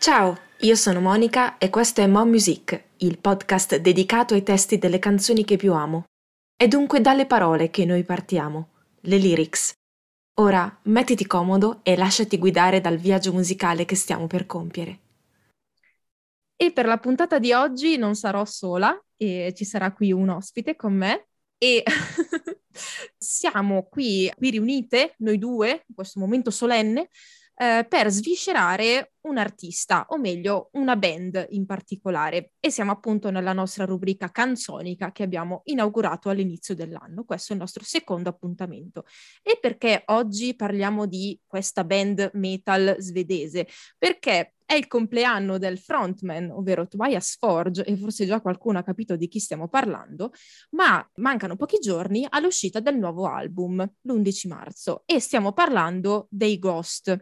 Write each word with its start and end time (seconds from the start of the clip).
Ciao, 0.00 0.34
io 0.60 0.76
sono 0.76 0.98
Monica 0.98 1.58
e 1.58 1.68
questo 1.68 2.00
è 2.00 2.06
Mo 2.06 2.24
Music, 2.24 2.84
il 3.00 3.18
podcast 3.18 3.76
dedicato 3.76 4.32
ai 4.32 4.42
testi 4.42 4.78
delle 4.78 4.98
canzoni 4.98 5.44
che 5.44 5.58
più 5.58 5.74
amo. 5.74 6.04
È 6.56 6.66
dunque 6.66 7.02
dalle 7.02 7.26
parole 7.26 7.68
che 7.68 7.84
noi 7.84 8.02
partiamo, 8.02 8.68
le 9.00 9.18
lyrics. 9.18 9.74
Ora 10.38 10.80
mettiti 10.84 11.26
comodo 11.26 11.80
e 11.82 11.98
lasciati 11.98 12.38
guidare 12.38 12.80
dal 12.80 12.96
viaggio 12.96 13.34
musicale 13.34 13.84
che 13.84 13.94
stiamo 13.94 14.26
per 14.26 14.46
compiere. 14.46 15.00
E 16.56 16.72
per 16.72 16.86
la 16.86 16.96
puntata 16.96 17.38
di 17.38 17.52
oggi 17.52 17.98
non 17.98 18.14
sarò 18.14 18.46
sola 18.46 18.98
e 19.18 19.52
ci 19.54 19.66
sarà 19.66 19.92
qui 19.92 20.12
un 20.12 20.30
ospite 20.30 20.76
con 20.76 20.94
me 20.94 21.28
e 21.58 21.82
siamo 23.18 23.82
qui, 23.82 24.32
qui 24.34 24.48
riunite, 24.48 25.16
noi 25.18 25.36
due, 25.36 25.84
in 25.86 25.94
questo 25.94 26.18
momento 26.20 26.50
solenne, 26.50 27.10
eh, 27.60 27.84
per 27.86 28.08
sviscerare 28.08 29.12
un 29.22 29.38
artista, 29.38 30.06
o 30.08 30.18
meglio 30.18 30.70
una 30.72 30.96
band 30.96 31.46
in 31.50 31.66
particolare. 31.66 32.52
E 32.60 32.70
siamo 32.70 32.92
appunto 32.92 33.30
nella 33.30 33.52
nostra 33.52 33.84
rubrica 33.84 34.30
canzonica 34.30 35.12
che 35.12 35.22
abbiamo 35.22 35.62
inaugurato 35.64 36.28
all'inizio 36.28 36.74
dell'anno. 36.74 37.24
Questo 37.24 37.52
è 37.52 37.56
il 37.56 37.60
nostro 37.60 37.84
secondo 37.84 38.28
appuntamento. 38.28 39.04
E 39.42 39.58
perché 39.60 40.02
oggi 40.06 40.54
parliamo 40.54 41.06
di 41.06 41.38
questa 41.46 41.84
band 41.84 42.30
metal 42.34 42.96
svedese? 42.98 43.66
Perché 43.98 44.54
è 44.70 44.74
il 44.74 44.86
compleanno 44.86 45.58
del 45.58 45.78
frontman, 45.78 46.52
ovvero 46.52 46.86
Tobias 46.86 47.36
Forge, 47.36 47.84
e 47.84 47.96
forse 47.96 48.24
già 48.24 48.40
qualcuno 48.40 48.78
ha 48.78 48.84
capito 48.84 49.16
di 49.16 49.26
chi 49.26 49.40
stiamo 49.40 49.66
parlando, 49.66 50.30
ma 50.76 51.04
mancano 51.16 51.56
pochi 51.56 51.80
giorni 51.80 52.24
all'uscita 52.28 52.78
del 52.78 52.96
nuovo 52.96 53.26
album, 53.26 53.84
l'11 54.02 54.46
marzo, 54.46 55.02
e 55.06 55.18
stiamo 55.18 55.52
parlando 55.52 56.28
dei 56.30 56.60
Ghost. 56.60 57.20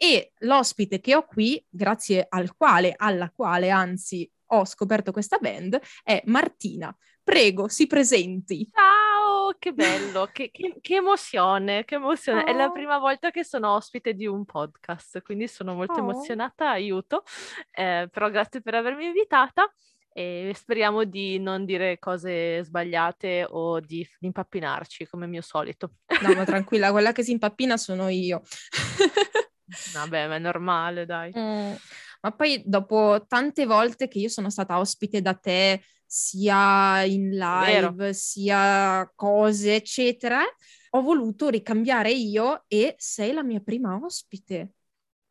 E 0.00 0.30
l'ospite 0.38 1.00
che 1.00 1.16
ho 1.16 1.24
qui, 1.24 1.62
grazie 1.68 2.24
al 2.28 2.54
quale, 2.56 2.94
alla 2.96 3.32
quale 3.34 3.68
anzi 3.70 4.30
ho 4.50 4.64
scoperto 4.64 5.10
questa 5.10 5.38
band, 5.38 5.78
è 6.04 6.22
Martina. 6.26 6.96
Prego, 7.24 7.66
si 7.66 7.88
presenti. 7.88 8.70
Ciao, 8.72 9.54
che 9.58 9.72
bello, 9.72 10.30
che, 10.32 10.50
che, 10.52 10.78
che 10.80 10.94
emozione, 10.94 11.84
che 11.84 11.96
emozione. 11.96 12.42
Oh. 12.42 12.46
È 12.46 12.52
la 12.52 12.70
prima 12.70 12.98
volta 12.98 13.32
che 13.32 13.44
sono 13.44 13.74
ospite 13.74 14.14
di 14.14 14.26
un 14.26 14.44
podcast, 14.44 15.20
quindi 15.22 15.48
sono 15.48 15.74
molto 15.74 15.94
oh. 15.94 15.98
emozionata, 15.98 16.70
aiuto. 16.70 17.24
Eh, 17.72 18.08
però 18.10 18.30
grazie 18.30 18.62
per 18.62 18.76
avermi 18.76 19.06
invitata 19.06 19.70
e 20.12 20.52
speriamo 20.54 21.04
di 21.04 21.38
non 21.38 21.64
dire 21.64 21.98
cose 21.98 22.64
sbagliate 22.64 23.46
o 23.50 23.78
di 23.80 24.08
impappinarci 24.20 25.06
come 25.06 25.26
mio 25.26 25.42
solito. 25.42 25.96
No, 26.22 26.34
ma 26.34 26.44
tranquilla, 26.46 26.92
quella 26.92 27.12
che 27.12 27.22
si 27.22 27.32
impappina 27.32 27.76
sono 27.76 28.08
io. 28.08 28.42
Vabbè, 29.92 30.28
ma 30.28 30.36
è 30.36 30.38
normale, 30.38 31.06
dai. 31.06 31.32
Mm. 31.36 31.74
Ma 32.20 32.32
poi 32.32 32.62
dopo 32.66 33.24
tante 33.26 33.64
volte 33.66 34.08
che 34.08 34.18
io 34.18 34.28
sono 34.28 34.50
stata 34.50 34.78
ospite 34.78 35.20
da 35.20 35.34
te, 35.34 35.82
sia 36.04 37.02
in 37.04 37.30
live, 37.30 37.92
Vero. 37.92 38.12
sia 38.12 39.10
cose, 39.14 39.76
eccetera, 39.76 40.40
ho 40.90 41.02
voluto 41.02 41.48
ricambiare 41.48 42.10
io 42.10 42.64
e 42.66 42.94
sei 42.96 43.32
la 43.32 43.42
mia 43.42 43.60
prima 43.60 43.98
ospite. 44.02 44.72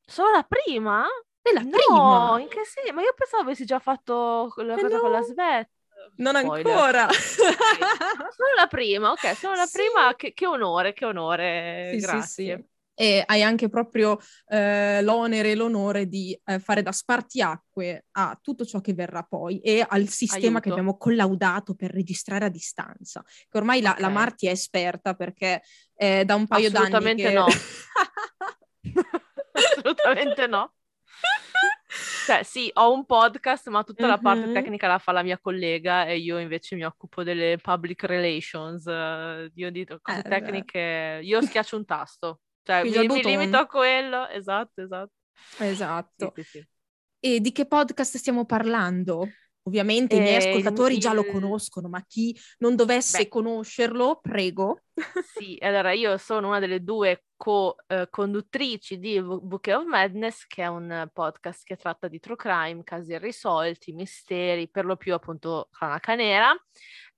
Sono 0.05 0.31
la 0.31 0.43
prima? 0.43 1.05
È 1.41 1.51
la 1.51 1.61
no, 1.61 1.69
prima? 1.69 2.37
in 2.39 2.47
che 2.47 2.63
senso? 2.63 2.93
Ma 2.93 3.01
io 3.01 3.13
pensavo 3.15 3.43
avessi 3.43 3.65
già 3.65 3.79
fatto 3.79 4.53
la 4.57 4.75
eh 4.75 4.81
cosa 4.81 4.95
no. 4.95 5.01
con 5.01 5.11
la 5.11 5.21
Svet. 5.21 5.69
Non 6.17 6.35
Spoiler. 6.35 6.73
ancora. 6.73 7.07
sono 7.11 8.53
la 8.55 8.67
prima, 8.67 9.11
ok, 9.11 9.35
sono 9.35 9.55
la 9.55 9.65
sì. 9.65 9.77
prima. 9.77 10.15
Che, 10.15 10.33
che, 10.33 10.45
onore, 10.45 10.93
che 10.93 11.05
onore. 11.05 11.89
Sì, 11.93 11.97
Grazie. 11.99 12.55
Sì, 12.55 12.65
e 12.99 13.21
hai 13.23 13.43
anche 13.43 13.69
proprio 13.69 14.17
eh, 14.47 15.03
l'onere 15.03 15.51
e 15.51 15.55
l'onore 15.55 16.07
di 16.07 16.35
eh, 16.45 16.57
fare 16.57 16.81
da 16.81 16.91
spartiacque 16.91 18.05
a 18.13 18.35
tutto 18.41 18.65
ciò 18.65 18.81
che 18.81 18.95
verrà 18.95 19.21
poi 19.21 19.59
e 19.59 19.85
al 19.87 20.07
sistema 20.07 20.45
Aiuto. 20.45 20.61
che 20.61 20.69
abbiamo 20.71 20.97
collaudato 20.97 21.75
per 21.75 21.91
registrare 21.91 22.45
a 22.45 22.49
distanza. 22.49 23.23
Che 23.23 23.55
ormai 23.55 23.81
okay. 23.81 23.91
la, 23.93 24.07
la, 24.07 24.09
Marti 24.09 24.47
è 24.47 24.49
esperta 24.49 25.13
perché 25.13 25.61
eh, 25.95 26.25
da 26.25 26.33
un 26.33 26.47
paio 26.47 26.71
d'anni 26.71 27.13
che... 27.13 27.33
no. 27.33 27.45
Assolutamente 29.53 30.47
no. 30.47 30.73
Cioè, 32.25 32.41
sì, 32.41 32.69
ho 32.73 32.91
un 32.91 33.05
podcast, 33.05 33.69
ma 33.69 33.83
tutta 33.83 34.07
mm-hmm. 34.07 34.11
la 34.11 34.17
parte 34.17 34.51
tecnica 34.51 34.87
la 34.87 34.97
fa 34.97 35.11
la 35.11 35.21
mia 35.21 35.37
collega 35.37 36.05
e 36.05 36.17
io 36.17 36.39
invece 36.39 36.75
mi 36.75 36.83
occupo 36.83 37.21
delle 37.21 37.59
public 37.61 38.03
relations. 38.05 38.85
io 39.53 39.69
dico 39.69 39.99
cose 40.01 40.19
eh, 40.19 40.23
tecniche, 40.23 41.19
io 41.21 41.41
schiaccio 41.43 41.77
un 41.77 41.85
tasto. 41.85 42.39
Cioè, 42.67 42.83
mi, 42.83 43.07
mi, 43.07 43.23
limito 43.23 43.55
a 43.55 43.65
quello, 43.65 44.27
esatto, 44.27 44.81
esatto. 44.81 45.13
Esatto. 45.59 46.33
Sì, 46.35 46.43
sì, 46.43 46.49
sì. 46.49 46.67
E 47.19 47.39
di 47.39 47.53
che 47.53 47.65
podcast 47.65 48.17
stiamo 48.17 48.43
parlando? 48.45 49.29
Ovviamente 49.61 50.15
eh, 50.15 50.17
i 50.17 50.21
miei 50.21 50.33
eh, 50.33 50.49
ascoltatori 50.49 50.95
il... 50.95 50.99
già 50.99 51.13
lo 51.13 51.23
conoscono, 51.25 51.87
ma 51.87 52.03
chi 52.05 52.37
non 52.57 52.75
dovesse 52.75 53.19
Beh. 53.19 53.27
conoscerlo, 53.29 54.19
prego. 54.21 54.81
Sì, 55.37 55.57
allora 55.61 55.93
io 55.93 56.17
sono 56.17 56.47
una 56.47 56.59
delle 56.59 56.83
due 56.83 57.23
co-conduttrici 57.37 58.95
eh, 58.95 58.97
di 58.97 59.21
Bouquet 59.21 59.77
of 59.77 59.85
Madness, 59.85 60.45
che 60.45 60.63
è 60.63 60.67
un 60.67 61.09
podcast 61.13 61.63
che 61.63 61.77
tratta 61.77 62.09
di 62.09 62.19
true 62.19 62.35
crime, 62.35 62.83
casi 62.83 63.13
irrisolti, 63.13 63.93
misteri, 63.93 64.67
per 64.69 64.83
lo 64.83 64.97
più 64.97 65.13
appunto 65.13 65.69
cronaca 65.71 66.15
nera. 66.15 66.53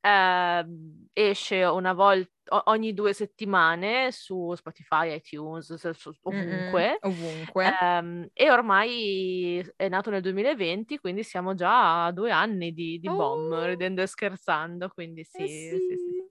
Eh, 0.01 0.65
esce 1.13 1.63
una 1.63 1.93
volta 1.93 2.31
ogni 2.65 2.93
due 2.93 3.13
settimane 3.13 4.11
su 4.11 4.53
Spotify, 4.55 5.15
iTunes, 5.15 5.73
su, 5.75 6.11
ovunque. 6.23 6.99
Mm-hmm, 7.05 7.21
ovunque. 7.21 7.77
Um, 7.81 8.29
e 8.33 8.49
ormai 8.49 9.71
è 9.75 9.87
nato 9.89 10.09
nel 10.09 10.21
2020, 10.21 10.99
quindi 10.99 11.23
siamo 11.23 11.53
già 11.53 12.05
a 12.05 12.11
due 12.11 12.31
anni 12.31 12.73
di, 12.73 12.99
di 12.99 13.07
oh. 13.07 13.15
bomb, 13.15 13.53
ridendo 13.65 14.01
e 14.01 14.07
scherzando, 14.07 14.89
quindi 14.89 15.23
sì, 15.23 15.43
eh 15.43 15.47
sì. 15.47 15.77
sì, 15.77 15.95
sì. 15.97 16.27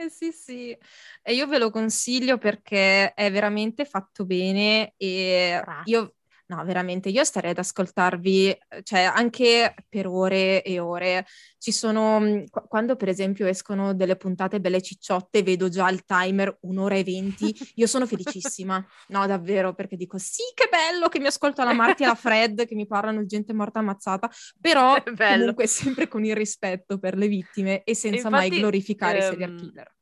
Eh 0.00 0.08
sì, 0.08 0.32
sì, 0.32 0.78
e 1.22 1.34
io 1.34 1.46
ve 1.46 1.58
lo 1.58 1.68
consiglio 1.68 2.38
perché 2.38 3.12
è 3.12 3.30
veramente 3.30 3.84
fatto 3.84 4.24
bene 4.24 4.94
e 4.96 5.60
Grazie. 5.62 5.92
io 5.92 6.14
No, 6.50 6.64
veramente, 6.64 7.10
io 7.10 7.22
starei 7.22 7.52
ad 7.52 7.58
ascoltarvi, 7.58 8.58
cioè 8.82 9.02
anche 9.02 9.72
per 9.88 10.08
ore 10.08 10.64
e 10.64 10.80
ore. 10.80 11.24
Ci 11.58 11.70
sono, 11.70 12.18
mm, 12.18 12.44
quando 12.66 12.96
per 12.96 13.08
esempio 13.08 13.46
escono 13.46 13.94
delle 13.94 14.16
puntate 14.16 14.60
belle 14.60 14.82
cicciotte, 14.82 15.44
vedo 15.44 15.68
già 15.68 15.88
il 15.88 16.04
timer 16.04 16.58
un'ora 16.62 16.96
e 16.96 17.04
venti, 17.04 17.56
io 17.76 17.86
sono 17.86 18.04
felicissima. 18.04 18.84
No, 19.10 19.26
davvero, 19.26 19.74
perché 19.74 19.96
dico 19.96 20.18
sì, 20.18 20.42
che 20.54 20.68
bello 20.70 21.08
che 21.08 21.18
mi 21.18 21.26
ascolto 21.26 21.62
la 21.64 21.72
Marti 21.72 22.02
e 22.04 22.06
la 22.06 22.14
Fred 22.14 22.66
che 22.66 22.74
mi 22.74 22.86
parlano 22.86 23.20
di 23.20 23.26
gente 23.26 23.52
morta 23.52 23.80
ammazzata, 23.80 24.30
però 24.60 25.00
comunque 25.02 25.66
sempre 25.66 26.08
con 26.08 26.24
il 26.24 26.34
rispetto 26.34 26.98
per 26.98 27.16
le 27.16 27.28
vittime 27.28 27.82
e 27.84 27.94
senza 27.94 28.28
Infatti, 28.28 28.50
mai 28.50 28.58
glorificare 28.58 29.18
ehm... 29.18 29.24
i 29.24 29.28
serial 29.28 29.54
killer. 29.54 29.94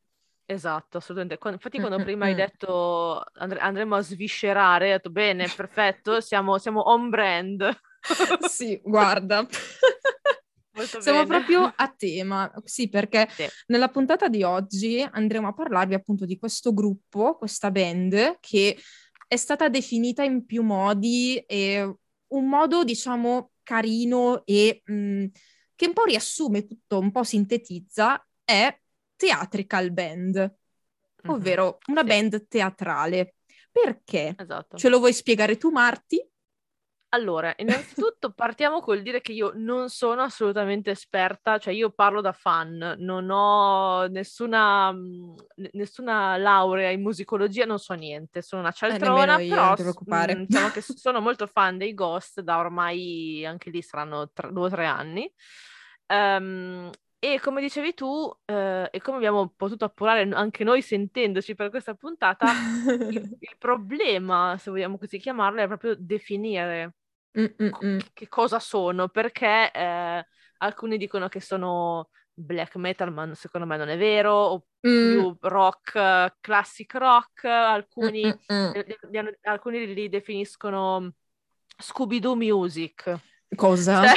Esatto, 0.50 0.97
assolutamente. 0.97 1.38
Infatti 1.50 1.78
quando 1.78 2.03
prima 2.03 2.25
hai 2.25 2.34
detto 2.34 3.22
andre- 3.34 3.59
andremo 3.59 3.97
a 3.97 4.00
sviscerare, 4.00 4.86
hai 4.86 4.92
detto 4.92 5.10
bene, 5.10 5.47
perfetto, 5.54 6.22
siamo, 6.22 6.56
siamo 6.56 6.88
on 6.88 7.10
brand. 7.10 7.81
sì, 8.48 8.81
guarda. 8.82 9.47
Molto 10.70 11.00
Siamo 11.03 11.26
bene. 11.26 11.36
proprio 11.36 11.70
a 11.76 11.88
tema, 11.94 12.50
sì, 12.64 12.88
perché 12.88 13.28
sì. 13.31 13.47
nella 13.66 13.88
puntata 13.88 14.28
di 14.28 14.42
oggi 14.42 15.06
andremo 15.10 15.48
a 15.48 15.53
parlarvi 15.53 15.92
appunto 15.92 16.25
di 16.25 16.38
questo 16.38 16.72
gruppo, 16.72 17.36
questa 17.36 17.70
band, 17.70 18.38
che 18.41 18.78
è 19.26 19.36
stata 19.36 19.69
definita 19.69 20.22
in 20.22 20.47
più 20.47 20.62
modi 20.62 21.36
e 21.47 21.94
un 22.28 22.48
modo, 22.48 22.84
diciamo, 22.84 23.50
carino 23.62 24.47
e 24.47 24.80
mh, 24.82 25.26
che 25.75 25.86
un 25.88 25.92
po' 25.92 26.04
riassume 26.04 26.65
tutto, 26.65 26.98
un 26.98 27.10
po' 27.12 27.22
sintetizza, 27.22 28.26
è 28.44 28.75
theatrical 29.18 29.92
band, 29.92 30.54
ovvero 31.26 31.65
mm-hmm. 31.65 31.98
una 31.98 32.00
sì. 32.00 32.06
band 32.06 32.48
teatrale. 32.48 33.34
Perché? 33.70 34.34
Esatto. 34.38 34.76
Ce 34.78 34.88
lo 34.88 34.98
vuoi 34.98 35.12
spiegare 35.12 35.56
tu, 35.56 35.70
Marti? 35.70 36.26
Allora, 37.10 37.54
innanzitutto 37.56 38.32
partiamo 38.34 38.80
col 38.80 39.00
dire 39.00 39.22
che 39.22 39.32
io 39.32 39.53
non 39.54 39.88
sono 39.88 40.22
assolutamente 40.22 40.91
esperta, 40.91 41.59
cioè 41.59 41.72
io 41.72 41.91
parlo 41.91 42.20
da 42.20 42.32
fan, 42.32 42.97
non 42.98 43.30
ho 43.30 44.06
nessuna, 44.09 44.94
nessuna 45.72 46.36
laurea 46.36 46.91
in 46.91 47.00
musicologia, 47.00 47.64
non 47.64 47.78
so 47.78 47.94
niente, 47.94 48.42
sono 48.42 48.60
una 48.60 48.71
eh, 48.72 48.74
cialtrona, 48.74 49.38
eh, 49.38 49.48
però 49.48 49.74
mh, 49.74 50.44
diciamo 50.44 50.68
che 50.68 50.80
sono 50.82 51.21
molto 51.21 51.47
fan 51.47 51.78
dei 51.78 51.94
Ghost 51.94 52.41
da 52.41 52.59
ormai, 52.59 53.44
anche 53.47 53.71
lì 53.71 53.80
saranno 53.80 54.30
tre, 54.30 54.53
due 54.53 54.66
o 54.66 54.68
tre 54.68 54.84
anni. 54.84 55.32
Um, 56.09 56.91
e 57.20 57.41
come 57.41 57.60
dicevi 57.60 57.94
tu, 57.94 58.32
eh, 58.44 58.88
e 58.92 59.00
come 59.00 59.16
abbiamo 59.16 59.53
potuto 59.56 59.84
appurare 59.84 60.28
anche 60.32 60.62
noi 60.62 60.82
sentendoci 60.82 61.54
per 61.54 61.68
questa 61.68 61.94
puntata, 61.94 62.47
il, 63.10 63.36
il, 63.41 63.56
problema, 63.59 64.56
se 64.59 64.70
vogliamo 64.70 64.98
così 64.98 65.18
chiamarlo, 65.18 65.60
è 65.60 65.66
proprio 65.66 65.97
definire 65.98 66.94
co- 67.32 67.97
che 68.12 68.28
cosa 68.28 68.60
sono, 68.60 69.09
perché 69.09 69.70
eh, 69.72 70.26
alcuni 70.59 70.97
dicono 70.97 71.28
che 71.28 71.41
sono 71.41 72.10
black 72.32 72.76
metal, 72.76 73.12
ma 73.12 73.34
secondo 73.34 73.66
me 73.66 73.76
non 73.76 73.88
è 73.88 73.98
vero, 73.98 74.32
o 74.32 74.66
mm. 74.86 75.10
più 75.10 75.36
rock, 75.41 76.36
classic 76.41 76.94
rock, 76.94 77.44
alcuni, 77.44 78.22
li, 78.22 78.97
li, 79.10 79.38
alcuni 79.42 79.92
li 79.92 80.09
definiscono 80.09 81.14
Scooby-Doo 81.76 82.36
Music. 82.36 83.21
Cosa? 83.56 84.06
Cioè, 84.06 84.14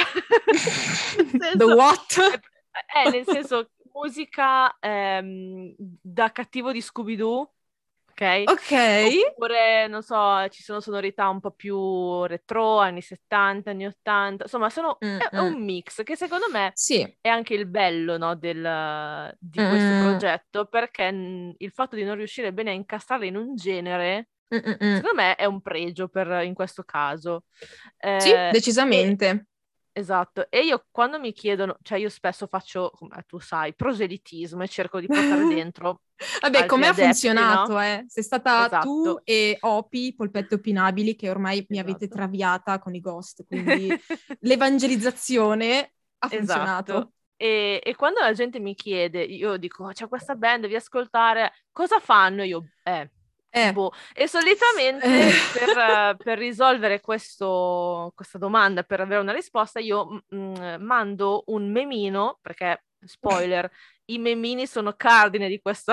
The 1.32 1.38
senso- 1.58 1.74
what? 1.74 2.40
È 2.86 3.06
nel 3.08 3.26
senso 3.26 3.70
musica 3.92 4.78
ehm, 4.80 5.74
da 5.78 6.32
cattivo 6.32 6.72
di 6.72 6.80
Scooby-Doo, 6.80 7.54
ok? 8.10 8.50
Ok. 8.50 8.72
Oppure, 8.96 9.86
non 9.88 10.02
so, 10.02 10.48
ci 10.48 10.62
sono 10.62 10.80
sonorità 10.80 11.28
un 11.28 11.40
po' 11.40 11.50
più 11.52 12.24
retro, 12.24 12.78
anni 12.78 13.02
70, 13.02 13.70
anni 13.70 13.86
80, 13.86 14.44
insomma, 14.44 14.70
sono, 14.70 15.02
è, 15.16 15.24
è 15.24 15.38
Mm, 15.38 15.54
un 15.54 15.62
mix 15.64 16.02
che 16.02 16.16
secondo 16.16 16.48
me 16.50 16.74
Sì. 16.74 17.16
è 17.20 17.28
anche 17.28 17.54
il 17.54 17.66
bello, 17.66 18.16
no, 18.16 18.34
del, 18.36 19.36
di 19.38 19.62
questo 19.62 19.94
Mm. 19.94 19.96
progetto, 19.96 20.66
perché 20.66 21.04
il 21.58 21.70
fatto 21.72 21.96
di 21.96 22.04
non 22.04 22.16
riuscire 22.16 22.52
bene 22.52 22.70
a 22.70 22.72
incastrarle 22.74 23.26
in 23.26 23.36
un 23.36 23.54
genere, 23.56 24.30
secondo 24.90 25.16
me 25.22 25.34
è 25.36 25.44
un 25.44 25.60
pregio 25.60 26.08
per, 26.08 26.42
in 26.44 26.54
questo 26.54 26.84
caso. 26.84 27.44
Sì, 28.16 28.42
Eh, 28.44 28.48
decisamente. 28.48 29.46
Esatto, 29.94 30.48
e 30.50 30.60
io 30.64 30.86
quando 30.90 31.18
mi 31.20 31.32
chiedono, 31.32 31.76
cioè 31.82 31.98
io 31.98 32.08
spesso 32.08 32.46
faccio, 32.46 32.90
come 32.94 33.24
tu 33.26 33.38
sai, 33.38 33.74
proselitismo 33.74 34.62
e 34.62 34.68
cerco 34.68 34.98
di 35.00 35.10
portare 35.10 35.44
dentro 35.46 36.00
Vabbè, 36.40 36.64
come 36.66 36.86
ha 36.86 36.92
funzionato, 36.94 37.78
no? 37.78 37.80
eh? 37.80 38.04
Sei 38.08 38.22
stata 38.22 38.68
Esatto. 38.68 38.80
tu 38.80 39.20
e 39.24 39.56
Opi, 39.60 40.14
Polpette 40.14 40.56
Opinabili, 40.56 41.14
che 41.14 41.30
ormai 41.30 41.64
mi 41.68 41.78
avete 41.78 42.08
Esatto. 42.08 42.08
traviata 42.08 42.78
con 42.78 42.94
i 42.94 43.00
ghost, 43.00 43.44
quindi 43.46 43.96
l'evangelizzazione 44.40 45.94
ha 46.18 46.28
funzionato. 46.28 46.94
Esatto. 46.94 47.12
E, 47.36 47.80
e 47.84 47.94
quando 47.96 48.20
la 48.20 48.32
gente 48.32 48.58
mi 48.60 48.74
chiede, 48.74 49.22
io 49.22 49.56
dico, 49.56 49.84
"Oh, 49.84 49.92
c'è 49.92 50.08
questa 50.08 50.34
band, 50.36 50.62
devi 50.62 50.74
ascoltare, 50.76 51.52
cosa 51.72 51.98
fanno? 52.00 52.42
Io, 52.42 52.68
eh, 52.84 53.10
Eh, 53.54 53.70
boh. 53.72 53.92
E 54.14 54.26
solitamente 54.26 55.04
Eh. 55.04 55.30
per, 55.52 56.16
per 56.16 56.38
risolvere 56.38 57.00
questo- 57.00 58.10
questa 58.16 58.38
domanda, 58.38 58.82
per 58.82 59.00
avere 59.00 59.20
una 59.20 59.32
risposta, 59.32 59.78
io 59.78 60.24
mm, 60.34 60.76
mando 60.78 61.42
un 61.48 61.70
memino, 61.70 62.38
perché, 62.40 62.84
spoiler, 63.04 63.70
i 64.06 64.18
memini 64.18 64.66
sono 64.66 64.94
cardine 64.94 65.48
di 65.48 65.60
questa... 65.60 65.92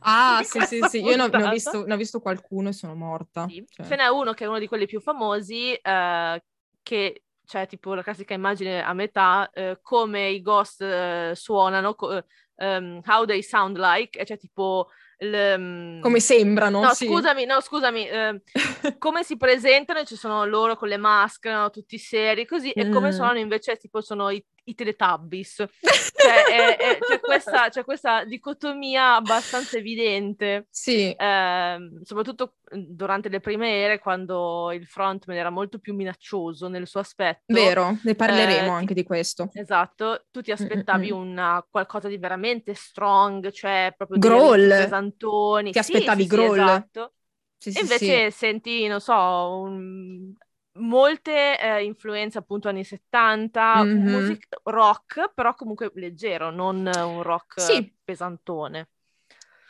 ah, 0.00 0.38
di 0.40 0.44
sì, 0.44 0.50
sì, 0.60 0.78
questa 0.78 0.88
sì, 0.88 1.00
io 1.02 1.16
ne 1.16 1.22
ho, 1.22 1.28
ne 1.28 1.44
ho 1.44 1.50
visto, 1.50 1.86
ne 1.86 1.94
ho 1.94 1.96
visto 1.96 2.20
qualcuno 2.20 2.68
e 2.68 2.72
sono 2.74 2.94
morta. 2.94 3.46
Sì. 3.48 3.64
Cioè. 3.66 3.86
Ce 3.86 3.96
n'è 3.96 4.06
uno 4.08 4.34
che 4.34 4.44
è 4.44 4.48
uno 4.48 4.58
di 4.58 4.68
quelli 4.68 4.84
più 4.84 5.00
famosi, 5.00 5.72
eh, 5.72 6.44
che 6.82 7.22
c'è 7.46 7.66
tipo 7.66 7.94
la 7.94 8.02
classica 8.02 8.34
immagine 8.34 8.84
a 8.84 8.92
metà, 8.92 9.48
eh, 9.54 9.78
come 9.80 10.28
i 10.28 10.42
ghost 10.42 10.82
eh, 10.82 11.32
suonano, 11.34 11.94
co- 11.94 12.24
ehm, 12.56 13.00
how 13.06 13.24
they 13.24 13.42
sound 13.42 13.78
like, 13.78 14.18
e 14.18 14.24
c'è 14.24 14.36
tipo... 14.36 14.90
il, 15.20 15.54
mm, 15.58 16.00
Come 16.00 16.20
sembrano, 16.20 16.80
No, 16.80 16.92
sì. 16.94 17.06
scusami, 17.06 17.44
no, 17.44 17.60
scusami, 17.60 18.08
ehm, 18.08 18.40
come 18.98 19.22
si 19.22 19.36
presentano, 19.36 20.04
ci 20.04 20.16
sono 20.16 20.44
loro 20.44 20.76
con 20.76 20.88
le 20.88 20.96
maschere, 20.96 21.54
no, 21.54 21.70
tutti 21.70 21.98
seri, 21.98 22.46
così, 22.46 22.70
e 22.72 22.88
come 22.88 23.08
Mm. 23.08 23.12
suonano 23.12 23.38
invece 23.38 23.76
tipo 23.76 24.00
sono 24.00 24.30
i, 24.30 24.42
i 24.64 24.74
Teletubbies. 24.74 25.64
Cioè, 26.16 26.46
è- 26.46 26.76
è- 26.78 27.02
c'è, 27.02 27.22
questa, 27.22 27.68
c'è 27.70 27.84
questa 27.84 28.24
dicotomia 28.24 29.14
abbastanza 29.16 29.76
evidente. 29.78 30.68
Sì, 30.70 31.16
Ehm, 31.16 32.02
soprattutto 32.02 32.56
mm, 32.74 32.82
durante 32.88 33.28
le 33.28 33.40
prime 33.40 33.70
ere, 33.82 33.98
quando 33.98 34.70
il 34.72 34.86
frontman 34.86 35.36
era 35.36 35.50
molto 35.50 35.78
più 35.78 35.94
minaccioso 35.94 36.68
nel 36.68 36.86
suo 36.86 37.00
aspetto. 37.00 37.76
vero, 37.76 37.98
ne 38.04 38.14
parleremo 38.14 38.70
eh, 38.70 38.74
anche 38.74 38.94
di 38.94 39.02
questo. 39.02 39.50
Esatto, 39.52 40.26
tu 40.30 40.42
ti 40.42 40.52
aspettavi 40.52 41.10
Mm, 41.10 41.12
mm, 41.12 41.18
una, 41.20 41.66
qualcosa 41.68 42.06
di 42.08 42.18
veramente 42.18 42.72
strong, 42.74 43.50
cioè 43.50 43.92
proprio 43.96 44.22
Growl. 44.24 44.70
pesantoni. 44.72 45.74
Ti 45.74 45.78
aspettavi 45.78 46.26
sì, 46.26 46.28
sì, 46.28 46.36
growl. 46.36 46.44
esatto. 46.44 47.14
Sì, 47.58 47.72
E 47.72 47.80
sì, 47.86 47.86
invece 47.86 48.30
senti, 48.30 48.86
non 48.86 49.00
so, 49.00 49.14
un- 49.62 50.34
molte 50.80 51.58
eh, 51.60 51.84
influenze 51.84 52.38
appunto 52.38 52.68
anni 52.68 52.84
70, 52.84 53.84
Mhm. 53.84 54.10
music 54.10 54.46
rock, 54.64 55.32
però 55.34 55.54
comunque 55.54 55.90
leggero, 55.94 56.50
non 56.50 56.86
un 56.86 57.22
rock 57.22 57.60
Sì. 57.60 57.92
pesantone. 58.02 58.88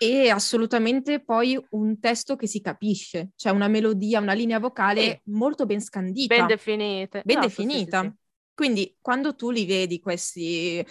E 0.03 0.31
assolutamente 0.31 1.23
poi 1.23 1.63
un 1.73 2.01
testo 2.01 2.35
che 2.35 2.47
si 2.47 2.63
capisce, 2.63 3.33
cioè 3.37 3.53
una 3.53 3.69
melodia, 3.69 4.19
una 4.21 4.33
linea 4.33 4.59
vocale 4.59 5.21
molto 5.27 5.67
ben 5.67 5.81
scandita. 5.83 6.35
Ben 6.35 6.47
definite. 6.47 7.23
ben 7.23 7.41
Esatto, 7.41 7.49
sì, 7.49 7.55
sì, 7.55 7.69
definita. 7.69 8.01
sì. 8.01 8.13
Quindi 8.55 8.97
quando 9.01 9.35
tu 9.35 9.51
li 9.51 9.67
vedi 9.67 10.01
questi, 10.01 10.83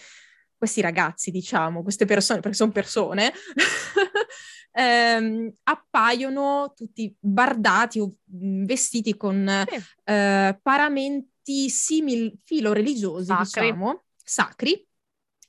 questi 0.56 0.82
ragazzi, 0.82 1.32
diciamo, 1.32 1.82
queste 1.82 2.06
persone, 2.06 2.40
perché 2.40 2.56
sono 2.56 2.72
persone, 2.72 3.34
ehm, 4.80 5.52
appaiono 5.64 6.72
tutti 6.76 7.14
bardati 7.20 8.00
o 8.00 8.16
vestiti 8.24 9.16
con 9.18 9.46
Sì. 9.70 9.76
eh, 10.06 10.60
paramenti 10.62 11.70
simil 11.70 12.34
filo 12.44 12.72
religiosi, 12.74 13.26
Sacri. 13.26 13.68
diciamo, 13.68 14.04
sacri, 14.24 14.88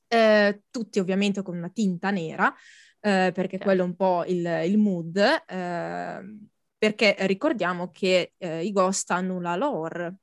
eh, 0.09 0.62
tutti 0.71 0.99
ovviamente 0.99 1.43
con 1.43 1.56
una 1.56 1.69
tinta 1.69 2.11
nera, 2.11 2.53
eh, 3.00 3.31
perché 3.32 3.59
Certo. 3.59 3.65
quello 3.65 3.82
è 3.82 3.85
un 3.85 3.94
po' 3.97 4.25
il, 4.27 4.44
il 4.67 4.79
mood, 4.79 5.17
ehm, 5.47 6.47
perché 6.77 7.15
ricordiamo 7.21 7.91
che 7.91 8.32
eh, 8.38 8.65
i 8.65 8.73
ghost 8.73 9.11
hanno 9.11 9.37
una 9.37 9.55
lore 9.56 10.15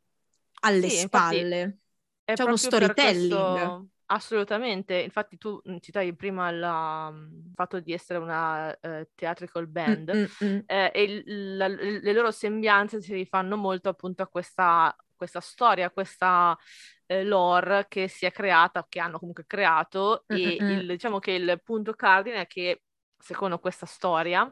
alle 0.62 0.90
Sì, 0.90 0.96
spalle. 0.98 1.78
C'è 2.26 2.44
uno 2.44 2.58
storytelling. 2.58 3.86
Assolutamente, 4.10 4.96
infatti 5.02 5.38
tu 5.38 5.62
mm, 5.70 5.78
citavi 5.82 6.16
prima 6.16 6.50
la- 6.52 7.12
il 7.14 7.52
fatto 7.54 7.82
di 7.82 7.92
essere 7.92 8.20
una 8.20 8.78
eh, 8.80 9.10
theatrical 9.16 9.68
band 9.68 10.18
eh, 10.66 10.92
e 10.94 11.04
il- 11.04 11.58
la- 11.58 11.68
le 11.68 12.14
loro 12.14 12.32
sembianze 12.32 13.02
si 13.02 13.14
rifanno 13.14 13.58
molto 13.58 13.90
appunto 13.90 14.24
a 14.24 14.28
questa, 14.28 14.96
questa 15.14 15.42
storia, 15.42 15.92
questa 15.92 16.58
eh, 17.06 17.24
lore 17.26 17.88
che 17.90 18.08
si 18.08 18.26
è 18.26 18.32
creata, 18.32 18.86
che 18.88 19.00
hanno 19.02 19.20
comunque 19.20 19.46
creato 19.46 20.24
Mm, 20.34 20.36
e 20.38 20.64
il- 20.68 20.88
diciamo 20.88 21.20
che 21.20 21.32
il 21.32 21.62
punto 21.64 21.94
cardine 21.94 22.42
è 22.42 22.48
che 22.48 22.84
secondo 23.18 23.60
questa 23.60 23.86
storia 23.86 24.50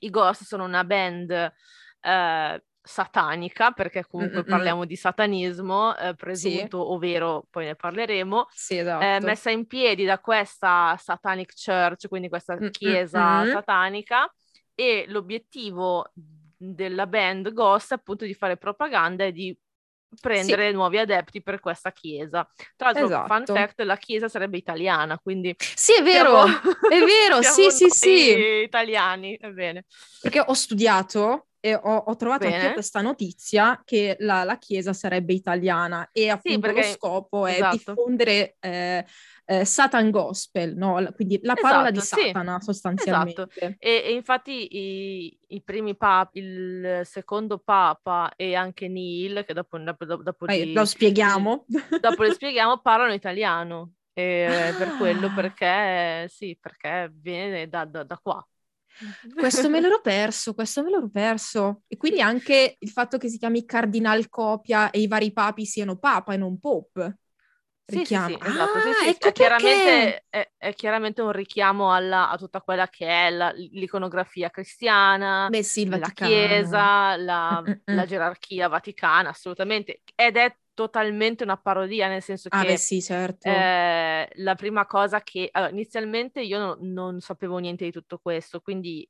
i 0.00 0.10
Ghost 0.10 0.44
sono 0.44 0.64
una 0.64 0.84
band 0.84 1.30
eh, 2.00 2.64
satanica, 2.82 3.70
perché 3.70 4.04
comunque 4.06 4.40
Mm, 4.40 4.44
mm, 4.44 4.48
mm. 4.48 4.50
parliamo 4.50 4.84
di 4.84 4.96
satanismo 4.96 5.96
eh, 5.96 6.14
presunto, 6.14 6.92
ovvero 6.92 7.46
poi 7.50 7.66
ne 7.66 7.76
parleremo, 7.76 8.46
Sì, 8.54 8.76
eh, 8.76 8.80
esatto. 8.80 9.26
messa 9.26 9.50
in 9.50 9.66
piedi 9.66 10.04
da 10.04 10.18
questa 10.18 10.96
Satanic 10.98 11.52
Church, 11.54 12.08
quindi 12.08 12.28
questa 12.28 12.58
chiesa 12.70 13.44
mm. 13.44 13.50
satanica, 13.52 14.32
e 14.74 15.04
l'obiettivo 15.08 16.10
della 16.56 17.06
band 17.06 17.52
Ghost 17.52 17.92
è 17.92 17.94
appunto 17.96 18.24
di 18.24 18.34
fare 18.34 18.56
propaganda 18.56 19.24
e 19.24 19.32
di 19.32 19.56
prendere 20.20 20.72
nuovi 20.72 20.98
adepti 20.98 21.42
per 21.42 21.58
questa 21.60 21.90
chiesa. 21.92 22.48
Tra 22.76 22.90
l'altro, 22.90 23.06
fun 23.08 23.44
Esatto. 23.44 23.54
fact, 23.54 23.80
la 23.80 23.96
chiesa 23.96 24.28
sarebbe 24.28 24.58
italiana, 24.58 25.18
quindi 25.18 25.54
Sì, 25.58 25.94
è 25.94 26.02
vero, 26.02 26.44
siamo- 26.44 26.60
è 26.88 26.98
vero, 27.02 27.42
sì, 27.42 27.70
sì, 27.70 27.88
sì. 27.88 28.62
italiani, 28.64 29.36
è 29.38 29.50
bene. 29.50 29.84
Perché 30.20 30.40
ho 30.40 30.52
studiato 30.52 31.46
e 31.64 31.76
ho, 31.76 31.96
ho 31.96 32.16
trovato 32.16 32.44
Bene. 32.44 32.56
anche 32.60 32.72
questa 32.72 33.00
notizia 33.02 33.80
che 33.84 34.16
la, 34.18 34.42
la 34.42 34.58
chiesa 34.58 34.92
sarebbe 34.92 35.32
italiana 35.32 36.08
e 36.10 36.28
appunto 36.28 36.58
perché- 36.58 36.80
lo 36.80 36.86
scopo 36.94 37.46
è 37.46 37.52
esatto. 37.52 37.76
diffondere 37.76 38.56
eh, 38.58 39.04
eh, 39.44 39.64
Satan 39.64 40.10
Gospel, 40.10 40.74
no? 40.76 41.00
Quindi 41.14 41.38
la 41.42 41.54
parola 41.54 41.92
di 41.92 41.98
Esatto, 41.98 42.20
sì. 42.20 42.26
Satana 42.26 42.60
sostanzialmente. 42.60 43.46
E, 43.78 44.02
e 44.06 44.12
infatti 44.12 44.76
i, 44.76 45.38
i 45.48 45.62
primi 45.62 45.96
papi, 45.96 46.40
il 46.40 47.00
secondo 47.04 47.58
papa 47.58 48.32
e 48.34 48.56
anche 48.56 48.88
Neil, 48.88 49.44
che 49.44 49.54
dopo, 49.54 49.78
dopo, 49.78 50.04
dopo 50.04 50.46
Vai, 50.46 50.64
li- 50.64 50.72
lo 50.72 50.84
spieghiamo. 50.84 51.64
dopo 52.00 52.22
le 52.24 52.32
spieghiamo, 52.32 52.80
parlano 52.80 53.12
italiano. 53.12 53.92
E 54.14 54.48
per 54.76 54.96
quello, 54.96 55.32
perché 55.32 56.26
sì, 56.28 56.58
perché 56.60 57.08
viene 57.14 57.68
da, 57.68 57.84
da- 57.84 58.02
da 58.02 58.18
qua. 58.18 58.44
Questo 59.36 59.68
me 59.68 59.80
l'ero 59.80 60.00
perso, 60.00 60.54
questo 60.54 60.82
me 60.82 60.90
l'ero 60.90 61.08
perso. 61.10 61.82
E 61.88 61.96
quindi 61.96 62.20
anche 62.20 62.76
il 62.78 62.88
fatto 62.90 63.18
che 63.18 63.28
si 63.28 63.38
chiami 63.38 63.64
Cardinal 63.64 64.28
Copia 64.28 64.90
e 64.90 65.00
i 65.00 65.08
vari 65.08 65.32
papi 65.32 65.64
siano 65.66 65.96
papa 65.98 66.34
e 66.34 66.36
non 66.36 66.58
pope. 66.60 67.18
Sì, 67.84 68.06
sì, 68.06 68.16
Richiamo. 68.16 68.38
sì, 68.38 68.38
esatto, 68.42 68.80
sì, 68.80 68.94
Ah, 69.00 69.06
sì, 69.10 69.10
ecco 69.10 69.32
è, 69.32 69.32
chiaramente, 69.32 70.24
è, 70.30 70.50
è 70.56 70.72
chiaramente 70.74 71.20
un 71.20 71.30
richiamo 71.30 71.92
alla- 71.92 72.30
a 72.30 72.38
tutta 72.38 72.62
quella 72.62 72.88
che 72.88 73.06
è 73.06 73.30
la- 73.30 73.52
l'iconografia 73.52 74.48
cristiana, 74.48 75.52
Beh 75.52 75.62
sì, 75.62 75.84
la. 75.88 76.10
Chiesa, 76.14 77.16
la, 77.16 77.60
Mm, 77.66 77.72
mm, 77.72 77.80
mm. 77.90 77.96
la 77.96 78.06
gerarchia 78.06 78.68
vaticana, 78.68 79.28
assolutamente. 79.28 80.02
Ed 80.14 80.36
è 80.38 80.56
totalmente 80.74 81.44
una 81.44 81.56
parodia, 81.56 82.08
nel 82.08 82.22
senso 82.22 82.50
Ah, 82.50 82.64
che 82.64 82.66
beh 82.66 82.76
sì, 82.76 83.00
certo. 83.02 83.48
eh, 83.48 84.28
la 84.34 84.54
prima 84.54 84.86
cosa 84.86 85.22
che... 85.22 85.48
allora, 85.52 85.72
inizialmente 85.72 86.40
io 86.42 86.58
no- 86.58 86.76
non 86.80 87.20
sapevo 87.20 87.58
niente 87.58 87.84
di 87.84 87.90
tutto 87.92 88.18
questo, 88.18 88.60
quindi 88.60 89.08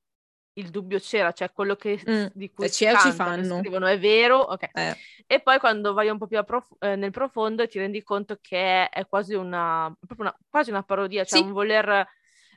il 0.54 0.70
dubbio 0.70 0.98
c'era, 0.98 1.32
cioè 1.32 1.50
quello 1.52 1.76
che, 1.76 2.00
Mm, 2.08 2.26
di 2.32 2.50
cui 2.50 2.68
se 2.68 2.68
c'è, 2.68 2.96
ci 2.96 3.12
cantano 3.12 3.40
e 3.40 3.44
fanno. 3.44 3.56
scrivono 3.58 3.86
è 3.86 3.98
vero, 3.98 4.38
ok. 4.38 4.70
Eh. 4.74 4.94
E 5.26 5.40
poi 5.40 5.58
quando 5.58 5.92
vai 5.94 6.08
un 6.10 6.18
po' 6.18 6.26
più 6.26 6.38
a 6.38 6.42
prof- 6.44 6.74
eh, 6.80 6.96
nel 6.96 7.10
profondo 7.10 7.66
ti 7.66 7.78
rendi 7.78 8.02
conto 8.02 8.36
che 8.40 8.88
è, 8.88 8.90
è 8.90 9.06
quasi 9.06 9.34
una, 9.34 9.94
una, 10.18 10.36
quasi 10.48 10.70
una 10.70 10.82
parodia, 10.82 11.24
cioè 11.24 11.38
Sì. 11.38 11.44
un 11.44 11.52
voler 11.52 12.06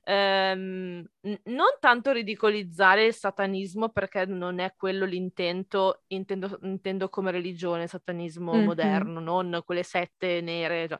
ehm, 0.06 1.04
non 1.46 1.68
tanto 1.80 2.12
ridicolizzare 2.14 3.06
il 3.08 3.14
satanismo 3.14 3.90
perché 3.90 4.26
non 4.26 4.60
è 4.60 4.74
quello 4.78 5.06
l'intento, 5.06 6.04
intendo, 6.08 6.60
intendo 6.64 7.10
come 7.10 7.32
religione, 7.32 7.88
satanismo 7.88 8.60
Mhm. 8.60 8.62
moderno, 8.62 9.20
non 9.20 9.62
quelle 9.66 9.84
sette 9.84 10.42
nere, 10.42 10.88
cioè, 10.88 11.00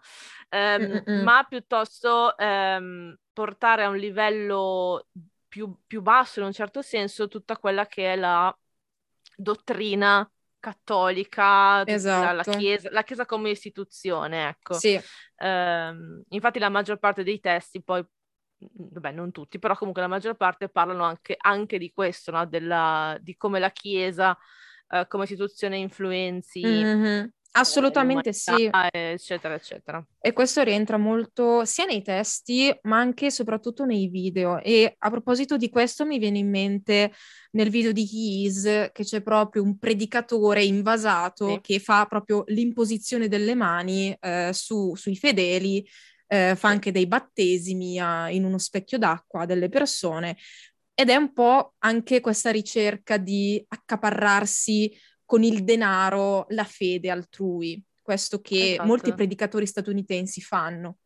ehm, 0.50 1.06
ma 1.14 1.46
piuttosto 1.48 2.38
ehm, 2.38 3.16
portare 3.34 3.84
a 3.84 3.90
un 3.90 3.98
livello 3.98 5.08
più, 5.48 5.78
più 5.88 6.02
basso 6.02 6.40
in 6.40 6.48
un 6.48 6.54
certo 6.54 6.82
senso 6.82 7.28
tutta 7.28 7.58
quella 7.58 7.86
che 7.88 8.14
è 8.14 8.16
la 8.16 8.56
dottrina 9.36 10.30
cattolica, 10.60 11.86
tutta 11.86 12.32
la, 12.34 12.46
Esatto. 12.46 12.52
chiesa, 12.52 12.90
la 12.92 13.04
chiesa 13.04 13.26
come 13.26 13.52
istituzione, 13.52 14.48
ecco. 14.50 14.82
Sì, 14.82 15.02
Ehm, 15.38 16.24
infatti 16.30 16.60
la 16.60 16.70
maggior 16.70 16.98
parte 17.00 17.24
dei 17.24 17.40
testi 17.40 17.84
poi, 17.84 18.04
vabbè 18.74 19.12
non 19.12 19.32
tutti, 19.32 19.60
però 19.60 19.76
comunque 19.76 20.02
la 20.02 20.08
maggior 20.08 20.36
parte 20.36 20.70
parlano 20.70 21.04
anche, 21.04 21.36
anche 21.38 21.78
di 21.78 21.92
questo, 21.94 22.32
no? 22.32 22.46
Della- 22.46 23.18
di 23.22 23.36
come 23.36 23.60
la 23.60 23.72
chiesa 23.72 24.38
eh, 24.88 25.06
come 25.08 25.24
istituzione 25.24 25.78
influenzi 25.78 26.62
Mhm. 26.64 27.32
Assolutamente 27.58 28.34
sì. 28.34 28.70
eccetera, 28.92 29.54
eccetera. 29.54 30.06
E 30.20 30.34
questo 30.34 30.62
rientra 30.62 30.98
molto 30.98 31.64
sia 31.64 31.86
nei 31.86 32.02
testi, 32.02 32.78
ma 32.82 32.98
anche 33.00 33.28
e 33.28 33.32
soprattutto 33.32 33.86
nei 33.86 34.10
video. 34.10 34.60
E 34.62 34.94
a 34.98 35.10
proposito 35.10 35.56
di 35.56 35.70
questo, 35.70 36.06
mi 36.06 36.20
viene 36.20 36.38
in 36.40 36.50
mente 36.50 37.14
nel 37.52 37.70
video 37.70 37.94
di 37.94 38.02
He 38.02 38.46
Is 38.48 38.64
che 38.92 39.04
c'è 39.04 39.22
proprio 39.22 39.64
un 39.64 39.78
predicatore 39.78 40.66
invasato 40.66 41.48
Sì. 41.48 41.60
che 41.62 41.80
fa 41.80 42.06
proprio 42.08 42.44
l'imposizione 42.48 43.30
delle 43.30 43.56
mani 43.56 44.14
eh, 44.20 44.50
su- 44.52 44.94
sui 44.96 45.16
fedeli, 45.16 45.88
eh, 46.28 46.56
fa 46.56 46.70
anche 46.70 46.92
dei 46.92 47.08
battesimi 47.08 48.00
a- 48.00 48.30
in 48.30 48.44
uno 48.46 48.58
specchio 48.58 48.98
d'acqua 48.98 49.46
delle 49.46 49.70
persone. 49.70 50.38
Ed 50.94 51.10
è 51.10 51.16
un 51.16 51.34
po' 51.34 51.74
anche 51.80 52.22
questa 52.22 52.52
ricerca 52.52 53.18
di 53.18 53.64
accaparrarsi 53.68 54.92
con 55.26 55.44
il 55.44 55.64
denaro 55.64 56.46
la 56.50 56.64
fede 56.64 57.10
altrui, 57.10 57.84
questo 58.02 58.40
che 58.42 58.74
Esatto. 58.74 58.88
molti 58.88 59.14
predicatori 59.14 59.66
statunitensi 59.66 60.42
fanno. 60.42 61.00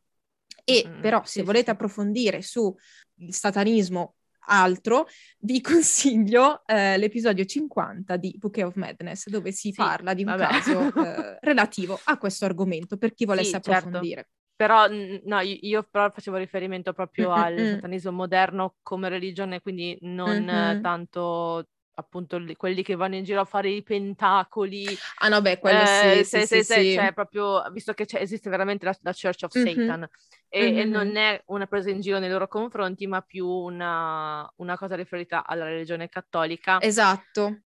E 0.64 0.92
Mm, 0.92 1.00
però 1.00 1.24
se 1.26 1.42
sì, 1.42 1.44
volete 1.44 1.72
sì. 1.72 1.72
approfondire 1.72 2.42
su 2.42 2.74
il 3.16 3.34
satanismo 3.34 4.16
altro, 4.52 5.08
vi 5.40 5.62
consiglio 5.62 6.66
eh, 6.66 6.98
l'episodio 6.98 7.46
50 7.46 8.18
di 8.18 8.36
Bouquet 8.38 8.66
of 8.66 8.76
Madness, 8.76 9.28
dove 9.30 9.52
si 9.52 9.74
Sì, 9.74 9.74
parla 9.74 10.14
di 10.14 10.24
un 10.24 10.28
vabbè. 10.28 10.36
caso 10.36 10.94
eh, 10.98 11.38
relativo 11.42 12.00
a 12.04 12.18
questo 12.18 12.46
argomento, 12.46 12.98
per 12.98 13.14
chi 13.14 13.26
volesse 13.26 13.56
Sì, 13.56 13.62
certo. 13.62 14.12
Però 14.60 14.90
mm, 14.90 15.18
no, 15.24 15.40
io, 15.40 15.84
però 15.84 16.10
facevo 16.12 16.36
riferimento 16.38 16.92
proprio 16.94 17.32
al 17.32 17.66
Mm-mm-mm. 17.66 17.70
satanismo 17.70 18.12
moderno 18.12 18.76
come 18.82 19.08
religione, 19.10 19.62
quindi 19.62 19.98
non 20.02 20.78
Mhm. 20.78 20.82
tanto 20.82 21.68
appunto 21.94 22.38
li- 22.38 22.56
quelli 22.58 22.84
che 22.84 22.96
vanno 22.96 23.16
in 23.16 23.24
giro 23.24 23.40
a 23.42 23.46
fare 23.46 23.70
i 23.70 23.84
pentacoli. 23.84 25.00
Ah 25.22 25.30
no, 25.30 25.42
beh, 25.42 25.60
quello 25.60 25.86
Eh, 25.86 25.86
sì, 25.86 26.24
se- 26.24 26.26
sì, 26.26 26.42
se- 26.42 26.42
sì, 26.42 26.62
se- 26.62 26.86
sì. 26.86 26.88
cioè 26.88 27.14
proprio 27.14 27.62
visto 27.72 27.94
che 27.94 28.06
c'è- 28.06 28.20
esiste 28.22 28.50
veramente 28.50 28.86
la, 28.86 28.98
la 29.02 29.14
Church 29.14 29.44
of 29.44 29.52
Mhm. 29.56 30.00
Satan 30.00 30.08
e, 30.50 30.74
e 30.76 30.84
Mhm. 30.84 30.86
non 30.86 31.16
è 31.18 31.42
una 31.48 31.68
presa 31.68 31.90
in 31.90 32.00
giro 32.02 32.20
nei 32.20 32.30
loro 32.30 32.48
confronti, 32.48 33.08
ma 33.08 33.22
più 33.22 33.48
una, 33.48 34.50
una 34.58 34.78
cosa 34.78 34.96
riferita 34.96 35.46
alla 35.46 35.66
religione 35.66 36.10
cattolica, 36.10 36.86
Esatto. 36.88 37.62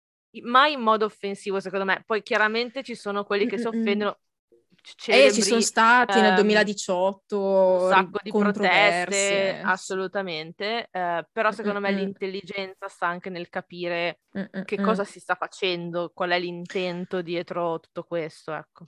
mai 0.43 0.73
in 0.75 0.81
modo 0.81 1.05
offensivo, 1.07 1.61
secondo 1.61 1.85
me. 1.85 2.03
Poi 2.07 2.23
chiaramente 2.23 2.83
ci 2.83 2.95
sono 2.95 3.25
quelli 3.25 3.47
che 3.47 3.59
si 3.59 3.67
Mm-mm-mm. 3.67 3.69
offendono. 3.69 4.19
C- 4.83 4.95
Eh, 5.09 5.31
ci 5.33 5.43
sono 5.43 5.61
celebri, 5.61 5.61
stati 5.61 6.21
nel 6.21 6.33
ehm, 6.33 6.35
2018 6.35 7.39
un 7.73 7.79
sacco 7.79 8.19
di 8.23 8.35
proteste, 8.35 9.59
assolutamente, 9.61 10.89
eh, 10.91 11.27
però 11.33 11.51
secondo 11.53 11.81
me 11.81 11.91
Mm-mm-mm. 11.91 11.93
l'intelligenza 11.93 12.89
sta 12.89 13.07
anche 13.07 13.31
nel 13.31 13.49
capire 13.49 14.21
che 14.65 14.79
Mm-mm-mm. 14.79 14.81
cosa 14.81 15.05
si 15.05 15.21
sta 15.21 15.35
facendo, 15.35 16.11
qual 16.15 16.31
è 16.31 16.39
l'intento 16.39 17.23
dietro 17.23 17.81
tutto 17.81 18.05
questo, 18.05 18.53
ecco. 18.55 18.87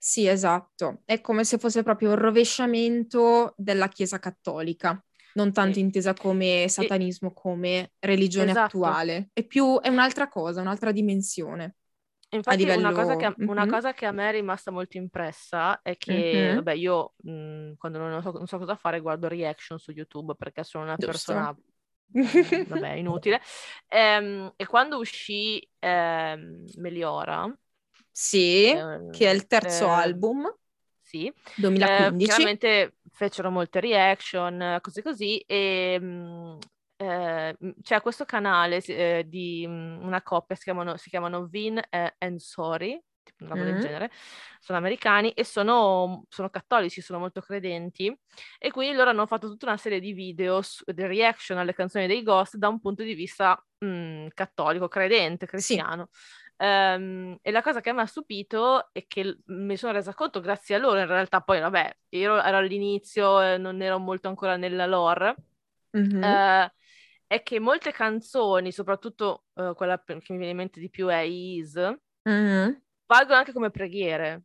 Sì, 0.00 0.26
esatto. 0.26 1.02
È 1.04 1.20
come 1.20 1.44
se 1.44 1.58
fosse 1.58 1.82
proprio 1.82 2.12
il 2.12 2.16
rovesciamento 2.18 3.54
della 3.56 3.88
Chiesa 3.88 4.18
cattolica, 4.18 5.02
non 5.32 5.52
tanto 5.52 5.78
intesa 5.78 6.14
come 6.14 6.66
satanismo, 6.68 7.32
come 7.32 7.92
religione 8.00 8.50
Esatto. 8.50 8.52
attuale. 8.52 9.30
È 9.32 9.44
più, 9.44 9.80
è 9.80 9.88
un'altra 9.88 10.28
cosa, 10.28 10.60
un'altra 10.60 10.92
dimensione. 10.92 11.76
Infatti 12.30 12.68
una 12.68 12.92
livello- 12.92 12.92
cosa, 12.92 13.16
che 13.16 13.24
a, 13.26 13.38
una 13.46 13.64
Mhm. 13.64 13.66
cosa 13.66 13.94
che 13.94 14.04
a 14.04 14.12
me 14.12 14.28
è 14.28 14.32
rimasta 14.32 14.70
molto 14.70 14.98
impressa 14.98 15.80
è 15.80 15.96
che, 15.96 16.52
Mhm. 16.52 16.54
vabbè, 16.54 16.72
io 16.74 17.14
mh, 17.22 17.72
quando 17.78 17.98
non 17.98 18.20
so, 18.22 18.32
non 18.32 18.46
so 18.46 18.58
cosa 18.58 18.76
fare 18.76 19.00
guardo 19.00 19.28
reaction 19.28 19.78
su 19.78 19.92
YouTube 19.92 20.34
perché 20.34 20.62
sono 20.62 20.84
una 20.84 20.98
Giusto. 20.98 20.98
persona, 20.98 21.56
mh, 22.40 22.64
vabbè, 22.66 22.90
inutile. 22.92 23.40
Ehm, 23.88 24.52
e 24.56 24.66
quando 24.66 24.98
uscì 24.98 25.66
ehm, 25.78 26.64
Meliora, 26.76 27.50
Sì, 28.12 28.70
ehm, 28.70 29.08
che 29.08 29.30
è 29.30 29.32
il 29.34 29.46
terzo 29.46 29.88
eh, 29.88 29.90
album, 29.90 30.52
sì, 31.00 31.32
2015. 31.54 32.42
Eh, 32.42 32.52
chiaramente 32.52 32.98
fecero 33.12 33.50
molte 33.50 33.80
reaction, 33.80 34.78
così 34.82 35.02
così, 35.02 35.38
e 35.46 35.98
mh, 36.00 36.58
eh, 36.98 37.56
c'è 37.82 38.00
questo 38.02 38.24
canale 38.24 38.78
eh, 38.84 39.24
di 39.26 39.66
mh, 39.66 40.00
una 40.04 40.22
coppia, 40.22 40.56
si 40.56 40.64
chiamano, 40.64 40.96
si 40.96 41.08
chiamano 41.10 41.46
Vin 41.46 41.80
e 41.90 42.14
and 42.18 42.38
Sorry, 42.38 43.00
tipo 43.22 43.44
una 43.44 43.52
roba 43.54 43.64
del 43.64 43.76
Mm. 43.76 43.80
genere, 43.80 44.10
sono 44.60 44.78
americani 44.78 45.30
e 45.32 45.44
sono, 45.44 46.24
sono 46.28 46.50
cattolici, 46.50 47.00
sono 47.00 47.18
molto 47.20 47.40
credenti, 47.40 48.14
e 48.58 48.70
quindi 48.72 48.96
loro 48.96 49.10
hanno 49.10 49.26
fatto 49.26 49.48
tutta 49.48 49.66
una 49.66 49.76
serie 49.76 50.00
di 50.00 50.12
video, 50.12 50.62
su, 50.62 50.82
di 50.92 51.06
reaction 51.06 51.58
alle 51.58 51.74
canzoni 51.74 52.06
dei 52.08 52.22
Ghost 52.22 52.56
da 52.56 52.68
un 52.68 52.80
punto 52.80 53.02
di 53.04 53.14
vista 53.14 53.62
mh, 53.78 54.28
cattolico, 54.34 54.88
credente, 54.88 55.46
cristiano. 55.46 56.08
Ehm, 56.60 57.38
e 57.40 57.50
la 57.52 57.62
cosa 57.62 57.80
che 57.80 57.92
mi 57.92 58.00
ha 58.00 58.06
stupito 58.06 58.88
è 58.92 59.06
che 59.06 59.24
l- 59.24 59.38
mi 59.46 59.76
sono 59.76 59.92
resa 59.92 60.14
conto 60.14 60.40
grazie 60.40 60.74
a 60.74 60.78
loro, 60.78 60.98
in 61.00 61.06
realtà 61.06 61.40
poi 61.42 61.60
vabbè, 61.60 61.96
io 62.10 62.42
ero 62.42 62.56
all'inizio, 62.58 63.40
eh, 63.40 63.58
non 63.58 63.80
ero 63.82 63.98
molto 63.98 64.28
ancora 64.28 64.56
nella 64.56 64.86
lore, 64.86 65.36
Mhm. 65.94 66.38
eh, 66.38 66.72
è 67.28 67.42
che 67.44 67.60
molte 67.60 67.92
canzoni, 67.92 68.72
soprattutto 68.72 69.44
eh, 69.54 69.74
quella 69.76 70.02
che 70.02 70.14
mi 70.14 70.38
viene 70.38 70.50
in 70.50 70.56
mente 70.56 70.80
di 70.80 70.90
più 70.90 71.06
è 71.08 71.20
Is, 71.20 71.76
Mhm. 72.26 72.80
valgono 73.06 73.38
anche 73.38 73.52
come 73.52 73.70
preghiere. 73.70 74.44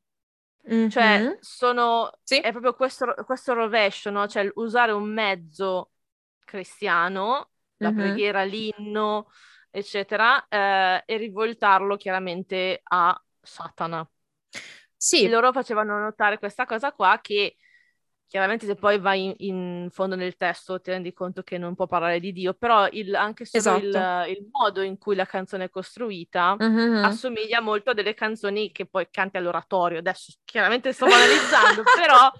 Cioè, 0.88 1.28
Mhm. 1.28 1.38
sono, 1.40 2.12
Sì. 2.24 2.40
è 2.40 2.52
proprio 2.52 2.76
questo, 2.76 3.14
questo 3.26 3.54
rovescio, 3.54 4.12
no? 4.12 4.28
Cioè, 4.28 4.52
usare 4.56 4.92
un 4.92 5.12
mezzo 5.14 5.92
cristiano, 6.46 7.52
la 7.78 7.92
Mhm. 7.92 7.94
preghiera, 7.94 8.44
l'inno, 8.44 9.30
eccetera, 9.72 10.48
eh, 10.48 11.04
e 11.06 11.18
rivoltarlo 11.18 11.96
chiaramente 11.98 12.82
a 12.84 13.22
Satana. 13.42 14.08
Sì, 14.98 15.24
E 15.24 15.30
loro 15.30 15.52
facevano 15.52 16.00
notare 16.00 16.38
questa 16.40 16.66
cosa 16.66 16.92
qua 16.92 17.20
che 17.22 17.56
chiaramente 18.34 18.66
se 18.66 18.74
poi 18.74 18.98
vai 19.00 19.26
in, 19.26 19.36
in 19.38 19.88
fondo 19.92 20.16
nel 20.16 20.36
testo 20.38 20.82
ti 20.82 20.90
rendi 20.90 21.14
conto 21.14 21.44
che 21.44 21.60
non 21.60 21.76
può 21.76 21.86
parlare 21.86 22.20
di 22.20 22.32
Dio, 22.34 22.56
però 22.56 22.88
il- 22.90 23.14
anche 23.14 23.46
solo 23.46 23.76
il, 23.78 23.86
Esatto. 23.90 24.32
il 24.32 24.48
modo 24.52 24.82
in 24.82 24.98
cui 24.98 25.14
la 25.16 25.26
canzone 25.28 25.66
è 25.66 25.70
costruita 25.70 26.56
Mhm. 26.60 27.06
assomiglia 27.06 27.62
molto 27.62 27.92
a 27.92 27.94
delle 27.94 28.16
canzoni 28.16 28.72
che 28.72 28.88
poi 28.88 29.08
canti 29.12 29.38
all'oratorio. 29.38 30.00
Adesso 30.00 30.34
chiaramente 30.46 30.94
sto 30.94 31.06
banalizzando, 31.06 31.84
però 31.96 32.32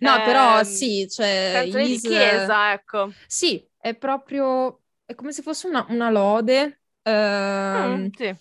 No, 0.00 0.22
però 0.22 0.58
ehm, 0.58 0.62
sì, 0.62 1.08
cioè 1.10 1.50
canzoni 1.54 1.88
Is- 1.90 2.02
di 2.02 2.08
chiesa, 2.08 2.72
ecco. 2.72 3.10
Sì, 3.26 3.68
è 3.80 3.96
proprio, 3.96 4.82
è 5.04 5.16
come 5.16 5.32
se 5.32 5.42
fosse 5.42 5.66
una, 5.66 5.84
una 5.88 6.08
lode, 6.10 6.82
ehm, 7.02 8.04
Mm, 8.06 8.10
sì, 8.16 8.36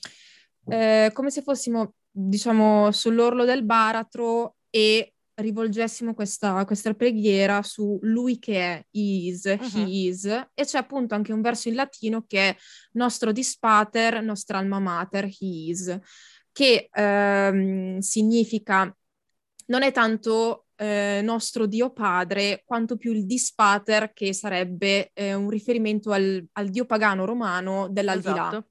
eh, 0.69 1.09
come 1.13 1.31
se 1.31 1.41
fossimo, 1.41 1.93
diciamo, 2.11 2.91
sull'orlo 2.91 3.43
del 3.45 3.63
baratro 3.63 4.57
e 4.69 5.13
rivolgessimo 5.41 6.13
questa, 6.13 6.63
questa 6.65 6.93
preghiera 6.93 7.61
su 7.63 7.97
lui 8.01 8.39
che 8.39 8.55
è, 8.55 8.85
is, 8.91 9.45
he 9.45 9.57
Mhm. 9.59 9.87
is, 9.87 10.25
e 10.25 10.65
c'è 10.65 10.77
appunto 10.77 11.15
anche 11.15 11.33
un 11.33 11.41
verso 11.41 11.69
in 11.69 11.75
latino 11.75 12.23
che 12.27 12.49
è 12.49 12.55
nostro 12.93 13.31
dispater, 13.31 14.21
nostra 14.23 14.57
alma 14.57 14.79
mater, 14.79 15.25
he 15.25 15.69
is, 15.69 15.97
che 16.51 16.89
ehm, 16.91 17.99
significa, 17.99 18.95
non 19.67 19.83
è 19.83 19.91
tanto 19.91 20.65
eh, 20.75 21.21
nostro 21.23 21.65
Dio 21.65 21.91
Padre, 21.91 22.63
quanto 22.65 22.97
più 22.97 23.13
il 23.13 23.25
dispater, 23.25 24.11
che 24.13 24.33
sarebbe 24.33 25.11
eh, 25.13 25.33
un 25.33 25.49
riferimento 25.49 26.11
al, 26.11 26.43
al 26.53 26.69
dio 26.69 26.85
pagano 26.85 27.25
romano 27.25 27.87
dell'aldilà. 27.89 28.47
esatto. 28.47 28.67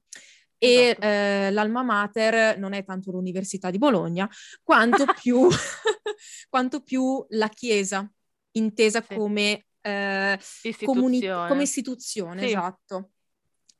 E 0.63 0.89
Esatto. 0.89 1.01
eh, 1.07 1.49
l'alma 1.51 1.81
mater 1.81 2.55
non 2.59 2.73
è 2.73 2.83
tanto 2.85 3.09
l'Università 3.09 3.71
di 3.71 3.79
Bologna, 3.79 4.29
quanto 4.61 5.05
più, 5.19 5.47
quanto 6.49 6.81
più 6.81 7.25
la 7.29 7.49
Chiesa, 7.49 8.07
intesa 8.51 9.01
Sì. 9.01 9.15
come, 9.15 9.65
eh, 9.81 10.39
comuni- 10.83 11.15
Istituzione. 11.17 11.47
come 11.47 11.63
istituzione, 11.63 12.41
Sì. 12.41 12.47
esatto. 12.49 13.09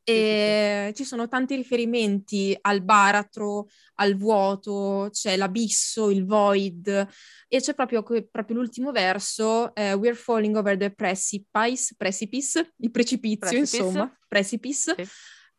E 0.04 0.88
sì, 0.88 0.96
ci 0.96 1.04
sono 1.08 1.28
tanti 1.28 1.56
riferimenti 1.56 2.58
al 2.62 2.82
baratro, 2.82 3.68
al 3.98 4.18
vuoto, 4.18 5.10
c'è 5.12 5.38
l'abisso, 5.38 6.10
il 6.10 6.26
void, 6.26 6.88
e 7.48 7.60
c'è 7.62 7.76
proprio, 7.76 8.02
proprio 8.02 8.56
l'ultimo 8.56 8.92
verso, 8.92 9.74
eh, 9.76 9.94
We're 9.94 10.16
falling 10.16 10.56
over 10.56 10.76
the 10.76 10.90
precipice, 10.92 11.94
precipice 11.96 12.74
il 12.78 12.90
precipizio, 12.90 13.48
precipice. 13.60 13.78
insomma, 13.78 14.18
precipice. 14.28 14.96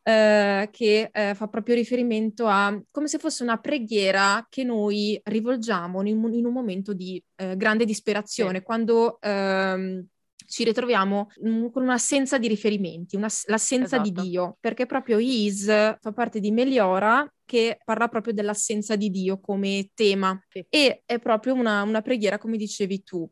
Eh, 0.04 0.68
che 0.72 1.10
eh, 1.12 1.34
fa 1.36 1.46
proprio 1.46 1.76
riferimento 1.76 2.48
a 2.48 2.76
come 2.90 3.06
se 3.06 3.18
fosse 3.18 3.44
una 3.44 3.58
preghiera 3.58 4.44
che 4.50 4.64
noi 4.64 5.20
rivolgiamo 5.22 6.00
in, 6.02 6.28
in 6.32 6.44
un 6.44 6.52
momento 6.52 6.92
di 6.92 7.22
eh, 7.36 7.56
grande 7.56 7.84
disperazione, 7.84 8.58
sì. 8.58 8.64
quando 8.64 9.20
ehm, 9.20 10.04
ci 10.52 10.64
ritroviamo 10.64 11.30
mm, 11.46 11.66
con 11.68 11.84
un'assenza 11.84 12.38
di 12.38 12.48
riferimenti, 12.48 13.16
una, 13.16 13.28
l'assenza 13.46 13.96
esatto. 13.96 14.10
di 14.10 14.28
Dio, 14.28 14.56
perché 14.60 14.86
proprio 14.86 15.18
Is 15.18 15.66
fa 15.66 16.12
parte 16.12 16.40
di 16.40 16.50
Meliora 16.50 17.26
che 17.44 17.78
parla 17.84 18.08
proprio 18.08 18.34
dell'assenza 18.34 18.96
di 18.96 19.10
Dio 19.10 19.40
come 19.40 19.90
tema 19.94 20.38
sì. 20.48 20.64
e 20.68 21.02
è 21.06 21.18
proprio 21.18 21.54
una, 21.54 21.82
una, 21.82 22.02
preghiera 22.02 22.38
come 22.38 22.56
dicevi 22.56 23.02
tu. 23.02 23.28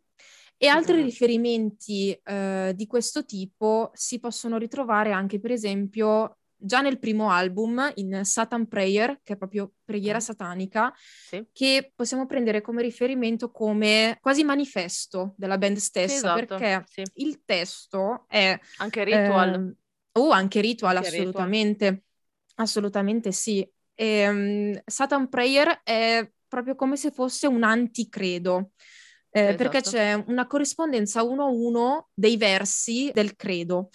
E 0.57 0.67
altri 0.67 0.95
esatto. 0.95 1.09
riferimenti 1.09 2.13
eh, 2.23 2.73
di 2.75 2.87
questo 2.87 3.25
tipo 3.25 3.91
si 3.95 4.21
possono 4.21 4.59
ritrovare 4.59 5.13
anche 5.13 5.41
per 5.41 5.53
esempio 5.53 6.37
già 6.61 6.81
nel 6.81 6.99
primo 6.99 7.31
album, 7.31 7.91
in 7.97 8.21
Satan 8.25 8.69
Prayer, 8.69 9.21
che 9.23 9.35
è 9.35 9.37
proprio 9.37 9.73
preghiera 9.85 10.19
mm. 10.19 10.21
satanica, 10.21 10.93
sì. 10.97 11.47
che 11.53 11.93
possiamo 11.95 12.27
prendere 12.27 12.61
come 12.61 12.83
riferimento 12.83 13.51
come 13.51 14.19
quasi 14.21 14.45
manifesto 14.45 15.35
della 15.37 15.59
band 15.59 15.77
stessa, 15.79 16.09
sì, 16.09 16.17
esatto. 16.17 16.57
perché 16.57 16.85
sì. 16.87 17.03
il 17.15 17.43
testo 17.45 18.25
è... 18.29 18.59
Anche 18.79 19.05
ritual. 19.05 19.55
Eh, 19.55 20.21
oh, 20.21 20.31
anche 20.31 20.61
ritual, 20.61 20.97
anche 20.97 21.09
assolutamente. 21.09 21.85
Ritual. 21.87 22.05
Assolutamente 22.57 23.33
sì. 23.33 23.69
E, 23.95 24.29
um, 24.29 24.81
Satan 24.85 25.29
Prayer 25.29 25.81
è 25.83 26.31
proprio 26.47 26.75
come 26.75 26.97
se 26.97 27.11
fosse 27.11 27.47
un 27.47 27.63
anticredo. 27.63 28.73
Eh, 29.31 29.41
esatto. 29.41 29.57
Perché 29.57 29.81
c'è 29.81 30.25
una 30.27 30.47
corrispondenza 30.47 31.23
uno 31.23 31.45
a 31.45 31.49
uno 31.49 32.09
dei 32.13 32.37
versi 32.37 33.11
del 33.15 33.37
credo 33.37 33.91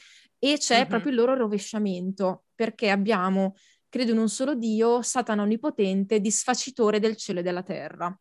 e 0.53 0.57
c'è 0.59 0.79
mm-hmm. 0.79 0.87
proprio 0.87 1.11
il 1.11 1.17
loro 1.17 1.33
rovesciamento, 1.33 2.43
perché 2.53 2.91
abbiamo, 2.91 3.55
credo 3.89 4.11
in 4.11 4.19
un 4.19 4.29
solo 4.29 4.53
Dio, 4.53 5.01
Satana 5.01 5.41
onnipotente, 5.41 6.21
disfacitore 6.21 6.99
del 6.99 7.15
cielo 7.15 7.39
e 7.39 7.43
della 7.43 7.63
terra. 7.63 8.15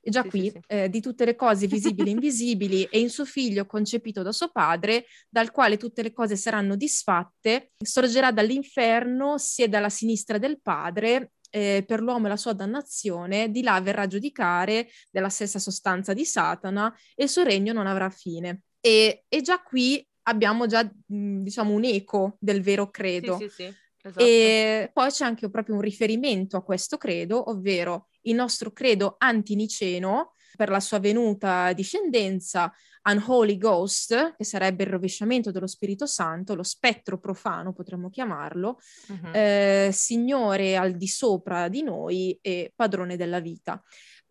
E 0.00 0.08
già 0.10 0.22
sì, 0.22 0.28
qui, 0.28 0.42
sì, 0.42 0.50
sì. 0.50 0.60
Eh, 0.68 0.88
di 0.88 1.00
tutte 1.00 1.24
le 1.24 1.34
cose 1.34 1.66
visibili 1.66 2.10
e 2.10 2.12
invisibili, 2.14 2.84
e 2.84 3.00
in 3.00 3.10
suo 3.10 3.24
figlio 3.24 3.66
concepito 3.66 4.22
da 4.22 4.30
suo 4.30 4.50
padre, 4.52 5.06
dal 5.28 5.50
quale 5.50 5.76
tutte 5.76 6.02
le 6.02 6.12
cose 6.12 6.36
saranno 6.36 6.76
disfatte, 6.76 7.72
sorgerà 7.76 8.30
dall'inferno, 8.30 9.36
siede 9.36 9.76
alla 9.76 9.88
sinistra 9.88 10.38
del 10.38 10.60
padre, 10.62 11.32
eh, 11.50 11.82
per 11.84 12.00
l'uomo 12.00 12.26
e 12.26 12.28
la 12.28 12.36
sua 12.36 12.52
dannazione, 12.52 13.50
di 13.50 13.62
là 13.62 13.80
verrà 13.80 14.02
a 14.02 14.06
giudicare 14.06 14.88
della 15.10 15.28
stessa 15.28 15.58
sostanza 15.58 16.12
di 16.12 16.24
Satana 16.24 16.94
e 17.16 17.24
il 17.24 17.28
suo 17.28 17.42
regno 17.42 17.72
non 17.72 17.88
avrà 17.88 18.10
fine. 18.10 18.62
E, 18.80 19.24
e 19.28 19.40
già 19.40 19.60
qui 19.60 20.06
abbiamo 20.24 20.66
già, 20.66 20.88
diciamo, 21.06 21.72
un 21.72 21.84
eco 21.84 22.36
del 22.38 22.62
vero 22.62 22.90
credo. 22.90 23.38
Sì, 23.38 23.48
sì, 23.48 23.54
sì. 23.54 23.74
Esatto. 24.06 24.22
E 24.22 24.90
poi 24.92 25.10
c'è 25.10 25.24
anche 25.24 25.48
proprio 25.48 25.76
un 25.76 25.80
riferimento 25.80 26.58
a 26.58 26.62
questo 26.62 26.98
credo, 26.98 27.48
ovvero 27.48 28.08
il 28.22 28.34
nostro 28.34 28.70
credo 28.70 29.14
antiniceno 29.16 30.32
per 30.56 30.68
la 30.68 30.80
sua 30.80 30.98
venuta 30.98 31.72
discendenza, 31.72 32.70
Unholy 33.04 33.56
Ghost, 33.58 34.34
che 34.36 34.44
sarebbe 34.44 34.84
il 34.84 34.90
rovesciamento 34.90 35.50
dello 35.50 35.66
Spirito 35.66 36.06
Santo, 36.06 36.54
lo 36.54 36.62
spettro 36.62 37.18
profano 37.18 37.72
potremmo 37.72 38.08
chiamarlo, 38.08 38.78
uh-huh. 39.08 39.30
eh, 39.32 39.90
Signore 39.92 40.76
al 40.76 40.96
di 40.96 41.08
sopra 41.08 41.68
di 41.68 41.82
noi 41.82 42.38
e 42.40 42.72
padrone 42.74 43.16
della 43.16 43.40
vita. 43.40 43.82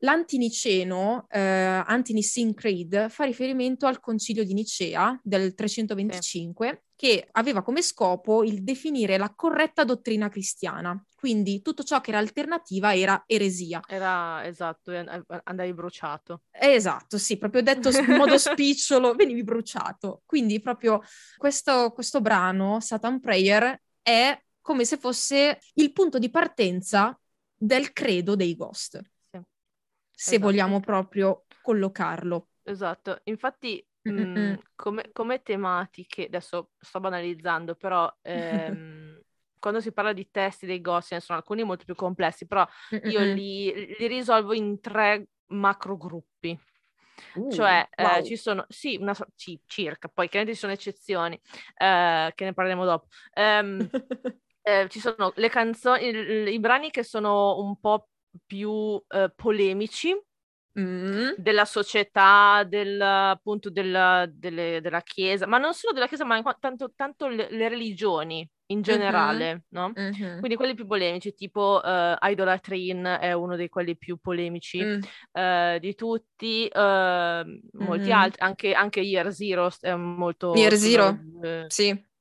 L'antiniceno, 0.04 1.28
eh, 1.30 1.40
Anti-Nicene 1.40 2.54
Creed, 2.54 3.10
fa 3.10 3.24
riferimento 3.24 3.88
al 3.88 4.02
concilio 4.02 4.44
di 4.44 4.54
Nicea 4.54 5.18
del 5.24 5.54
325, 5.54 6.68
sì. 6.68 6.78
che 6.94 7.28
aveva 7.32 7.62
come 7.62 7.82
scopo 7.82 8.44
il 8.44 8.64
definire 8.64 9.18
la 9.18 9.34
corretta 9.34 9.86
dottrina 9.86 10.28
cristiana. 10.28 11.02
Quindi 11.16 11.62
tutto 11.62 11.84
ciò 11.84 12.02
che 12.02 12.10
era 12.10 12.20
alternativa 12.20 12.94
era 12.94 13.24
eresia. 13.26 13.82
Era, 13.88 14.46
esatto, 14.46 14.92
andavi 15.46 15.74
bruciato. 15.74 16.42
Esatto, 16.52 17.18
sì, 17.18 17.38
proprio 17.38 17.62
detto 17.62 17.90
in 17.90 18.18
modo 18.18 18.38
spicciolo, 18.38 19.14
venivi 19.16 19.44
bruciato. 19.46 20.22
Quindi 20.26 20.60
proprio 20.60 21.02
questo, 21.38 21.92
questo 21.92 22.20
brano, 22.20 22.82
Satan 22.82 23.22
Prayer, 23.22 23.82
è 24.02 24.38
come 24.60 24.84
se 24.84 24.98
fosse 24.98 25.60
il 25.76 25.94
punto 25.94 26.20
di 26.20 26.30
partenza 26.30 27.18
del 27.56 27.94
credo 27.94 28.36
dei 28.36 28.54
Ghost 28.58 29.02
se 30.14 30.36
esatto. 30.36 30.40
vogliamo 30.40 30.80
proprio 30.80 31.46
collocarlo. 31.62 32.48
Esatto, 32.64 33.20
infatti 33.26 33.86
mh, 34.02 34.22
mm, 34.22 34.54
come, 34.76 35.10
come, 35.12 35.42
tematiche, 35.42 36.26
adesso 36.26 36.72
sto 36.80 37.00
banalizzando, 37.00 37.76
però 37.76 38.12
ehm, 38.22 39.20
quando 39.60 39.82
si 39.82 39.92
parla 39.92 40.14
di 40.14 40.30
testi 40.30 40.66
dei 40.66 40.82
ghost, 40.82 41.10
ce 41.10 41.16
ne 41.16 41.22
sono 41.22 41.38
alcuni 41.40 41.64
molto 41.64 41.86
più 41.86 41.96
complessi, 41.96 42.46
però 42.46 42.66
io 43.06 43.22
li, 43.34 43.96
li 43.98 44.08
risolvo 44.08 44.54
in 44.54 44.80
tre 44.80 45.28
macro 45.48 45.98
gruppi. 45.98 46.58
Uh, 47.36 47.52
cioè, 47.52 47.88
eh, 47.96 48.04
wow. 48.04 48.18
eh, 48.18 48.24
ci 48.24 48.36
sono, 48.36 48.66
sì, 48.68 48.98
una, 49.00 49.16
sì, 49.36 49.60
circa, 49.66 50.08
poi 50.08 50.28
chiaramente 50.28 50.54
ci 50.54 50.60
sono 50.60 50.74
eccezioni, 50.74 51.40
eh, 51.78 52.32
che 52.36 52.46
ne 52.46 52.54
parleremo 52.54 52.86
dopo. 52.86 53.08
Um, 53.36 53.90
eh, 54.62 54.88
ci 54.90 55.00
sono 55.00 55.32
le 55.36 55.50
canzoni, 55.50 56.08
i, 56.08 56.54
i 56.54 56.60
brani 56.60 56.92
che 56.92 57.04
sono 57.04 57.60
un 57.60 57.80
po' 57.80 58.10
più 58.46 59.02
eh, 59.08 59.32
polemici 59.36 60.14
mm. 60.80 61.32
della 61.38 61.66
società, 61.66 62.64
del, 62.68 63.00
appunto 63.02 63.70
della, 63.70 64.26
delle, 64.32 64.80
della 64.82 65.02
Chiesa, 65.02 65.48
ma 65.48 65.58
non 65.58 65.74
solo 65.74 65.94
della 65.94 66.08
Chiesa, 66.08 66.26
ma 66.26 66.42
tanto, 66.60 66.92
tanto 66.96 67.28
le, 67.28 67.48
le, 67.50 67.70
religioni 67.70 68.48
in 68.68 68.82
generale, 68.82 69.46
mm-hmm. 69.46 69.60
no? 69.70 69.94
Mm-hmm. 69.98 70.40
Quindi 70.40 70.56
quelli 70.56 70.74
più 70.74 70.88
polemici, 70.88 71.34
tipo 71.34 71.82
uh, 71.84 72.16
Idolatrin 72.20 73.18
è 73.20 73.34
uno 73.34 73.56
dei 73.56 73.70
quelli 73.70 73.98
più 73.98 74.18
polemici 74.18 74.84
mm. 74.84 75.00
uh, 75.32 75.80
di 75.80 75.94
tutti, 75.96 76.70
uh, 76.74 76.80
molti 76.80 78.08
mm-hmm. 78.08 78.12
altri, 78.12 78.42
anche, 78.42 78.74
anche 78.74 79.02
Year 79.02 79.32
Zero 79.32 79.70
è 79.80 79.94
molto... 79.94 80.54
Year 80.56 80.74
Zero, 80.74 81.18
sì 81.68 82.12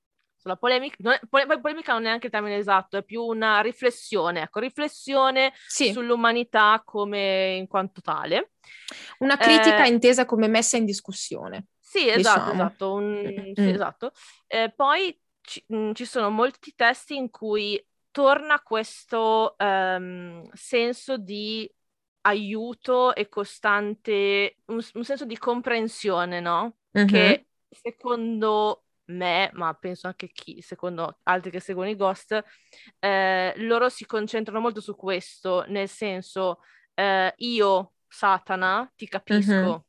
sulla 0.43 0.57
polemica, 0.57 0.97
non 0.99 1.13
è, 1.13 1.21
pole, 1.29 1.47
polemica 1.61 1.93
non 1.93 2.03
è 2.03 2.07
neanche 2.07 2.27
il 2.27 2.33
termine 2.33 2.57
esatto, 2.57 2.97
è 2.97 3.05
più 3.05 3.23
una 3.23 3.61
riflessione, 3.61 4.43
ecco, 4.43 4.59
riflessione 4.59 5.53
sì. 5.69 5.93
sull'umanità 5.93 6.83
come 6.85 7.55
in 7.55 7.69
quanto 7.69 8.01
tale. 8.01 8.55
Una 9.19 9.37
critica 9.37 9.85
eh, 9.85 9.89
intesa 9.89 10.25
come 10.25 10.49
messa 10.49 10.77
in 10.77 10.85
discussione. 10.85 11.67
Sì, 11.79 12.09
esatto, 12.09 12.51
diciamo. 12.51 12.53
esatto, 12.53 12.93
un, 12.93 13.13
mm. 13.23 13.53
sì, 13.55 13.71
esatto. 13.71 14.13
Eh, 14.49 14.73
poi 14.75 15.17
ci, 15.41 15.65
mh, 15.69 15.77
mm, 15.77 15.93
ci, 15.93 16.05
sono 16.05 16.29
molti 16.31 16.75
testi 16.75 17.15
in 17.15 17.31
cui 17.31 17.81
torna 18.11 18.61
questo 18.63 19.55
um, 19.59 20.49
senso 20.53 21.17
di 21.19 21.71
aiuto 22.23 23.15
e 23.15 23.29
costante, 23.29 24.57
un, 24.67 24.81
un 24.95 25.05
senso 25.05 25.25
di 25.25 25.39
comprensione, 25.39 26.41
no? 26.41 26.79
Mm-hmm. 26.97 27.07
Che 27.07 27.47
secondo 27.69 28.85
me, 29.07 29.51
ma 29.55 29.75
penso 29.75 30.07
anche 30.07 30.29
chi, 30.29 30.61
secondo 30.63 31.19
altri 31.25 31.51
che 31.51 31.61
seguono 31.61 31.91
i 31.91 31.97
Ghost, 31.97 32.43
eh, 32.99 33.53
loro 33.57 33.89
si 33.89 34.07
concentrano 34.07 34.61
molto 34.61 34.81
su 34.81 34.95
questo, 34.95 35.65
nel 35.69 35.89
senso, 35.89 36.61
eh, 36.95 37.33
io, 37.37 37.93
Satana, 38.09 38.91
ti 38.95 39.09
capisco. 39.09 39.87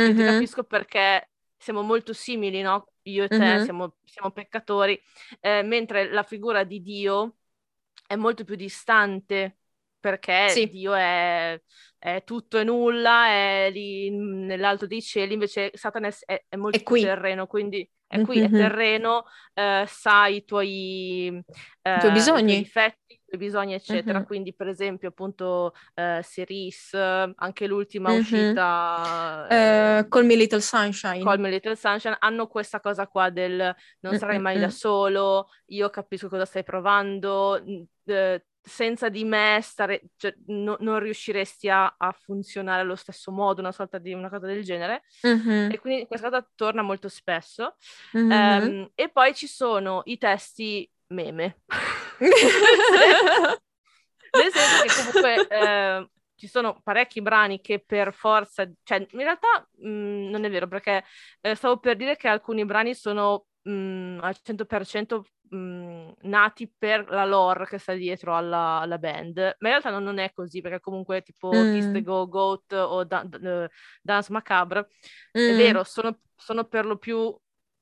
Mm-hmm. 0.00 0.10
Mm-hmm. 0.10 0.16
Ti 0.16 0.24
capisco 0.24 0.64
perché 0.64 1.30
siamo 1.56 1.82
molto 1.82 2.12
simili, 2.12 2.62
no? 2.62 2.92
Io 3.02 3.24
e 3.24 3.28
te 3.28 3.38
mm-hmm. 3.38 3.64
siamo, 3.64 3.96
siamo, 4.04 4.30
peccatori, 4.30 5.00
eh, 5.40 5.62
mentre 5.62 6.10
la 6.10 6.22
figura 6.22 6.64
di 6.64 6.80
Dio 6.82 7.36
è 8.06 8.16
molto 8.16 8.44
più 8.44 8.54
distante 8.54 9.57
perché 10.00 10.48
sì. 10.48 10.68
Dio 10.68 10.94
è, 10.94 11.60
è, 11.98 12.22
tutto 12.24 12.58
e 12.58 12.64
nulla, 12.64 13.26
è 13.26 13.70
lì 13.72 14.10
nell'alto 14.10 14.86
dei 14.86 15.02
cieli, 15.02 15.34
invece 15.34 15.70
Satana 15.74 16.08
è, 16.08 16.44
è 16.48 16.56
molto 16.56 16.82
più 16.82 17.00
terreno, 17.00 17.46
quindi 17.46 17.88
è 18.08 18.22
qui, 18.22 18.38
mm-hmm. 18.38 18.54
è 18.54 18.58
terreno, 18.58 19.24
eh, 19.52 19.84
sa 19.86 20.28
i 20.28 20.42
tuoi, 20.44 21.42
eh, 21.82 21.94
I 21.94 21.98
tuoi 21.98 22.12
bisogni. 22.12 22.40
I 22.40 22.46
tuoi 22.46 22.62
difetti, 22.62 23.12
i 23.12 23.20
tuoi 23.26 23.40
bisogni, 23.40 23.74
eccetera. 23.74 24.18
Mm-hmm. 24.18 24.26
Quindi, 24.26 24.54
per 24.54 24.68
esempio, 24.68 25.10
appunto, 25.10 25.74
eh, 25.92 26.20
Siris, 26.22 26.94
anche 26.94 27.66
l'ultima 27.66 28.08
mm-hmm. 28.08 28.18
uscita... 28.18 29.46
Uh, 29.50 30.08
Call 30.08 30.24
Me 30.24 30.36
Little 30.36 30.62
Sunshine. 30.62 31.22
Call 31.22 31.38
Me 31.38 31.50
Little 31.50 31.76
Sunshine, 31.76 32.16
hanno 32.18 32.46
questa 32.46 32.80
cosa 32.80 33.06
qua 33.08 33.28
del 33.28 33.76
non 34.00 34.16
sarai 34.16 34.38
mai 34.38 34.58
da 34.58 34.70
solo, 34.70 35.50
io 35.66 35.90
capisco 35.90 36.28
cosa 36.28 36.46
stai 36.46 36.64
provando, 36.64 37.62
eh, 38.06 38.46
senza 38.60 39.08
di 39.08 39.24
me 39.24 39.60
stare, 39.62 40.02
cioè, 40.16 40.34
no, 40.46 40.76
non 40.80 40.98
riusciresti 40.98 41.68
a, 41.68 41.94
a, 41.96 42.12
funzionare 42.12 42.82
allo 42.82 42.96
stesso 42.96 43.30
modo, 43.30 43.60
una 43.60 43.72
sorta 43.72 43.98
di 43.98 44.12
una 44.12 44.28
cosa 44.28 44.46
del 44.46 44.62
genere. 44.62 45.02
Mm-hmm. 45.26 45.70
E 45.70 45.78
quindi 45.78 46.06
questa 46.06 46.28
cosa 46.28 46.46
torna 46.54 46.82
molto 46.82 47.08
spesso. 47.08 47.76
Mm-hmm. 48.16 48.62
Um, 48.62 48.90
e 48.94 49.08
poi 49.08 49.34
ci 49.34 49.46
sono 49.46 50.02
i 50.04 50.18
testi 50.18 50.88
meme. 51.08 51.62
Nel 54.30 54.52
senso 54.52 54.82
che 54.82 54.90
comunque 54.94 55.48
eh, 55.48 56.08
ci 56.38 56.46
sono 56.46 56.80
parecchi 56.82 57.20
brani 57.20 57.60
che 57.60 57.80
per 57.80 58.12
forza, 58.14 58.70
cioè 58.84 58.98
in 58.98 59.18
realtà 59.18 59.66
mh, 59.78 59.88
mm, 59.88 60.28
non 60.30 60.44
è 60.44 60.50
vero 60.50 60.68
perché 60.68 61.04
eh, 61.40 61.54
stavo 61.54 61.78
per 61.78 61.96
dire 61.96 62.16
che 62.16 62.28
alcuni 62.28 62.64
brani 62.64 62.94
sono 62.94 63.47
mh, 63.68 63.70
mm, 63.70 64.18
al 64.20 64.36
100% 64.42 65.22
mh, 65.50 65.56
mm, 65.56 66.08
nati 66.22 66.72
per 66.76 67.08
la 67.08 67.24
lore 67.24 67.66
che 67.66 67.78
sta 67.78 67.92
dietro 67.92 68.36
alla, 68.36 68.80
alla, 68.80 68.98
band, 68.98 69.36
ma 69.36 69.68
in 69.68 69.74
realtà 69.74 69.90
non, 69.90 70.02
non, 70.02 70.18
è 70.18 70.32
così 70.32 70.60
perché 70.60 70.80
comunque 70.80 71.22
tipo 71.22 71.50
mm. 71.52 71.72
Kiss 71.72 71.92
the 71.92 72.02
Go 72.02 72.28
Goat 72.28 72.72
o 72.72 73.04
da- 73.04 73.24
da- 73.24 73.68
Dance 74.00 74.32
Macabre, 74.32 74.88
mm. 75.38 75.48
è 75.48 75.56
vero, 75.56 75.84
sono, 75.84 76.18
sono 76.34 76.64
per 76.64 76.86
lo 76.86 76.96
più 76.96 77.36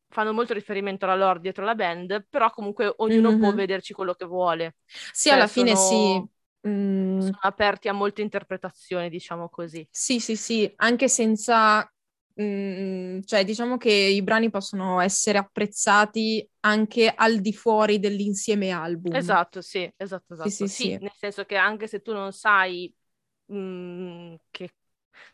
fanno 0.09 0.33
molto 0.33 0.55
riferimento 0.55 1.05
alla 1.05 1.17
lore 1.17 1.41
dietro 1.41 1.65
la 1.65 1.75
band, 1.75 2.27
però 2.31 2.51
comunque 2.51 2.93
ognuno 2.99 3.31
mm-hmm. 3.31 3.41
può 3.41 3.53
vederci 3.53 3.93
quello 3.93 4.15
che 4.15 4.25
vuole. 4.25 4.77
Sì, 4.85 5.29
cioè, 5.29 5.37
alla 5.37 5.47
fine 5.47 5.75
sono... 5.77 5.89
sì. 5.89 6.35
Mm. 6.67 7.21
Sono 7.21 7.39
aperti 7.43 7.87
a 7.87 7.93
molte 7.93 8.23
interpretazioni, 8.23 9.09
diciamo 9.09 9.49
così. 9.49 9.87
Sì, 9.89 10.19
sì, 10.19 10.35
sì, 10.35 10.73
anche 10.77 11.09
senza... 11.09 11.89
Mm, 12.41 13.21
cioè, 13.25 13.45
diciamo 13.45 13.79
che 13.79 13.91
i 13.91 14.23
brani 14.23 14.51
possono 14.51 15.01
essere 15.01 15.39
apprezzati 15.39 16.47
anche 16.61 17.11
al 17.15 17.41
di 17.41 17.55
fuori 17.55 17.99
dell'insieme 17.99 18.71
album. 18.71 19.15
Esatto, 19.15 19.63
sì, 19.63 19.91
esatto, 19.97 20.35
esatto. 20.35 20.51
Sì, 20.51 20.67
sì, 20.67 20.69
sì, 20.69 20.83
sì. 20.83 20.99
nel 21.01 21.13
senso 21.17 21.45
che 21.45 21.57
anche 21.57 21.87
se 21.87 22.03
tu 22.03 22.13
non 22.13 22.33
sai 22.33 22.95
mm, 23.53 24.35
che 24.51 24.71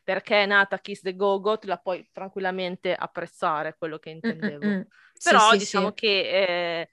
perché 0.05 0.43
è 0.43 0.47
nata 0.47 0.79
Kiss 0.79 1.01
the 1.03 1.17
Go 1.17 1.41
Goat, 1.41 1.65
la 1.65 1.77
puoi 1.77 2.09
tranquillamente 2.13 2.95
apprezzare, 2.95 3.77
quello 3.77 3.99
che 3.99 4.11
intendevo. 4.11 4.65
Mm-mm. 4.65 4.87
Però 5.23 5.57
diciamo 5.57 5.93
che 5.93 6.81
eh, 6.81 6.89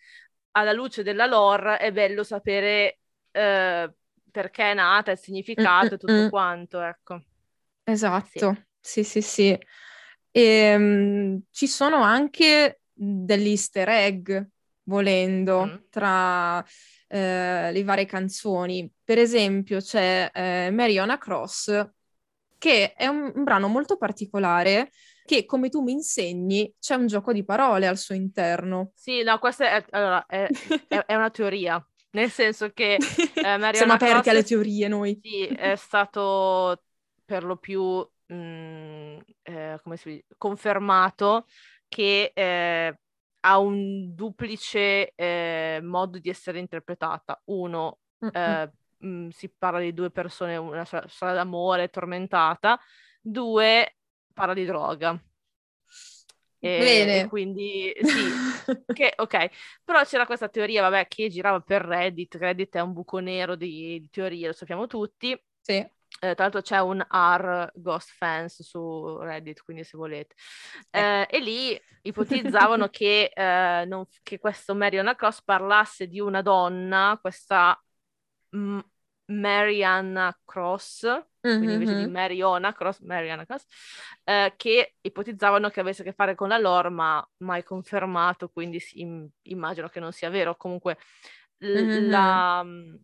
alla 0.51 0.71
luce 0.71 1.03
della 1.03 1.25
lore 1.25 1.77
è 1.77 1.91
bello 1.91 2.23
sapere 2.23 2.99
eh, 3.31 3.93
perché 4.31 4.71
è 4.71 4.73
nata, 4.73 5.11
il 5.11 5.17
significato 5.19 5.95
e 5.95 5.97
tutto 5.97 6.29
quanto, 6.29 6.79
ecco. 6.81 7.21
Esatto, 7.83 8.65
sì, 8.79 9.03
sì, 9.03 9.21
sì. 9.21 9.21
sì. 9.21 9.59
E, 10.31 10.75
um, 10.75 11.41
ci 11.51 11.67
sono 11.67 12.01
anche 12.01 12.81
degli 12.93 13.49
easter 13.49 13.89
egg, 13.89 14.31
volendo, 14.83 15.65
mm. 15.65 15.75
tra 15.89 16.63
eh, 17.07 17.71
le 17.71 17.83
varie 17.83 18.05
canzoni. 18.05 18.91
Per 19.03 19.17
esempio 19.17 19.79
c'è 19.79 20.29
eh, 20.33 20.69
Mariona 20.71 21.17
Cross, 21.17 21.89
che 22.57 22.93
è 22.93 23.07
un, 23.07 23.31
un 23.33 23.43
brano 23.43 23.67
molto 23.67 23.97
particolare 23.97 24.91
che 25.25 25.45
come 25.45 25.69
tu 25.69 25.81
mi 25.81 25.91
insegni 25.91 26.73
c'è 26.79 26.95
un 26.95 27.05
gioco 27.05 27.31
di 27.31 27.45
parole 27.45 27.87
al 27.87 27.97
suo 27.97 28.15
interno. 28.15 28.91
Sì, 28.95 29.21
no, 29.21 29.37
questa 29.37 29.75
è, 29.75 29.85
allora, 29.91 30.25
è, 30.25 30.47
è, 30.87 31.05
è 31.05 31.15
una 31.15 31.29
teoria. 31.29 31.83
Nel 32.11 32.31
senso 32.31 32.71
che 32.71 32.95
eh, 32.95 32.99
Siamo 33.73 33.93
aperti 33.93 34.13
Cross, 34.13 34.27
alle 34.27 34.43
teorie 34.43 34.87
noi. 34.87 35.19
Sì, 35.21 35.45
è 35.45 35.75
stato 35.75 36.81
per 37.23 37.43
lo 37.43 37.57
più 37.57 38.07
mh, 38.33 39.17
eh, 39.43 39.79
come 39.83 39.97
si 39.97 40.09
dice, 40.09 40.25
confermato 40.37 41.45
che 41.87 42.31
eh, 42.33 42.99
ha 43.41 43.59
un 43.59 44.13
duplice 44.13 45.13
eh, 45.15 45.79
modo 45.81 46.19
di 46.19 46.29
essere 46.29 46.59
interpretata. 46.59 47.41
Uno, 47.45 47.99
eh, 48.31 48.71
mh, 48.97 49.29
si 49.29 49.49
parla 49.49 49.79
di 49.79 49.93
due 49.93 50.11
persone, 50.11 50.57
una 50.57 50.85
storia 50.85 51.33
d'amore 51.33 51.89
tormentata, 51.89 52.79
due, 53.21 53.95
parla 54.33 54.53
di 54.53 54.65
droga. 54.65 55.19
E, 56.61 56.77
Bene. 56.79 57.27
Quindi 57.29 57.91
sì, 58.03 58.93
che, 58.93 59.13
ok, 59.15 59.49
però 59.83 60.03
c'era 60.03 60.25
questa 60.25 60.49
teoria, 60.49 60.81
vabbè, 60.81 61.07
che 61.07 61.29
girava 61.29 61.61
per 61.61 61.83
Reddit, 61.83 62.35
Reddit 62.35 62.75
è 62.75 62.81
un 62.81 62.93
buco 62.93 63.19
nero 63.19 63.55
di, 63.55 63.99
di 64.01 64.09
teorie, 64.09 64.47
lo 64.47 64.53
sappiamo 64.53 64.85
tutti. 64.87 65.39
Sì. 65.61 65.87
Eh, 66.21 66.33
tra 66.33 66.43
l'altro 66.43 66.61
c'è 66.61 66.79
un 66.79 66.99
R 66.99 67.71
Ghost 67.75 68.13
Fans 68.17 68.61
su 68.61 69.17
Reddit, 69.19 69.63
quindi 69.63 69.83
se 69.83 69.97
volete. 69.97 70.35
Eh, 70.89 71.27
e 71.29 71.39
lì 71.39 71.79
ipotizzavano 72.01 72.87
che, 72.89 73.31
eh, 73.33 73.85
non, 73.85 74.05
che 74.21 74.39
questo 74.39 74.75
Mariana 74.75 75.15
Cross 75.15 75.43
parlasse 75.43 76.07
di 76.07 76.19
una 76.19 76.41
donna, 76.41 77.17
questa 77.21 77.81
M- 78.51 78.81
Mariana 79.29 80.37
Cross, 80.43 81.01
quindi 81.39 81.67
mm-hmm. 81.67 81.73
invece 81.73 81.93
di 81.93 82.01
mm-hmm. 82.01 82.11
Mariona 82.11 82.73
Cross, 82.73 82.99
Mariana 83.01 83.45
Cross, 83.45 83.65
eh, 84.23 84.53
che 84.57 84.95
ipotizzavano 85.01 85.69
che 85.69 85.79
avesse 85.79 86.01
a 86.01 86.05
che 86.05 86.13
fare 86.13 86.35
con 86.35 86.49
la 86.49 86.57
lore, 86.57 86.89
ma 86.89 87.25
mai 87.37 87.63
confermato, 87.63 88.49
quindi 88.49 88.79
si, 88.79 89.05
immagino 89.43 89.87
che 89.87 89.99
non 89.99 90.11
sia 90.11 90.29
vero. 90.29 90.55
Comunque 90.55 90.97
l- 91.57 91.67
mm-hmm. 91.67 92.09
la, 92.09 92.63
mm, 92.63 92.95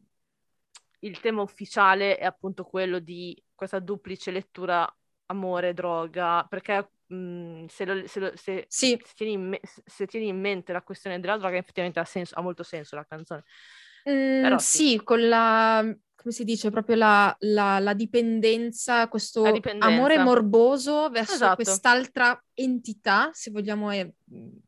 il 1.00 1.20
tema 1.20 1.42
ufficiale 1.42 2.18
è 2.18 2.26
appunto 2.26 2.64
quello 2.64 3.00
di 3.00 3.42
questa 3.54 3.80
duplice 3.80 4.32
lettura 4.32 4.88
amore-droga, 5.28 6.46
perché 6.48 6.90
mh, 7.08 7.16
mm, 7.16 7.66
se, 7.66 7.86
lo, 7.86 8.08
se, 8.08 8.20
lo, 8.20 8.32
se, 8.36 8.66
sì. 8.68 9.00
se, 9.04 9.14
tieni 9.16 9.38
me- 9.38 9.62
se, 9.64 10.06
tieni 10.06 10.28
in 10.28 10.40
mente 10.40 10.74
la 10.74 10.82
questione 10.82 11.20
della 11.20 11.38
droga, 11.38 11.58
effettivamente 11.58 12.00
ha, 12.00 12.06
senso, 12.06 12.36
ha 12.36 12.42
molto 12.42 12.64
senso 12.64 12.96
la 12.96 13.06
canzone. 13.06 13.44
Mm, 14.10 14.42
Però, 14.44 14.58
sì. 14.60 14.78
sì, 14.78 15.02
con 15.04 15.28
la, 15.28 15.84
come 16.26 16.34
si 16.34 16.44
dice, 16.44 16.70
proprio 16.70 16.96
la, 16.96 17.36
la, 17.40 17.80
la 17.80 17.94
dipendenza, 17.94 19.08
questo 19.08 19.44
la 19.44 19.52
dipendenza. 19.52 19.88
amore 19.88 20.18
morboso 20.18 21.10
verso 21.10 21.34
esatto. 21.34 21.56
quest'altra 21.56 22.44
entità, 22.54 23.30
se 23.32 23.52
vogliamo, 23.52 23.92
eh, 23.92 24.14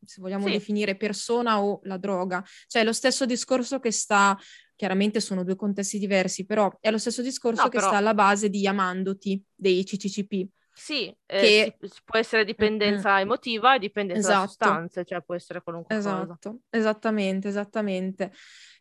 se 0.04 0.22
vogliamo 0.22 0.46
sì. 0.46 0.52
definire 0.52 0.96
persona 0.96 1.62
o 1.62 1.80
la 1.84 1.98
droga. 1.98 2.44
Cioè, 2.68 2.82
è 2.82 2.86
lo 2.86 2.94
stesso 2.94 3.26
discorso 3.26 3.80
che 3.80 3.92
sta, 3.92 4.38
chiaramente 4.78 5.20
sono 5.20 5.44
due 5.44 5.58
contesti 5.58 6.00
diversi, 6.00 6.46
però 6.46 6.72
è 6.80 6.90
lo 6.92 6.98
stesso 6.98 7.22
discorso 7.22 7.64
no, 7.64 7.68
che 7.68 7.78
però... 7.78 7.90
sta 7.90 7.98
alla 7.98 8.14
base 8.14 8.50
di 8.50 8.66
Amandoti, 8.66 9.44
dei 9.54 9.84
CCCP. 9.84 10.48
Sì, 10.72 11.08
eh, 11.08 11.40
che... 11.42 11.76
eh, 11.80 11.90
può 12.06 12.20
essere 12.20 12.46
dipendenza 12.46 13.20
emotiva 13.20 13.76
e 13.76 13.80
dipendenza 13.80 14.30
esatto. 14.30 14.40
da 14.40 14.48
sostanze, 14.48 15.06
cioè 15.06 15.24
può 15.24 15.34
essere 15.34 15.64
qualunque 15.64 15.98
esatto. 15.98 16.38
cosa. 16.40 16.58
Esattamente, 16.70 17.48
esattamente. 17.48 18.32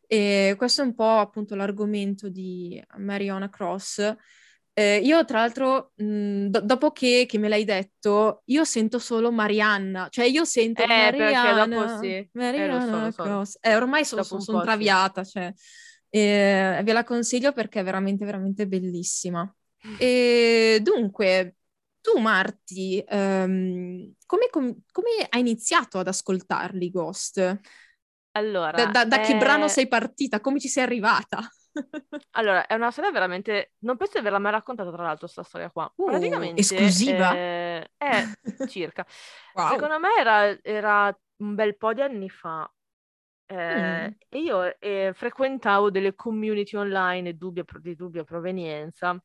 E 0.07 0.55
questo 0.59 0.83
è 0.83 0.85
un 0.85 0.95
po' 0.95 1.19
appunto 1.19 1.55
l'argomento 1.55 2.29
di 2.29 2.81
Mariona 2.99 3.49
Cross. 3.49 4.15
Eh, 4.79 4.99
io 4.99 5.25
tra 5.25 5.39
l'altro, 5.39 5.93
mh, 5.97 6.49
do- 6.49 6.61
dopo 6.61 6.91
che, 6.91 7.25
che, 7.27 7.39
me 7.39 7.49
l'hai 7.49 7.65
detto, 7.65 8.43
io 8.45 8.63
sento 8.65 8.99
solo 8.99 9.33
Marianna, 9.33 10.09
cioè 10.11 10.27
io 10.27 10.45
sento 10.45 10.83
eh, 10.83 10.87
Marianna, 10.87 11.67
dopo 11.67 12.03
sì. 12.03 12.29
Marianna 12.33 13.07
eh, 13.07 13.13
so. 13.13 13.23
Cross. 13.23 13.57
Eh, 13.63 13.75
ormai 13.75 14.05
sono 14.05 14.23
son, 14.23 14.43
son 14.43 14.61
traviata, 14.61 15.25
cioè, 15.25 15.51
eh, 16.09 16.81
ve 16.83 16.93
la 16.93 17.05
consiglio 17.05 17.53
perché 17.53 17.81
è 17.81 17.85
veramente, 17.85 18.25
veramente 18.25 18.67
bellissima. 18.67 19.53
E 19.99 20.81
dunque, 20.83 21.57
tu 22.01 22.19
Marti, 22.19 23.05
um, 23.09 24.13
come, 24.27 24.49
com- 24.51 24.77
come 24.91 25.27
hai 25.29 25.41
iniziato 25.41 25.99
ad 25.99 26.09
ascoltarli 26.09 26.91
Ghost? 26.91 27.61
Allora, 28.33 28.73
da, 28.73 28.87
da, 28.87 29.05
da 29.05 29.21
è... 29.21 29.25
che 29.25 29.37
brano 29.37 29.69
sei 29.69 29.89
partita? 29.89 30.41
Come 30.41 30.61
ci 30.61 30.69
sei 30.69 30.85
arrivata? 30.85 31.41
allora, 32.33 32.67
è 32.67 32.75
una 32.75 32.91
storia 32.91 33.11
veramente... 33.11 33.73
Non 33.79 33.97
penso 33.97 34.15
di 34.15 34.19
averla 34.21 34.39
mai 34.39 34.53
raccontata, 34.53 34.91
tra 34.91 35.03
l'altro, 35.03 35.27
questa 35.27 35.43
storia 35.43 35.71
qua. 35.71 35.91
Uh, 35.97 36.07
Praticamente... 36.07 36.61
Esclusiva? 36.61 37.35
Eh, 37.35 37.91
è 37.97 38.25
circa. 38.69 39.07
wow. 39.55 39.71
Secondo 39.71 39.99
me 39.99 40.09
era, 40.19 40.63
era, 40.63 41.19
un 41.39 41.55
bel 41.55 41.77
po' 41.77 41.93
di 41.93 42.03
anni 42.03 42.29
fa. 42.29 42.71
Eh, 43.47 44.09
mm. 44.09 44.13
E 44.29 44.39
io 44.41 44.81
eh, 44.81 45.13
frequentavo 45.15 45.91
delle 45.91 46.15
community 46.15 46.77
online 46.77 47.37
dubbia, 47.37 47.65
di 47.81 47.95
dubbia 47.95 48.25
provenienza 48.25 49.21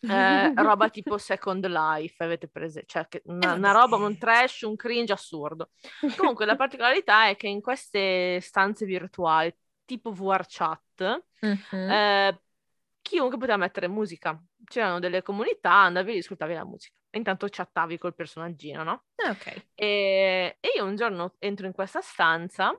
eh, 0.00 0.52
roba 0.54 0.88
tipo 0.90 1.18
Second 1.18 1.66
Life, 1.66 2.22
avete 2.22 2.48
preso? 2.48 2.80
Cioè, 2.84 3.06
una, 3.24 3.54
una, 3.54 3.72
roba, 3.72 3.96
un 3.96 4.16
trash, 4.16 4.62
un 4.62 4.76
cringe 4.76 5.12
assurdo. 5.12 5.70
Comunque, 6.16 6.46
la 6.46 6.56
particolarità 6.56 7.28
è 7.28 7.36
che 7.36 7.48
in 7.48 7.60
queste 7.60 8.40
stanze 8.40 8.86
virtuali, 8.86 9.54
tipo 9.84 10.12
VR 10.12 10.44
chat, 10.46 11.24
eh, 11.40 12.40
chiunque 13.02 13.38
poteva 13.38 13.56
mettere 13.56 13.88
musica. 13.88 14.40
C'erano 14.64 14.98
delle 14.98 15.22
comunità, 15.22 15.72
andavi 15.72 16.14
e 16.14 16.18
ascoltavi 16.18 16.54
la 16.54 16.64
musica. 16.64 16.94
Intanto 17.10 17.46
chattavi 17.48 17.96
col 17.98 18.14
personaggino, 18.14 18.82
no? 18.82 19.04
Ah, 19.16 19.30
ok. 19.30 19.64
E, 19.74 20.58
e 20.60 20.68
io 20.76 20.84
un 20.84 20.94
giorno 20.94 21.34
entro 21.38 21.66
in 21.66 21.72
questa 21.72 22.02
stanza 22.02 22.78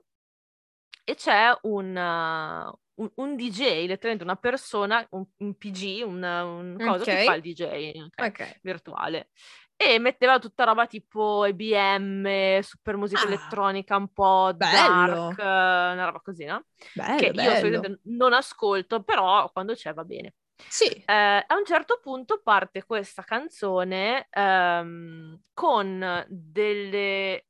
e 1.09 1.15
c'è 1.15 1.57
un, 1.63 1.95
un, 1.95 3.11
un, 3.15 3.35
DJ, 3.35 3.87
letteralmente 3.87 4.23
una 4.23 4.35
persona, 4.35 5.03
un, 5.11 5.25
un 5.37 5.55
PG, 5.55 6.03
un, 6.05 6.21
un 6.21 6.75
cosa 6.77 7.01
okay. 7.01 7.17
che 7.17 7.23
fa 7.23 7.33
il 7.33 7.41
DJ 7.41 7.63
okay, 7.63 8.27
okay. 8.27 8.59
virtuale. 8.61 9.29
E 9.75 9.97
metteva 9.97 10.37
tutta 10.37 10.65
roba 10.65 10.85
tipo 10.85 11.45
EBM, 11.45 12.59
super 12.59 12.97
musica 12.97 13.21
ah, 13.21 13.25
elettronica, 13.25 13.95
un 13.95 14.13
po' 14.13 14.51
bello. 14.53 15.33
dark, 15.33 15.39
una 15.39 16.05
roba 16.05 16.19
così, 16.19 16.45
no? 16.45 16.65
Bello, 16.93 17.17
che 17.17 17.31
bello. 17.31 17.81
io 17.81 17.99
non 18.03 18.33
ascolto, 18.33 19.01
però 19.01 19.49
quando 19.51 19.73
c'è 19.73 19.91
va 19.93 20.03
bene. 20.03 20.35
Sì. 20.67 20.89
Eh, 20.89 21.13
a 21.47 21.55
un 21.55 21.65
certo 21.65 21.99
punto 22.03 22.41
parte 22.43 22.83
questa 22.83 23.23
canzone 23.23 24.27
ehm, 24.29 25.39
con 25.53 26.25
delle 26.27 27.35
eh, 27.35 27.48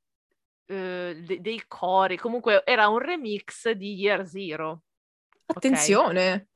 de- 0.73 1.41
dei 1.41 1.63
cori, 1.67 2.17
comunque 2.17 2.63
era 2.65 2.87
un 2.87 2.99
remix 2.99 3.71
di 3.71 3.95
Year 3.95 4.25
Zero. 4.25 4.83
Attenzione. 5.45 6.47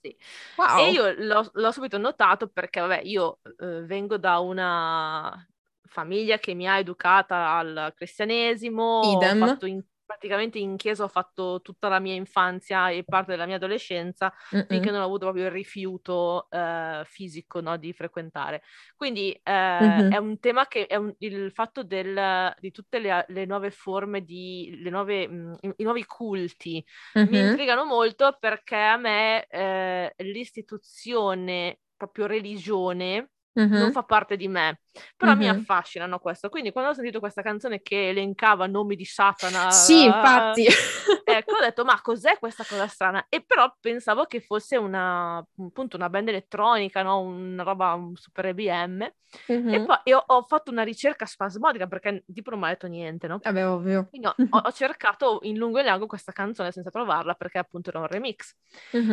Sì. 0.00 0.16
Wow. 0.56 0.78
E 0.78 0.90
io 0.90 1.12
l'ho, 1.16 1.50
l'ho 1.52 1.72
subito 1.72 1.98
notato 1.98 2.48
perché, 2.48 2.80
vabbè, 2.80 3.00
io 3.02 3.40
eh, 3.58 3.82
vengo 3.82 4.16
da 4.16 4.38
una 4.38 5.46
famiglia 5.84 6.38
che 6.38 6.54
mi 6.54 6.68
ha 6.68 6.78
educata 6.78 7.56
al 7.56 7.92
cristianesimo, 7.96 8.82
ho 8.82 9.16
Idem. 9.16 9.46
fatto 9.46 9.66
in- 9.66 9.82
praticamente 10.08 10.58
in 10.58 10.76
chiesa 10.78 11.04
ho 11.04 11.08
fatto 11.08 11.60
tutta 11.60 11.88
la 11.88 11.98
mia 12.00 12.14
infanzia 12.14 12.88
e 12.88 13.04
parte 13.06 13.32
della 13.32 13.44
mia 13.44 13.56
adolescenza, 13.56 14.32
Mm-mm. 14.52 14.66
finché 14.66 14.90
non 14.90 15.00
ho 15.02 15.04
avuto 15.04 15.26
proprio 15.26 15.44
il 15.44 15.50
rifiuto 15.50 16.48
eh, 16.50 17.02
fisico 17.04 17.60
no, 17.60 17.76
di 17.76 17.92
frequentare. 17.92 18.62
Quindi 18.96 19.32
eh, 19.32 19.42
Mhm. 19.80 20.08
è 20.08 20.16
un 20.16 20.38
tema 20.40 20.66
che 20.66 20.86
è 20.86 20.96
un- 20.96 21.14
il 21.18 21.52
fatto 21.52 21.82
del- 21.84 22.54
di 22.58 22.70
tutte 22.70 22.98
le, 23.00 23.24
le 23.28 23.44
nuove 23.44 23.70
forme, 23.70 24.22
di, 24.22 24.78
le 24.82 24.88
nuove, 24.90 25.28
mh, 25.28 25.56
i, 25.60 25.72
i 25.76 25.82
nuovi 25.84 26.04
culti 26.06 26.82
mi 27.26 27.38
Mhm. 27.38 27.40
intrigano 27.40 27.84
molto 27.84 28.36
perché 28.40 28.76
a 28.76 28.96
me 28.96 29.44
eh, 29.46 30.14
l'istituzione, 30.18 31.80
proprio 31.96 32.26
religione, 32.26 33.32
non 33.70 33.90
Mhm. 33.90 33.92
fa 33.92 34.02
parte 34.02 34.36
di 34.36 34.48
me, 34.48 34.80
però 35.16 35.34
mi 35.36 35.46
Mhm. 35.46 35.48
affascinano 35.48 36.18
questo. 36.18 36.48
Quindi 36.48 36.72
quando 36.72 36.90
ho 36.90 36.94
sentito 36.94 37.20
questa 37.20 37.42
canzone 37.42 37.80
che 37.82 38.08
elencava 38.08 38.66
nomi 38.66 38.96
di 38.96 39.04
Satana, 39.04 39.70
Sì, 39.70 40.04
eh, 40.04 40.06
infatti. 40.06 40.66
ecco, 41.24 41.56
ho 41.56 41.60
detto, 41.60 41.84
ma 41.84 42.00
cos'è 42.00 42.38
questa 42.38 42.64
cosa 42.64 42.86
strana? 42.86 43.26
E 43.28 43.44
però 43.44 43.72
pensavo 43.80 44.24
che 44.24 44.40
fosse 44.40 44.76
una, 44.76 45.38
appunto, 45.38 45.96
una 45.96 46.08
band 46.08 46.28
elettronica, 46.28 47.02
no? 47.02 47.20
Una 47.20 47.62
roba 47.62 47.92
un 47.94 48.14
super 48.16 48.46
EBM. 48.46 49.02
E 49.02 49.12
Mhm. 49.48 49.84
poi 49.84 49.96
e 50.04 50.14
ho, 50.14 50.22
ho 50.26 50.42
fatto 50.42 50.70
una 50.70 50.82
ricerca 50.82 51.26
spasmodica 51.26 51.86
perché 51.86 52.24
tipo 52.32 52.50
non 52.50 52.60
mi 52.60 52.66
ha 52.66 52.68
detto 52.70 52.86
niente, 52.86 53.26
no? 53.26 53.38
Vabbè, 53.44 53.66
ovvio. 53.66 54.08
Quindi 54.08 54.26
ho, 54.28 54.34
ho- 54.48 54.72
cercato 54.72 55.40
in 55.42 55.58
lungo 55.58 55.76
e 55.78 55.80
in 55.82 55.86
largo 55.88 56.06
questa 56.06 56.32
canzone 56.32 56.72
senza 56.72 56.90
trovarla 56.90 57.34
perché 57.34 57.58
appunto 57.58 57.90
era 57.90 57.98
un 58.00 58.06
remix. 58.06 58.54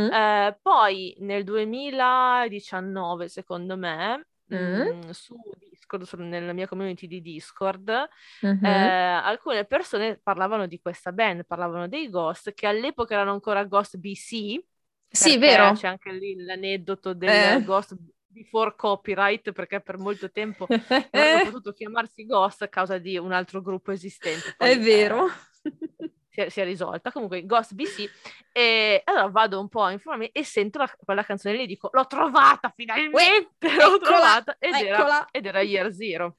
Eh, 0.07 0.57
poi 0.61 1.15
nel 1.19 1.43
2019, 1.43 3.27
secondo 3.27 3.75
me, 3.77 4.27
Mm. 4.53 5.05
mm, 5.07 5.09
su 5.11 5.35
Discord, 5.69 6.03
su- 6.03 6.17
nella 6.17 6.53
mia 6.53 6.67
community 6.67 7.07
di 7.07 7.21
Discord, 7.21 7.89
Mhm. 8.41 8.65
eh, 8.65 8.69
alcune 8.69 9.65
persone 9.65 10.19
parlavano 10.21 10.67
di 10.67 10.79
questa 10.79 11.11
band, 11.11 11.45
parlavano 11.45 11.87
dei 11.87 12.09
Ghost, 12.09 12.53
che 12.53 12.67
all'epoca 12.67 13.15
erano 13.15 13.31
ancora 13.31 13.63
Ghost 13.63 13.97
BC. 13.97 14.63
Sì, 15.09 15.37
vero. 15.37 15.73
C'è 15.73 15.87
anche 15.87 16.11
lì 16.11 16.35
l'aneddoto 16.43 17.13
del 17.13 17.31
Eh. 17.31 17.63
Ghost 17.63 17.95
before 18.27 18.75
copyright, 18.75 19.51
perché 19.53 19.79
per 19.81 19.97
molto 19.97 20.29
tempo 20.29 20.67
avrebbero 21.11 21.39
potuto 21.51 21.71
chiamarsi 21.73 22.25
Ghost 22.25 22.63
a 22.63 22.67
causa 22.67 22.97
di 22.97 23.17
un 23.17 23.31
altro 23.31 23.61
gruppo 23.61 23.91
esistente. 23.91 24.53
Poi, 24.57 24.71
È 24.71 24.79
vero. 24.79 25.27
eh, 25.27 25.31
si 26.35 26.41
è, 26.41 26.49
si 26.49 26.59
è 26.61 26.63
risolta. 26.65 27.11
Comunque, 27.11 27.45
Ghost 27.45 27.73
BC. 27.73 28.09
E 28.51 29.01
allora 29.05 29.27
vado 29.29 29.59
un 29.59 29.69
po' 29.69 29.83
a 29.83 29.91
informarmi 29.91 30.27
e 30.33 30.43
sento 30.43 30.79
la- 30.79 30.93
quella 31.03 31.23
canzone 31.23 31.55
lì 31.55 31.63
e 31.63 31.67
dico: 31.67 31.89
L'ho 31.93 32.05
trovata 32.05 32.71
finalmente! 32.75 33.69
L'ho 33.73 33.95
eccola, 33.95 33.99
trovata! 33.99 34.55
Ed 34.59 34.73
era, 34.75 35.27
ed 35.31 35.45
era 35.45 35.61
Year 35.61 35.91
Zero. 35.93 36.37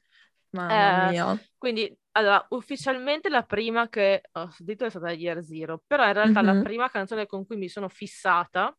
Mamma 0.50 1.06
Eh, 1.08 1.10
mia. 1.10 1.38
Quindi, 1.58 1.98
allora, 2.12 2.46
ufficialmente 2.50 3.28
la 3.28 3.42
prima 3.42 3.88
che 3.88 4.22
ho 4.32 4.50
sentito 4.50 4.84
è 4.84 4.90
stata 4.90 5.10
Year 5.10 5.42
Zero, 5.42 5.82
però 5.86 6.06
in 6.06 6.12
realtà 6.12 6.40
la 6.42 6.52
Mhm. 6.54 6.62
prima 6.62 6.90
canzone 6.90 7.26
con 7.26 7.46
cui 7.46 7.56
mi 7.56 7.68
sono 7.68 7.88
fissata 7.88 8.76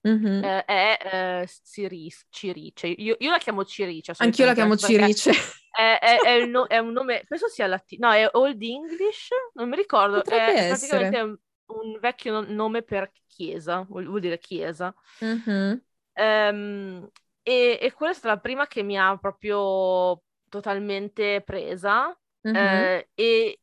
Mhm. 0.00 0.44
eh, 0.44 0.64
è 0.64 0.98
eh, 1.42 1.48
Ciris, 1.64 2.26
Cirice. 2.30 2.86
Io, 2.86 3.16
io 3.18 3.30
la 3.30 3.38
chiamo 3.38 3.64
Cirice. 3.64 4.12
Anch'io 4.18 4.44
la 4.46 4.54
chiamo 4.54 4.76
Cirice. 4.76 5.32
È, 5.78 5.96
è- 6.00 6.20
è 6.22 6.44
no- 6.46 6.66
è 6.66 6.78
un 6.78 6.90
nome, 6.92 7.24
penso 7.28 7.46
sia 7.48 7.68
latino, 7.68 8.08
no, 8.08 8.12
è 8.14 8.28
Old 8.32 8.60
English, 8.62 9.28
non 9.54 9.68
mi 9.68 9.76
ricordo, 9.76 10.26
è, 10.26 10.34
Potrebbe 10.34 10.52
è 10.56 10.64
praticamente 10.66 11.16
essere. 11.16 11.20
un, 11.20 11.38
un 11.66 11.98
vecchio 12.00 12.32
no- 12.32 12.46
nome 12.52 12.82
per 12.82 13.12
chiesa, 13.28 13.82
vuol, 13.88 14.06
vuol 14.06 14.20
dire 14.20 14.38
chiesa. 14.40 14.92
Mhm. 15.20 15.80
Ehm, 16.14 17.08
e, 17.42 17.78
e 17.80 17.92
quella 17.92 18.12
è 18.12 18.14
stata 18.14 18.34
la 18.34 18.40
prima 18.40 18.66
che 18.66 18.82
mi 18.82 18.98
ha 18.98 19.16
proprio 19.18 20.22
totalmente 20.48 21.42
presa 21.42 22.16
Mhm. 22.44 22.88
eh, 22.90 23.08
e 23.14 23.60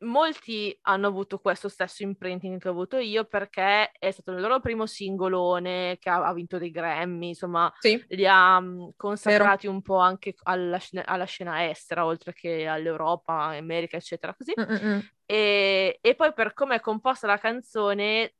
molti 0.00 0.76
hanno 0.82 1.08
avuto 1.08 1.38
questo 1.40 1.68
stesso 1.68 2.02
imprinting 2.04 2.60
che 2.60 2.68
ho 2.68 2.70
avuto 2.72 2.98
io 2.98 3.24
perché 3.24 3.90
è 3.92 4.10
stato 4.10 4.32
il 4.32 4.40
loro 4.40 4.60
primo 4.60 4.86
singolone 4.86 5.98
che 5.98 6.08
ha, 6.10 6.24
ha 6.26 6.32
vinto 6.32 6.58
dei 6.58 6.70
Grammy, 6.70 7.28
insomma 7.28 7.72
Sì. 7.80 8.04
li 8.08 8.26
ha 8.26 8.60
mh, 8.60 8.92
consacrati 8.96 9.66
un 9.66 9.82
po' 9.82 9.98
anche 9.98 10.34
alla, 10.44 10.78
scena- 10.78 11.04
alla 11.06 11.24
scena 11.24 11.68
estera, 11.68 12.04
oltre 12.06 12.32
che 12.32 12.66
all'Europa, 12.66 13.44
America, 13.56 13.96
eccetera, 13.96 14.34
così. 14.34 14.56
Mm-mm. 14.58 15.08
E, 15.26 15.98
e 16.00 16.14
poi 16.14 16.32
per 16.32 16.54
come 16.54 16.76
è 16.76 16.80
composta 16.80 17.26
la 17.26 17.38
canzone 17.38 18.34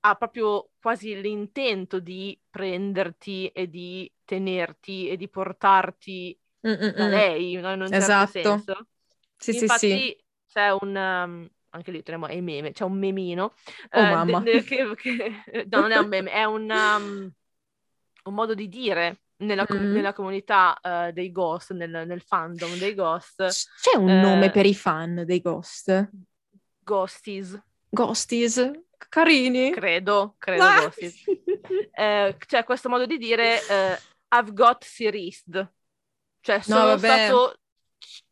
ha 0.00 0.14
proprio 0.16 0.70
quasi 0.80 1.20
l'intento 1.20 2.00
di 2.00 2.38
prenderti 2.50 3.48
e 3.48 3.68
di 3.68 4.10
tenerti 4.24 5.08
e 5.08 5.16
di 5.16 5.28
portarti 5.30 6.38
da 6.92 7.06
Mm-mm. 7.06 7.08
lei, 7.08 7.54
no? 7.56 7.72
in 7.72 7.80
un 7.82 7.94
certo 7.94 8.26
Esatto. 8.26 8.26
senso. 8.26 8.88
Sì, 9.38 9.52
sì, 9.52 9.68
Infatti 9.68 10.08
sì. 10.08 10.23
C'è 10.54 10.70
un... 10.70 10.94
um, 10.94 11.48
anche 11.70 11.90
lì 11.90 12.02
teniamo 12.04 12.26
ai 12.26 12.40
meme, 12.40 12.70
c'è 12.70 12.84
un 12.84 12.96
memino. 12.96 13.52
Oh, 13.90 13.98
eh, 13.98 14.04
de- 14.04 14.10
mamma. 14.14 14.40
de- 14.40 14.62
che- 14.62 14.94
che- 14.94 15.66
no, 15.68 15.80
non 15.80 15.90
è 15.90 15.96
un 15.96 16.06
meme, 16.06 16.30
è 16.30 16.44
un, 16.44 16.70
um, 16.70 17.30
un 18.26 18.34
modo 18.34 18.54
di 18.54 18.68
dire 18.68 19.22
nella, 19.38 19.66
com- 19.66 19.80
Mm. 19.80 19.92
nella 19.92 20.12
comunità 20.12 20.78
eh, 20.80 21.12
dei 21.12 21.32
Ghost, 21.32 21.72
nel, 21.72 21.90
nel 22.06 22.20
fandom 22.22 22.78
dei 22.78 22.94
Ghost, 22.94 23.44
C'è 23.80 23.96
un 23.96 24.08
eh, 24.08 24.20
nome 24.20 24.50
per 24.50 24.66
i 24.66 24.74
fan 24.74 25.24
dei 25.26 25.40
Ghost? 25.40 26.10
Ghosties, 26.78 27.60
Ghosties? 27.88 28.70
Carini. 29.08 29.70
credo, 29.72 30.36
credo 30.38 30.62
Ah! 30.62 30.80
Ghosties. 30.82 31.24
Eh, 31.92 32.36
c'è 32.46 32.62
questo 32.64 32.88
modo 32.88 33.04
di 33.06 33.18
dire 33.18 33.66
eh, 33.68 33.98
I've 34.36 34.52
got 34.52 34.84
serised, 34.84 35.72
cioè 36.40 36.60
sono 36.60 36.86
vabbè. 36.86 36.98
stato 37.26 37.58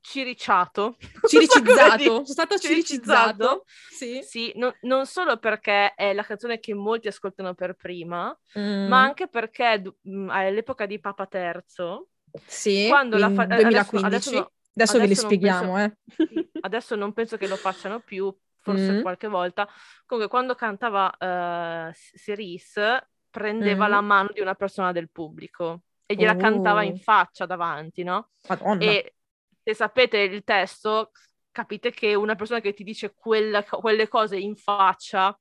ciriciato. 0.02 0.96
Ciricizzato. 1.26 2.02
Sono 2.04 2.24
stato 2.26 2.58
Ciricizzato. 2.58 2.58
ciricizzato. 2.58 3.64
Sì. 3.90 4.20
Sì, 4.22 4.52
no- 4.56 4.74
non 4.82 5.06
solo 5.06 5.38
perché 5.38 5.94
è 5.94 6.12
la 6.12 6.24
canzone 6.24 6.58
che 6.58 6.74
molti 6.74 7.08
ascoltano 7.08 7.54
per 7.54 7.74
prima, 7.74 8.36
Mm. 8.58 8.88
ma 8.88 9.00
anche 9.02 9.28
perché 9.28 9.80
mh, 10.02 10.28
all'epoca 10.28 10.84
di 10.86 10.98
Papa 11.00 11.26
Terzo, 11.26 12.08
Sì, 12.44 12.86
quando 12.88 13.16
la 13.16 13.30
fa- 13.30 13.42
adesso- 13.42 13.62
2015. 13.62 14.04
adesso 14.06 14.30
no- 14.32 14.50
Adesso 14.74 14.92
ve 14.94 14.98
li 15.00 15.04
adesso 15.04 15.26
spieghiamo, 15.26 15.82
eh. 15.84 15.96
sì, 16.16 16.50
adesso 16.62 16.94
non 16.96 17.12
penso 17.12 17.36
che 17.36 17.46
lo 17.46 17.56
facciano 17.56 18.00
più, 18.00 18.34
forse 18.60 18.92
Mm. 18.92 19.00
qualche 19.02 19.28
volta. 19.28 19.68
Comunque, 20.06 20.30
quando 20.30 20.54
cantava 20.54 21.14
eh, 21.18 21.92
Cerise, 22.16 23.10
prendeva 23.30 23.86
Mm. 23.86 23.90
la 23.90 24.00
mano 24.00 24.30
di 24.32 24.40
una 24.40 24.54
persona 24.54 24.90
del 24.92 25.10
pubblico 25.10 25.82
e 26.06 26.14
gliela 26.14 26.36
cantava 26.36 26.82
in 26.82 26.94
Oh. 26.94 26.96
faccia 26.96 27.44
davanti, 27.46 28.02
no? 28.02 28.30
Madonna. 28.48 28.82
E 28.82 29.14
se 29.62 29.74
sapete 29.74 30.18
il 30.18 30.42
testo, 30.44 31.10
capite 31.50 31.90
che 31.92 32.14
una 32.14 32.34
persona 32.34 32.60
che 32.60 32.74
ti 32.74 32.84
dice 32.84 33.14
quella- 33.14 33.62
quelle 33.64 34.08
cose 34.08 34.36
in 34.38 34.56
faccia 34.56 35.38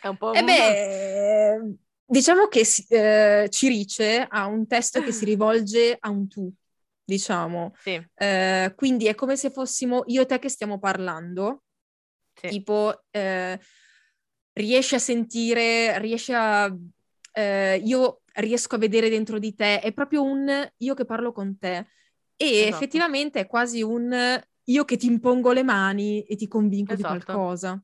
è 0.00 0.08
un 0.08 0.16
po'... 0.16 0.34
Eh 0.34 0.42
beh, 0.44 1.74
diciamo 2.04 2.46
che 2.48 2.62
eh, 2.88 3.48
Cirice 3.50 4.26
ha 4.28 4.46
un 4.46 4.66
testo 4.66 5.00
che 5.02 5.12
si 5.12 5.24
rivolge 5.24 5.96
a 5.98 6.10
un 6.10 6.28
tu, 6.28 6.52
diciamo. 7.04 7.74
Sì, 7.84 8.06
Eh, 8.14 8.72
quindi 8.76 9.06
è 9.06 9.14
come 9.14 9.36
se 9.36 9.50
fossimo 9.50 10.02
io 10.06 10.22
e 10.22 10.26
te 10.26 10.38
che 10.38 10.48
stiamo 10.48 10.78
parlando, 10.78 11.64
sì. 12.36 12.48
tipo 12.48 13.04
eh, 13.10 13.58
riesci 14.54 14.94
a 14.94 14.98
sentire, 14.98 15.98
riesci 15.98 16.32
a... 16.34 16.74
eh, 17.32 17.80
io 17.84 18.22
riesco 18.34 18.74
a 18.76 18.78
vedere 18.78 19.08
dentro 19.08 19.38
di 19.38 19.54
te, 19.54 19.80
è 19.80 19.92
proprio 19.92 20.22
un 20.22 20.68
io 20.78 20.94
che 20.94 21.04
parlo 21.04 21.32
con 21.32 21.58
te. 21.58 21.86
E 22.40 22.46
Esatto. 22.58 22.68
effettivamente 22.68 23.40
è 23.40 23.46
quasi 23.48 23.82
un 23.82 24.40
io 24.64 24.84
che 24.84 24.96
ti 24.96 25.06
impongo 25.06 25.50
le 25.52 25.64
mani 25.64 26.22
e 26.24 26.36
ti 26.36 26.46
convinco 26.46 26.94
Esatto. 26.94 26.96
di 26.96 27.04
qualcosa. 27.04 27.82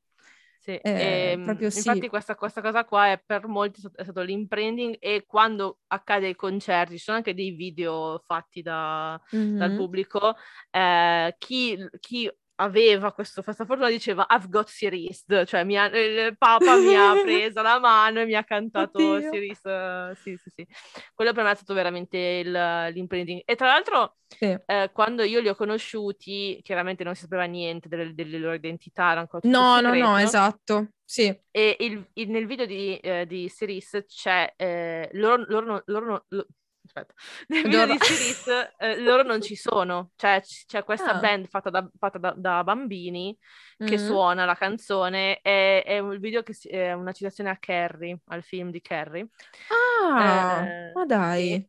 Sì, 0.58 0.80
Eh, 0.82 1.36
ehm, 1.36 1.40
proprio 1.42 1.70
sì. 1.70 2.06
infatti 2.06 2.08
questa, 2.08 2.34
questa 2.36 2.62
cosa 2.62 2.84
qua 2.86 3.10
è 3.12 3.22
per 3.24 3.46
molti 3.46 3.82
è 3.96 4.02
stato 4.02 4.22
l'imbranding 4.22 4.96
e 4.98 5.24
quando 5.26 5.80
accade 5.88 6.26
ai 6.28 6.34
concerti, 6.36 6.96
ci 6.96 7.02
sono 7.04 7.18
anche 7.18 7.34
dei 7.34 7.50
video 7.50 8.18
fatti 8.24 8.62
da- 8.62 9.20
dal 9.54 9.72
Mhm. 9.72 9.74
pubblico, 9.74 10.34
eh, 10.70 11.34
chi, 11.38 11.76
chi 12.00 12.30
aveva 12.56 13.12
questo, 13.12 13.42
questa 13.42 13.64
fortuna 13.64 13.88
diceva 13.88 14.26
I've 14.30 14.48
got 14.48 14.68
Series, 14.68 15.24
cioè 15.46 15.64
mi 15.64 15.76
ha- 15.78 15.86
il 15.86 16.36
Papa 16.38 16.76
mi 16.76 16.94
ha 16.94 17.12
presa 17.22 17.62
la 17.62 17.78
mano 17.80 18.20
e 18.20 18.26
mi 18.26 18.34
ha 18.34 18.44
cantato 18.44 18.98
Oddio. 18.98 19.30
Series, 19.30 19.64
eh, 19.64 20.12
sì 20.22 20.36
sì 20.36 20.50
sì, 20.54 20.66
quello 21.14 21.32
per 21.32 21.44
me 21.44 21.50
è 21.50 21.54
stato 21.54 21.74
veramente 21.74 22.16
il- 22.16 22.90
l'imbranding 22.92 23.42
e 23.44 23.56
tra 23.56 23.66
l'altro 23.66 24.16
Sì. 24.28 24.56
eh, 24.66 24.90
quando 24.92 25.22
io 25.24 25.40
li 25.40 25.48
ho 25.48 25.54
conosciuti, 25.54 26.60
chiaramente 26.62 27.02
non 27.04 27.14
si 27.14 27.22
sapeva 27.22 27.44
niente 27.44 27.88
delle, 27.88 28.14
delle 28.14 28.38
loro 28.38 28.54
identità, 28.54 29.10
era 29.12 29.20
ancora 29.20 29.40
tutto 29.42 29.56
No, 29.58 29.80
no, 29.80 29.88
segreto. 29.88 30.06
no, 30.08 30.16
esatto. 30.18 30.88
Sì. 31.06 31.40
E 31.50 31.76
il- 31.80 32.08
il- 32.14 32.30
nel 32.30 32.46
video 32.46 32.66
di, 32.66 32.96
eh, 32.98 33.26
di 33.26 33.50
Cerise 33.50 34.04
c'è, 34.06 34.52
eh, 34.56 35.10
loro, 35.12 35.44
loro 35.48 35.82
loro 35.86 36.06
non- 36.06 36.22
lo- 36.28 36.46
aspetta, 36.84 37.14
nel 37.48 37.62
video 37.64 37.86
di 37.86 37.96
Siris 38.00 38.46
eh, 38.78 39.00
loro 39.00 39.22
non 39.22 39.40
ci 39.40 39.56
sono, 39.56 40.10
cioè 40.16 40.40
c- 40.42 40.66
c'è 40.66 40.84
questa 40.84 41.12
Ah. 41.12 41.18
band 41.18 41.46
fatta 41.48 41.70
da, 41.70 41.88
fatta 41.98 42.18
da- 42.18 42.34
da 42.36 42.62
bambini 42.64 43.36
che 43.76 43.94
Mm. 43.98 44.06
suona 44.06 44.44
la 44.44 44.54
canzone, 44.54 45.40
è, 45.40 45.82
è 45.84 45.98
un 45.98 46.18
video 46.18 46.42
che 46.42 46.52
si- 46.54 46.68
è 46.68 46.92
una 46.92 47.12
citazione 47.12 47.50
a 47.50 47.56
Carrie, 47.58 48.20
al 48.26 48.42
film 48.42 48.70
di 48.70 48.80
Carrie, 48.80 49.28
Ah, 49.68 50.64
Eh, 50.66 50.92
ma 50.94 51.04
dai. 51.06 51.68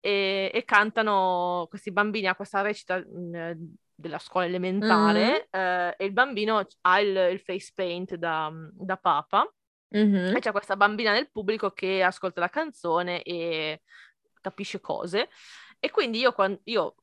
e, 0.00 0.50
e 0.52 0.64
cantano 0.64 1.66
questi 1.68 1.90
bambini 1.92 2.26
a 2.26 2.34
questa 2.36 2.62
recita 2.62 2.98
mh, 2.98 3.74
della 3.94 4.18
scuola 4.18 4.46
elementare 4.46 5.48
eh, 5.50 5.94
e 5.96 6.04
il 6.04 6.12
bambino 6.12 6.64
ha 6.82 7.00
il, 7.00 7.16
il 7.32 7.40
face 7.40 7.72
paint 7.74 8.14
da, 8.16 8.50
da 8.72 8.96
papa 8.96 9.50
Mhm. 9.88 10.34
e 10.36 10.40
c'è 10.40 10.50
questa 10.50 10.74
bambina 10.76 11.12
nel 11.12 11.30
pubblico 11.30 11.70
che 11.70 12.02
ascolta 12.02 12.40
la 12.40 12.48
canzone 12.50 13.22
e 13.22 13.82
capisce 14.46 14.80
cose. 14.80 15.28
E 15.80 15.90
quindi 15.90 16.18
io, 16.18 16.32
quan- 16.32 16.58
io 16.64 16.94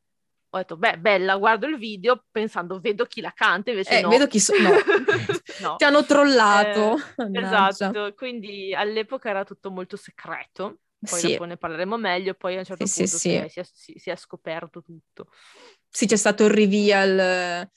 ho 0.49 0.58
detto, 0.58 0.77
beh, 0.77 0.97
bella, 0.99 1.36
guardo 1.38 1.65
il 1.67 1.77
video 1.77 2.25
pensando, 2.32 2.79
vedo 2.79 3.06
chi 3.06 3.21
la 3.21 3.34
canta, 3.34 3.71
invece 3.71 3.97
Eh, 3.97 4.01
no. 4.01 4.10
vedo 4.10 4.27
chi 4.27 4.39
so- 4.39 4.53
no. 4.60 4.69
Ti 5.77 5.84
hanno 5.84 6.06
trollato. 6.06 6.95
Eh. 7.17 7.39
Esatto, 7.41 8.13
quindi 8.15 8.73
all'epoca 8.73 9.29
era 9.29 9.43
tutto 9.43 9.71
molto 9.71 9.97
segreto. 9.97 10.79
Poi 11.03 11.19
Sì. 11.19 11.32
dopo 11.32 11.43
ne 11.43 11.58
parleremo 11.58 11.97
meglio, 11.97 12.34
poi 12.34 12.56
a 12.56 12.60
un 12.60 12.65
certo 12.65 12.86
Sì, 12.86 13.01
punto 13.01 13.17
sì. 13.17 13.29
Si, 13.29 13.36
è, 13.36 13.47
si 13.49 13.60
è- 13.60 13.97
si 13.99 14.10
è 14.10 14.15
scoperto 14.15 14.82
tutto. 14.82 15.27
Sì, 15.89 16.06
c'è 16.08 16.15
stato 16.15 16.45
il 16.45 16.51
reveal. 16.51 17.69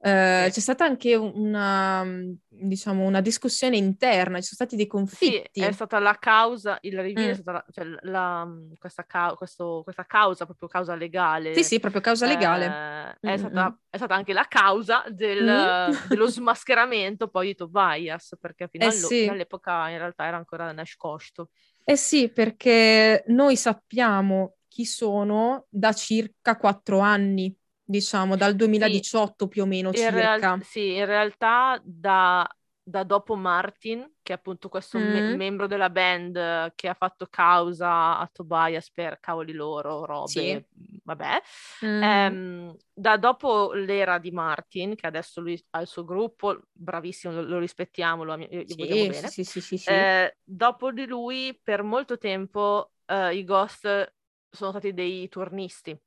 Eh, 0.00 0.44
Sì. 0.46 0.52
c'è 0.52 0.60
stata 0.60 0.84
anche 0.84 1.14
una, 1.14 2.04
diciamo, 2.46 3.04
una 3.04 3.20
discussione 3.20 3.76
interna, 3.76 4.36
ci 4.40 4.54
sono 4.54 4.66
stati 4.66 4.76
dei 4.76 4.84
Sì, 4.86 4.88
conflitti. 4.88 5.60
è 5.60 5.72
stata 5.72 5.98
la 5.98 6.16
causa, 6.18 6.78
il 6.82 6.96
è 6.96 7.30
Mm. 7.30 7.32
stata 7.32 7.52
la- 7.52 7.64
cioè, 7.70 7.84
la- 8.02 8.48
questa, 8.78 9.04
ca- 9.04 9.34
questo- 9.36 9.80
questa 9.82 10.04
causa, 10.06 10.44
proprio 10.44 10.68
causa 10.68 10.94
legale. 10.94 11.54
Sì, 11.54 11.64
sì, 11.64 11.80
proprio 11.80 12.00
causa 12.00 12.26
legale. 12.26 13.16
eh, 13.20 13.28
è, 13.28 13.32
Mm, 13.34 13.36
stata, 13.38 13.70
mm. 13.70 13.74
è 13.90 13.96
stata 13.96 14.14
anche 14.14 14.32
la 14.32 14.46
causa 14.48 15.04
del- 15.08 15.90
Mm. 15.90 16.08
dello 16.08 16.26
smascheramento 16.30 17.28
poi 17.28 17.48
di 17.48 17.54
Tobias, 17.54 18.36
perché 18.40 18.68
fino, 18.68 18.84
Eh 18.84 18.88
allo- 18.88 19.06
sì. 19.08 19.26
all'epoca 19.26 19.88
in 19.88 19.98
realtà 19.98 20.24
era 20.26 20.36
ancora 20.36 20.70
nascosto. 20.72 21.50
Eh 21.84 21.96
sì, 21.96 22.28
perché 22.30 23.24
noi 23.28 23.56
sappiamo 23.56 24.56
chi 24.68 24.84
sono 24.84 25.66
da 25.70 25.92
circa 25.92 26.56
quattro 26.56 26.98
anni, 27.00 27.52
diciamo, 27.88 28.36
dal 28.36 28.54
2018 28.56 29.48
più 29.48 29.62
o 29.62 29.66
meno 29.66 29.92
In, 29.92 30.10
circa. 30.10 30.10
real- 30.10 30.58
sì, 30.60 30.94
in 30.96 31.06
realtà 31.06 31.80
da, 31.82 32.46
da 32.82 33.04
dopo 33.04 33.34
Martin, 33.36 34.16
che 34.22 34.34
è 34.34 34.36
appunto 34.36 34.68
questo 34.68 35.00
me- 35.00 35.24
Mm. 35.24 35.32
membro 35.32 35.66
della 35.66 35.88
band 35.90 36.72
che 36.74 36.88
ha 36.88 36.94
fatto 36.94 37.26
causa 37.28 38.18
a 38.18 38.28
Tobias 38.30 38.90
per 38.92 39.18
cavoli 39.18 39.52
loro, 39.52 40.04
robe, 40.04 40.64
Sì. 40.64 40.66
vabbè. 41.04 41.40
Mm. 41.82 42.36
Ehm, 42.36 42.76
da 42.92 43.16
dopo 43.16 43.72
l'era 43.72 44.18
di 44.18 44.30
Martin, 44.30 44.94
che 44.94 45.06
adesso 45.06 45.40
lui 45.40 45.60
ha 45.70 45.80
il 45.80 45.86
suo 45.86 46.04
gruppo, 46.04 46.60
bravissimo, 46.70 47.32
lo, 47.34 47.42
lo 47.42 47.58
rispettiamo, 47.58 48.22
lo, 48.24 48.34
ami- 48.34 48.48
gli 48.66 48.74
vogliamo 48.74 49.04
Sì, 49.04 49.06
bene. 49.06 49.32
sì, 49.32 49.42
sì, 49.44 49.60
sì, 49.60 49.76
sì. 49.78 50.06
Eh, 50.06 50.36
dopo 50.44 50.92
di 50.92 51.06
lui, 51.06 51.58
per 51.62 51.82
molto 51.82 52.18
tempo, 52.18 52.92
eh, 53.06 53.34
i 53.36 53.44
Ghost 53.44 54.14
sono 54.50 54.70
stati 54.70 54.92
dei 54.92 55.28
turnisti. 55.28 55.98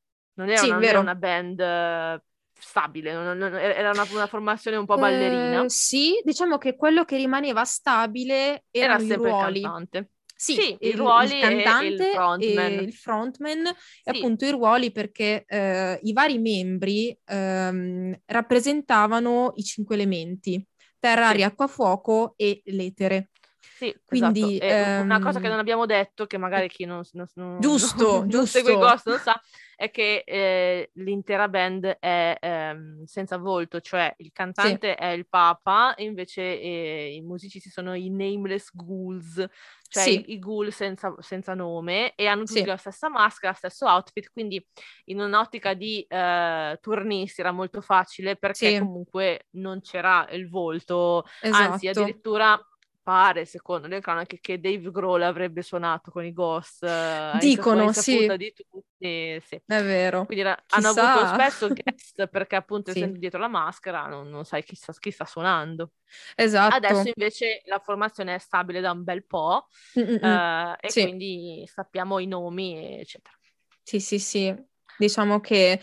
Non 0.42 0.50
era, 0.50 0.60
Sì, 0.60 0.68
una, 0.68 0.76
non 0.76 0.84
era 0.84 1.00
una 1.00 1.16
band 1.16 1.60
eh, 1.60 2.24
stabile, 2.58 3.14
non- 3.14 3.38
non- 3.38 3.54
era 3.56 3.92
una, 3.92 4.04
una 4.10 4.28
formazione 4.28 4.78
un 4.78 4.86
po' 4.86 4.98
ballerina. 4.98 5.64
Eh, 5.64 5.70
sì, 5.70 6.20
diciamo 6.24 6.58
che 6.58 6.76
quello 6.76 7.06
che 7.06 7.16
rimaneva 7.18 7.64
stabile 7.64 8.66
era 8.70 8.98
i 8.98 9.00
sempre 9.00 9.30
il 9.32 9.36
ruoli. 9.36 9.62
cantante. 9.62 10.10
Sì, 10.36 10.54
Sì, 10.54 10.76
i 10.80 10.90
il, 10.90 10.96
ruoli 10.96 11.34
il 11.34 11.38
e- 11.38 11.64
e 11.80 11.86
il 11.88 12.04
cantante 12.04 12.10
frontman. 12.10 12.74
il 12.84 12.94
frontman 12.94 13.66
e 13.68 13.74
Sì. 14.04 14.12
appunto 14.12 14.44
i 14.46 14.50
ruoli 14.52 14.92
perché 14.92 15.46
eh, 15.48 16.00
i 16.02 16.14
vari 16.14 16.40
membri 16.40 17.16
ehm, 17.26 18.20
rappresentavano 18.26 19.54
i 19.56 19.64
cinque 19.64 19.96
elementi, 19.96 20.66
terra, 21.00 21.28
Sì. 21.28 21.34
aria, 21.34 21.48
acqua, 21.48 21.68
fuoco 21.68 22.34
e 22.38 22.62
l'etere. 22.66 23.30
Sì, 23.74 23.96
Quindi, 24.04 24.58
esatto. 24.58 24.60
E 24.60 24.92
una 24.98 25.20
cosa 25.20 25.40
che 25.40 25.48
ehm, 25.48 25.50
non 25.50 25.58
abbiamo 25.60 25.86
detto, 25.88 26.28
che 26.28 26.38
magari 26.38 26.68
chi 26.70 26.86
non, 26.86 27.02
non- 27.14 27.26
non- 27.34 27.62
Giusto, 27.62 27.92
non 28.30 28.30
giusto. 28.30 28.58
segue 28.60 28.74
i 28.74 28.78
Ghost 28.78 29.08
non 29.08 29.20
sa, 29.20 29.40
è 29.82 29.90
che 29.92 30.24
eh, 30.26 30.92
l'intera 30.96 31.48
band 31.50 31.86
è 32.00 32.38
ehm, 32.40 33.04
senza 33.06 33.38
volto, 33.38 33.82
cioè 33.82 34.14
il 34.18 34.32
cantante 34.32 34.96
è 34.96 35.08
il 35.08 35.28
Papa, 35.28 35.94
invece 35.98 36.42
eh, 36.62 37.14
i 37.16 37.22
musicisti 37.22 37.70
sono 37.70 37.94
i 37.96 38.10
nameless 38.10 38.70
ghouls, 38.76 39.44
cioè 39.88 40.04
Sì. 40.04 40.26
i, 40.26 40.34
i 40.34 40.40
ghoul 40.40 40.72
senza, 40.72 41.16
senza 41.20 41.54
nome, 41.56 42.14
e 42.16 42.28
hanno 42.28 42.46
tutti 42.46 42.68
Sì. 42.68 42.68
la 42.68 42.78
stessa 42.78 43.10
maschera, 43.10 43.52
lo 43.52 43.58
stesso 43.58 43.88
outfit, 43.88 44.30
quindi 44.32 44.64
in 45.06 45.20
un'ottica 45.20 45.74
di 45.74 46.06
eh, 46.08 46.78
turnisti 46.80 47.42
era 47.42 47.52
molto 47.52 47.82
facile 47.82 48.36
perché 48.38 48.74
Sì. 48.74 48.76
comunque 48.76 49.48
non 49.52 49.82
c'era 49.82 50.28
il 50.32 50.48
volto, 50.50 51.24
Anzi, 51.50 51.88
Esatto. 51.90 52.22
addirittura 52.28 52.60
pare, 53.02 53.46
secondo 53.46 53.88
le 53.88 54.00
cronache, 54.00 54.40
che 54.40 54.60
Dave 54.60 54.92
Grohl 54.92 55.22
avrebbe 55.24 55.62
suonato 55.62 56.12
con 56.12 56.24
i 56.26 56.34
Ghost. 56.34 56.84
eh, 56.84 57.38
Dicono, 57.40 57.92
sì. 57.92 58.28
di 58.38 58.54
tutti, 58.54 59.42
sì. 59.46 59.56
È 59.66 59.82
vero. 59.84 60.26
Quindi 60.26 60.44
era- 60.44 60.64
hanno 60.70 60.90
avuto 60.90 61.26
spesso 61.28 61.68
guest 61.68 62.28
perché 62.28 62.56
appunto 62.56 62.92
Sì. 62.92 63.00
essendo 63.00 63.18
dietro 63.20 63.40
la 63.40 63.48
maschera 63.48 64.08
non, 64.08 64.30
non 64.30 64.46
sai 64.46 64.64
chi 64.64 64.76
sta, 64.76 64.94
chi 64.94 65.12
sta 65.12 65.26
suonando. 65.26 65.94
Esatto. 66.36 66.76
Adesso 66.76 67.12
invece 67.16 67.62
la 67.66 67.80
formazione 67.80 68.36
è 68.36 68.38
stabile 68.38 68.82
da 68.82 68.92
un 68.92 69.04
bel 69.04 69.26
po' 69.26 69.68
Mm-mm. 69.98 70.24
eh, 70.24 70.76
e 70.80 70.90
Sì. 70.90 71.02
quindi 71.02 71.64
sappiamo 71.68 72.20
i 72.20 72.28
nomi, 72.28 73.00
eccetera. 73.00 73.36
Sì, 73.84 74.00
sì, 74.00 74.20
sì. 74.20 74.54
Diciamo 74.98 75.40
che 75.40 75.82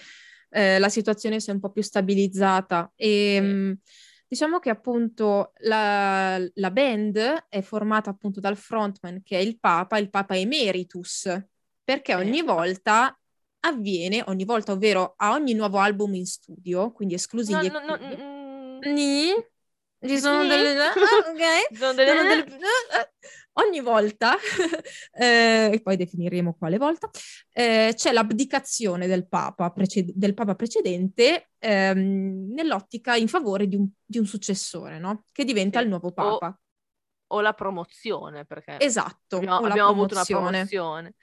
eh, 0.51 0.79
la 0.79 0.89
situazione 0.89 1.41
si 1.41 1.51
è 1.51 1.53
un 1.53 1.61
po' 1.61 1.71
più 1.71 1.83
stabilizzata 1.83 2.93
e 2.95 3.77
Sì. 3.81 3.93
Diciamo 4.29 4.59
che 4.59 4.71
appunto 4.71 5.53
la, 5.61 6.39
la 6.39 6.71
band 6.71 7.47
è 7.49 7.61
formata 7.63 8.11
appunto 8.11 8.41
dal 8.41 8.57
frontman 8.57 9.23
che 9.23 9.39
è 9.39 9.41
il 9.41 9.59
Papa, 9.59 9.99
il 9.99 10.11
Papa 10.11 10.37
Emeritus, 10.37 11.29
perché 11.83 12.15
ogni 12.15 12.43
volta 12.43 13.19
avviene, 13.61 14.23
ogni 14.27 14.45
volta, 14.45 14.73
ovvero 14.73 15.15
a 15.17 15.33
ogni 15.33 15.55
nuovo 15.55 15.79
album 15.79 16.15
in 16.15 16.27
studio, 16.27 16.93
quindi 16.93 17.15
esclusivi 17.15 17.69
No, 17.69 17.81
e 17.81 17.87
no, 17.87 17.97
no, 17.97 17.99
mm, 17.99 18.93
Nì? 18.93 19.33
Ci 20.07 20.19
sono 20.19 20.47
delle... 20.47 20.79
ah, 20.87 20.93
ok. 20.93 21.69
ci 21.71 21.77
sono 21.77 21.93
delle- 21.95 22.15
delle- 22.23 22.45
eh, 22.45 23.11
Ogni 23.61 23.81
volta, 23.81 24.37
eh, 25.13 25.71
e 25.73 25.81
poi 25.83 25.97
definiremo 25.97 26.55
quale 26.55 26.79
volta, 26.79 27.11
eh, 27.53 27.93
c'è 27.95 28.13
l'abdicazione 28.13 29.07
del 29.09 29.27
Papa, 29.27 29.71
prece- 29.71 30.05
del 30.15 30.35
Papa 30.35 30.55
precedente 30.55 31.51
ehm, 31.59 32.53
nell'ottica 32.53 33.17
in 33.17 33.27
favore 33.29 33.67
di 33.67 33.75
un, 33.77 33.89
di 34.05 34.19
un 34.19 34.27
successore, 34.27 34.99
no? 34.99 35.25
Che 35.33 35.45
diventa 35.45 35.79
Sì. 35.79 35.85
il 35.85 35.91
nuovo 35.91 36.09
O- 36.09 36.13
Papa. 36.13 36.59
o 37.31 37.41
la 37.41 37.53
promozione, 37.53 38.45
perché 38.45 38.77
Esatto, 38.79 39.37
abbiamo, 39.37 39.57
o 39.57 39.65
abbiamo 39.65 39.91
avuto 39.91 40.15
una 40.15 40.25
promozione. 40.25 41.15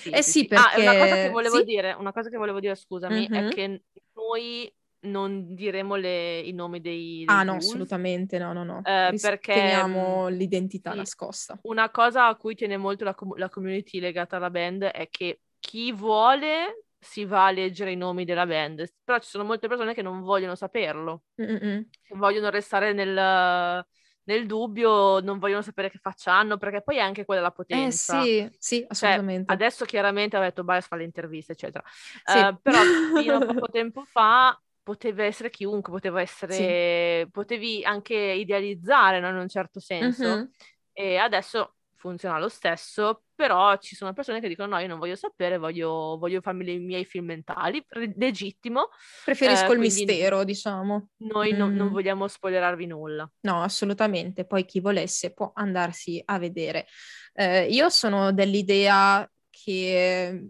Sì, 0.00 0.10
Eh 0.10 0.22
sì, 0.22 0.30
sì, 0.32 0.38
sì. 0.48 0.54
Ah, 0.54 0.74
e 0.76 0.80
una 0.82 0.92
cosa 0.92 1.04
che 1.04 1.10
perché- 1.14 1.30
volevo 1.30 1.56
sì. 1.58 1.64
dire, 1.64 1.92
una 1.92 2.12
cosa 2.12 2.28
che 2.28 2.36
volevo 2.36 2.60
dire, 2.60 2.74
scusami, 2.74 3.26
è 3.28 3.40
Mhm. 3.42 3.48
che 3.50 3.82
noi 4.14 4.74
non 5.00 5.54
diremo 5.54 5.96
le- 5.96 6.40
i 6.40 6.52
nomi 6.52 6.80
dei, 6.80 7.26
dei 7.26 7.40
Ah 7.40 7.44
no, 7.44 7.56
ghouls. 7.56 7.56
assolutamente 7.56 8.38
no, 8.38 8.52
no, 8.54 8.64
no. 8.64 8.82
Eh, 8.82 9.16
perché, 9.20 9.50
Teniamo 9.50 10.28
l'identità 10.28 10.94
sì. 10.94 10.94
nascosta. 10.94 11.60
Una 11.62 11.90
cosa 11.90 12.26
a 12.28 12.36
cui 12.36 12.54
tiene 12.54 12.76
molto 12.76 13.04
la, 13.04 13.14
com- 13.14 13.36
la 13.36 13.48
community 13.48 14.00
legata 14.00 14.36
alla 14.36 14.50
band 14.50 14.84
è 14.84 15.08
che 15.10 15.40
chi 15.58 15.92
vuole 15.92 16.84
si 16.98 17.24
va 17.24 17.46
a 17.46 17.50
leggere 17.50 17.92
i 17.92 17.96
nomi 17.96 18.24
della 18.24 18.46
band, 18.46 18.86
però 19.04 19.18
ci 19.18 19.28
sono 19.28 19.44
molte 19.44 19.68
persone 19.68 19.94
che 19.94 20.02
non 20.02 20.20
vogliono 20.22 20.54
saperlo, 20.54 21.24
Mm-mm. 21.38 21.86
che 22.02 22.14
vogliono 22.16 22.50
restare 22.50 22.92
nel, 22.92 23.86
nel 24.24 24.46
dubbio, 24.46 25.20
non 25.20 25.38
vogliono 25.38 25.62
sapere 25.62 25.90
che 25.90 25.98
faccia 25.98 26.34
hanno, 26.36 26.56
perché 26.58 26.82
poi 26.82 26.96
è 26.96 27.00
anche 27.00 27.24
quella 27.24 27.40
la 27.42 27.52
Eh 27.70 27.90
potenza. 27.90 28.30
sì, 28.30 28.50
sì, 28.58 28.84
Cioè, 28.92 29.24
assolutamente. 29.28 29.44
adesso 29.46 29.84
chiaramente 29.84 30.36
ha 30.36 30.40
detto 30.40 30.64
Bias 30.64 30.86
fa 30.86 30.96
le 30.96 31.04
interviste, 31.04 31.52
eccetera. 31.52 31.84
Sì. 32.24 32.48
Eh, 32.48 32.58
però 32.62 32.90
fino 33.12 33.36
a 33.36 33.42
poco 33.42 33.68
tempo 33.68 34.04
fa 34.04 34.58
poteva 34.88 35.22
essere 35.24 35.50
chiunque, 35.50 35.92
poteva 35.92 36.22
essere, 36.22 37.28
potevi 37.30 37.84
anche 37.84 38.14
idealizzare, 38.14 39.20
no, 39.20 39.28
in 39.28 39.36
un 39.36 39.48
certo 39.48 39.80
senso. 39.80 40.28
Mhm. 40.28 40.50
E 40.94 41.18
adesso 41.18 41.74
funziona 41.96 42.38
lo 42.38 42.48
stesso, 42.48 43.24
però 43.34 43.76
ci 43.76 43.94
sono 43.94 44.14
persone 44.14 44.40
che 44.40 44.48
dicono 44.48 44.68
no, 44.70 44.78
io 44.78 44.86
non 44.86 44.98
voglio 44.98 45.14
sapere, 45.14 45.58
voglio, 45.58 46.16
voglio 46.18 46.40
farmi 46.40 46.72
i 46.72 46.78
miei 46.78 47.04
film 47.04 47.26
mentali, 47.26 47.84
legittimo, 48.16 48.88
Preferisco 49.26 49.72
Eh, 49.72 49.74
il 49.74 49.78
mistero, 49.78 50.42
diciamo. 50.44 51.08
noi 51.18 51.52
non- 51.52 51.74
non 51.74 51.88
Mm. 51.88 51.92
vogliamo 51.92 52.26
spoilerarvi 52.26 52.86
nulla. 52.86 53.30
No, 53.40 53.62
assolutamente. 53.62 54.46
Poi 54.46 54.64
chi 54.64 54.80
volesse 54.80 55.34
può 55.34 55.50
andarsi 55.54 56.22
a 56.24 56.38
vedere. 56.38 56.86
Eh, 57.34 57.66
io 57.66 57.90
sono 57.90 58.32
dell'idea 58.32 59.30
che 59.50 60.48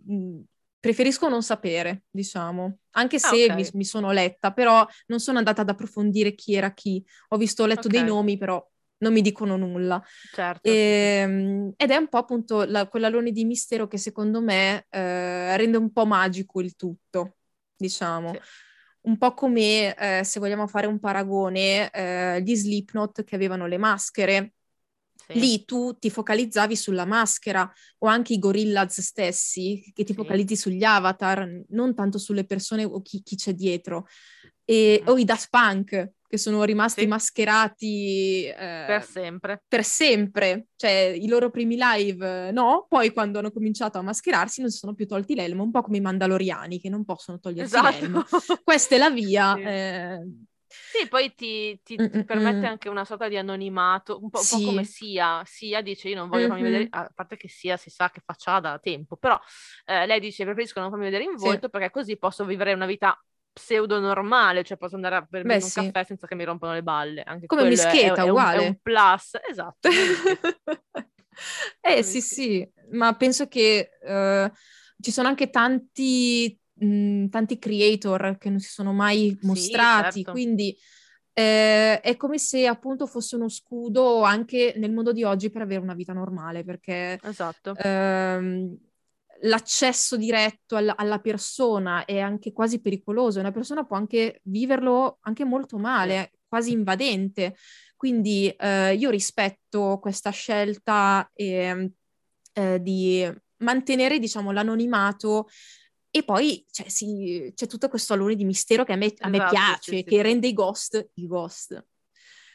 preferisco 0.89 1.29
non 1.29 1.43
sapere, 1.43 2.05
diciamo, 2.11 2.79
anche 2.93 3.19
Ah, 3.23 3.29
se 3.29 3.51
ok. 3.51 3.51
mi, 3.51 3.69
mi 3.75 3.85
sono 3.85 4.11
letta, 4.11 4.53
però 4.55 4.87
non 5.09 5.21
sono 5.21 5.37
andata 5.37 5.61
ad 5.61 5.69
approfondire 5.69 6.35
chi 6.35 6.55
era 6.55 6.73
chi. 6.73 7.05
Ho 7.29 7.37
visto, 7.37 7.63
ho 7.65 7.67
letto 7.67 7.89
dei 7.89 8.01
Ok. 8.01 8.09
nomi, 8.09 8.39
però 8.39 8.67
non 8.99 9.13
mi 9.13 9.21
dicono 9.21 9.57
nulla. 9.59 10.03
Certo. 10.31 10.63
E, 10.63 11.21
ehm, 11.23 11.73
ed 11.77 11.91
è 11.91 11.97
un 11.97 12.09
po' 12.09 12.17
appunto 12.17 12.65
la, 12.65 12.89
quell'alone 12.89 13.33
di 13.33 13.45
mistero 13.45 13.87
che 13.87 13.99
secondo 13.99 14.41
me 14.41 14.87
eh, 14.89 15.57
rende 15.59 15.77
un 15.77 15.93
po' 15.93 16.07
magico 16.07 16.61
il 16.63 16.75
tutto, 16.75 17.37
diciamo. 17.77 18.33
Sì. 18.33 18.41
Un 19.03 19.19
po' 19.19 19.35
come, 19.35 19.95
eh, 19.95 20.25
se 20.25 20.41
vogliamo 20.41 20.67
fare 20.67 20.87
un 20.87 20.99
paragone, 21.01 21.91
eh, 21.91 22.41
gli 22.43 22.55
Slipknot 22.57 23.25
che 23.25 23.35
avevano 23.35 23.67
le 23.67 23.77
maschere. 23.77 24.55
Sì. 25.31 25.39
Lì 25.39 25.65
tu 25.67 25.99
ti 25.99 26.09
focalizzavi 26.11 26.75
sulla 26.75 27.05
maschera 27.05 27.71
o 27.99 28.07
anche 28.07 28.33
i 28.33 28.39
Gorillaz 28.39 29.01
stessi, 29.01 29.83
che 29.95 30.03
ti 30.05 30.13
Sì. 30.13 30.19
focalizzi 30.19 30.57
sugli 30.57 30.83
avatar, 30.85 31.65
non 31.69 31.95
tanto 31.95 32.17
sulle 32.19 32.45
persone 32.47 32.85
o 32.85 33.03
chi, 33.03 33.23
chi 33.23 33.37
c'è 33.37 33.53
dietro. 33.53 34.07
E, 34.65 35.03
Mm. 35.05 35.09
o 35.09 35.19
i 35.19 35.25
Daft 35.25 35.49
Punk, 35.51 36.13
che 36.27 36.39
sono 36.39 36.63
rimasti 36.65 37.01
Sì. 37.03 37.07
mascherati 37.07 38.45
eh, 38.47 38.85
Per 38.87 39.05
sempre. 39.05 39.63
per 39.69 39.85
sempre, 39.85 40.67
cioè 40.77 41.13
i 41.15 41.27
loro 41.27 41.51
primi 41.51 41.77
live 41.79 42.49
eh, 42.49 42.51
no, 42.53 42.87
poi 42.89 43.13
quando 43.13 43.39
hanno 43.39 43.51
cominciato 43.51 43.99
a 43.99 44.03
mascherarsi 44.03 44.61
non 44.63 44.71
si 44.71 44.79
sono 44.79 44.95
più 44.95 45.07
tolti 45.07 45.35
l'elmo, 45.35 45.63
un 45.63 45.71
po' 45.71 45.83
come 45.83 45.99
i 45.99 46.01
mandaloriani 46.03 46.81
che 46.81 46.89
non 46.91 47.05
possono 47.05 47.39
togliersi 47.39 47.81
l'elmo. 47.81 48.25
Esatto. 48.25 48.61
Questa 48.65 48.95
è 48.95 48.99
la 48.99 49.11
via. 49.11 49.55
Sì. 49.57 49.63
eh, 49.63 50.27
Sì, 50.71 51.09
poi 51.09 51.35
ti, 51.35 51.81
ti- 51.83 52.01
Mm, 52.01 52.05
ti 52.09 52.23
mm, 52.23 52.25
permette 52.25 52.67
mm. 52.67 52.67
anche 52.67 52.89
una 52.89 53.05
sorta 53.05 53.29
di 53.29 53.37
anonimato, 53.37 54.19
un 54.23 54.31
po', 54.31 54.41
un 54.41 54.47
po' 54.49 54.61
Sì. 54.61 54.61
come 54.61 54.85
Sia. 54.85 55.43
Sia 55.45 55.81
dice 55.83 56.09
io 56.09 56.17
non 56.17 56.29
voglio 56.29 56.47
farmi 56.49 56.63
Mhm. 56.63 56.63
vedere, 56.63 56.87
a 56.91 57.11
parte 57.15 57.37
che 57.37 57.49
Sia 57.49 57.77
si 57.77 57.91
sa 57.91 58.11
che 58.11 58.21
faccia 58.25 58.61
da 58.61 58.79
tempo, 58.79 59.17
però 59.17 59.39
eh, 59.87 60.07
lei 60.07 60.21
dice 60.21 60.45
preferisco 60.45 60.81
non 60.81 60.91
farmi 60.91 61.05
vedere 61.07 61.25
in 61.25 61.37
Sì. 61.37 61.49
volto 61.49 61.69
perché 61.69 61.91
così 61.91 62.17
posso 62.19 62.45
vivere 62.45 62.73
una 62.75 62.87
vita 62.87 63.19
pseudo 63.53 63.99
normale, 63.99 64.63
cioè 64.65 64.77
posso 64.77 64.95
andare 64.95 65.17
a 65.17 65.23
bermi 65.23 65.49
Beh, 65.49 65.61
un 65.61 65.71
sì. 65.71 65.81
caffè 65.85 66.05
senza 66.05 66.27
che 66.27 66.35
mi 66.35 66.45
rompano 66.45 66.73
le 66.75 66.83
balle. 66.83 67.23
Anche 67.23 67.47
Come 67.47 67.63
è- 67.63 67.67
Mischeta, 67.69 68.23
è, 68.23 68.25
è 68.25 68.29
un, 68.29 68.47
è 68.49 68.57
uguale. 68.57 68.59
un 68.59 68.79
plus, 68.81 69.37
esatto. 69.49 69.89
eh 71.81 72.03
sì, 72.03 72.21
sì, 72.21 72.69
ma 72.93 73.15
penso 73.17 73.47
che 73.49 73.91
eh, 74.03 74.53
ci 75.01 75.11
sono 75.11 75.29
anche 75.29 75.51
tanti, 75.51 76.59
mh, 76.79 77.29
tanti 77.29 77.59
creator 77.59 78.37
che 78.39 78.51
non 78.51 78.61
si 78.61 78.71
sono 78.71 78.93
mai 78.93 79.37
Sì, 79.41 79.47
mostrati, 79.47 80.23
certo. 80.23 80.33
quindi 80.33 80.77
eh, 81.33 82.01
è 82.01 82.17
come 82.17 82.39
se 82.39 82.67
appunto 82.67 83.07
fosse 83.07 83.37
uno 83.37 83.49
scudo 83.49 84.23
anche 84.23 84.75
nel 84.77 84.93
mondo 84.93 85.13
di 85.13 85.23
oggi 85.23 85.51
per 85.51 85.63
avere 85.63 85.81
una 85.81 85.95
vita 85.95 86.13
normale, 86.13 86.65
perché 86.65 87.19
Esatto. 87.23 87.77
ehm, 87.81 88.77
l'accesso 89.43 90.17
diretto 90.17 90.75
alla, 90.77 90.97
alla 90.97 91.21
persona 91.21 92.05
è 92.05 92.19
anche 92.19 92.53
quasi 92.53 92.81
pericoloso, 92.81 93.39
una 93.39 93.53
persona 93.53 93.85
può 93.85 93.97
anche 93.97 94.41
viverlo 94.45 95.19
anche 95.23 95.45
molto 95.45 95.79
male, 95.79 96.33
quasi 96.49 96.73
invadente. 96.73 97.55
Quindi 97.97 98.49
eh, 98.49 98.95
io 98.95 99.11
rispetto 99.11 99.99
questa 100.01 100.31
scelta 100.31 101.29
ehm, 101.35 101.89
eh, 102.53 102.81
di 102.83 103.29
mantenere, 103.59 104.19
diciamo, 104.19 104.51
l'anonimato 104.53 105.49
e 106.11 106.25
poi 106.25 106.65
cioè, 106.71 106.89
sì, 106.89 107.53
c'è 107.55 107.67
tutto 107.67 107.89
questo 107.89 108.15
alone 108.15 108.35
di 108.37 108.45
mistero 108.45 108.85
che 108.85 108.93
a 108.93 108.97
me, 108.97 109.13
a 109.19 109.29
me 109.29 109.39
Esatto, 109.39 109.51
piace, 109.51 109.91
sì, 109.95 110.05
che 110.05 110.23
sì. 110.23 110.23
rende 110.23 110.49
i 110.49 110.53
ghost 110.53 111.11
i 111.15 111.27
ghost. 111.27 111.85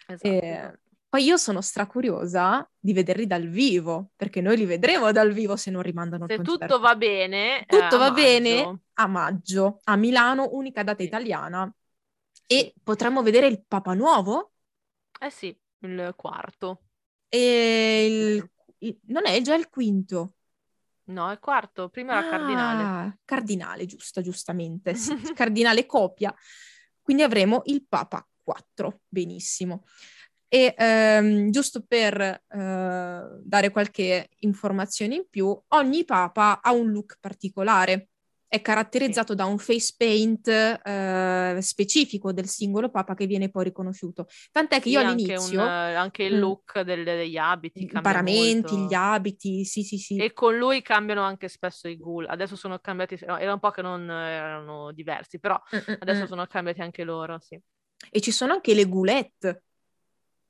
esatto, 0.08 0.46
Eh, 0.48 0.52
esatto. 0.54 0.80
poi 1.10 1.24
io 1.24 1.38
sono 1.38 1.62
stracuriosa 1.62 2.70
di 2.80 2.94
vederli 2.94 3.28
dal 3.28 3.48
vivo, 3.48 4.12
perché 4.16 4.42
noi 4.42 4.58
li 4.58 4.66
vedremo 4.66 5.12
dal 5.12 5.32
vivo 5.34 5.56
se 5.56 5.72
non 5.72 5.82
rimandano 5.84 6.26
Se 6.26 6.34
il 6.34 6.34
concerto. 6.36 6.66
tutto 6.68 6.80
va 6.80 6.96
bene, 6.96 7.66
eh, 7.66 7.66
Tutto 7.68 7.98
a 7.98 7.98
va 7.98 8.12
maggio. 8.12 8.12
bene 8.12 8.80
a 8.96 9.08
maggio, 9.08 9.80
a 9.86 9.96
Milano, 9.96 10.50
unica 10.54 10.84
data 10.84 11.02
Sì. 11.02 11.04
italiana. 11.04 11.74
E 12.48 12.74
potremmo 12.84 13.22
vedere 13.24 13.48
il 13.48 13.64
Papa 13.68 13.94
Nuovo 13.94 14.52
Eh 15.20 15.30
sì, 15.32 15.58
il 15.80 16.14
quarto. 16.16 16.84
e 17.30 18.06
il- 18.08 18.50
il- 18.80 19.00
non 19.08 19.26
è 19.26 19.42
già 19.42 19.56
il 19.56 19.70
quinto. 19.70 20.36
No, 21.06 21.32
il 21.32 21.40
quarto. 21.40 21.90
Prima 21.90 22.14
era 22.14 22.30
cardinale. 22.30 22.84
Ah, 22.84 23.18
cardinale, 23.26 23.86
giusto, 23.86 24.22
giustamente. 24.22 24.94
Sì, 24.96 25.16
cardinale 25.34 25.86
copia. 25.86 26.34
Quindi 27.02 27.24
avremo 27.24 27.62
il 27.66 27.86
Papa 27.88 28.26
4. 28.44 29.02
Benissimo. 29.08 29.84
E 30.48 30.76
ehm, 30.78 31.50
giusto 31.50 31.84
per 31.86 32.22
eh, 32.22 32.42
dare 32.48 33.72
qualche 33.72 34.30
informazione 34.40 35.16
in 35.16 35.26
più, 35.30 35.60
ogni 35.70 36.06
Papa 36.06 36.62
ha 36.62 36.72
un 36.72 36.92
look 36.92 37.18
particolare. 37.20 38.10
È 38.54 38.62
caratterizzato 38.62 39.34
da 39.34 39.46
un 39.46 39.58
face 39.58 39.96
paint 39.98 40.48
eh, 40.48 41.58
specifico 41.60 42.32
del 42.32 42.48
singolo 42.48 42.92
Papa 42.92 43.16
che 43.16 43.26
viene 43.26 43.50
poi 43.50 43.64
riconosciuto. 43.64 44.28
Tant'è 44.52 44.80
che 44.80 44.90
Sì, 44.90 44.90
io 44.90 45.00
anche, 45.00 45.36
all'inizio, 45.36 45.60
un, 45.60 45.68
eh, 45.68 45.96
anche 45.96 46.24
il 46.24 46.38
Mm. 46.38 46.40
look 46.40 46.80
del- 46.82 47.04
degli 47.04 47.38
abiti 47.38 47.86
i 47.86 48.00
paramenti, 48.02 48.76
molto. 48.76 48.88
gli 48.88 48.94
abiti, 48.94 49.66
sì, 49.66 49.84
sì, 49.84 49.98
sì. 49.98 50.16
E 50.16 50.34
con 50.34 50.58
lui 50.58 50.82
cambiano 50.82 51.22
anche 51.24 51.48
spesso 51.48 51.88
i 51.88 51.98
ghoul. 51.98 52.26
Adesso 52.28 52.56
sono 52.56 52.80
cambiati, 52.80 53.18
era 53.22 53.54
un 53.54 53.60
po' 53.60 53.72
che 53.72 53.82
non 53.82 54.10
erano 54.10 54.92
diversi, 54.92 55.40
però 55.40 55.60
Mm, 55.74 55.78
mm, 55.88 55.98
adesso 56.00 56.28
sono 56.28 56.46
cambiati 56.48 56.82
anche 56.82 57.04
loro, 57.04 57.40
sì. 57.40 57.60
E 58.12 58.22
ci 58.22 58.32
sono 58.32 58.54
anche 58.54 58.74
le 58.74 58.88
goulette, 58.88 59.64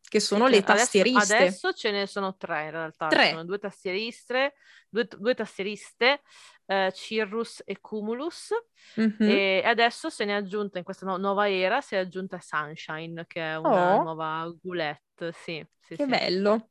che 0.07 0.19
sono 0.19 0.47
le 0.47 0.57
cioè, 0.57 0.63
adesso- 0.63 0.77
tastieriste. 0.77 1.35
Adesso, 1.35 1.73
ce 1.73 1.91
ne 1.91 2.05
sono 2.07 2.35
tre 2.37 2.65
in 2.65 2.71
realtà. 2.71 3.07
Tre. 3.07 3.29
Sono 3.29 3.45
due 3.45 3.57
tastieriste, 3.57 4.53
due, 4.89 5.07
due 5.17 5.33
tastieriste, 5.33 6.21
eh, 6.65 6.91
Cirrus 6.93 7.61
e 7.65 7.79
Cumulus. 7.79 8.51
Mhm. 8.95 9.15
E 9.19 9.61
adesso 9.65 10.09
se 10.09 10.25
ne 10.25 10.33
è 10.33 10.35
aggiunta, 10.35 10.77
in 10.77 10.83
questa 10.83 11.05
nu- 11.05 11.17
nuova 11.17 11.49
era, 11.49 11.81
si 11.81 11.95
è 11.95 11.97
aggiunta 11.99 12.39
Sunshine, 12.39 13.25
che 13.27 13.41
è 13.41 13.57
una 13.57 13.95
Oh. 13.95 14.03
nuova 14.03 14.53
goulette. 14.61 15.31
Sì, 15.33 15.65
sì, 15.79 15.95
Che 15.95 16.03
sì. 16.03 16.09
bello. 16.09 16.69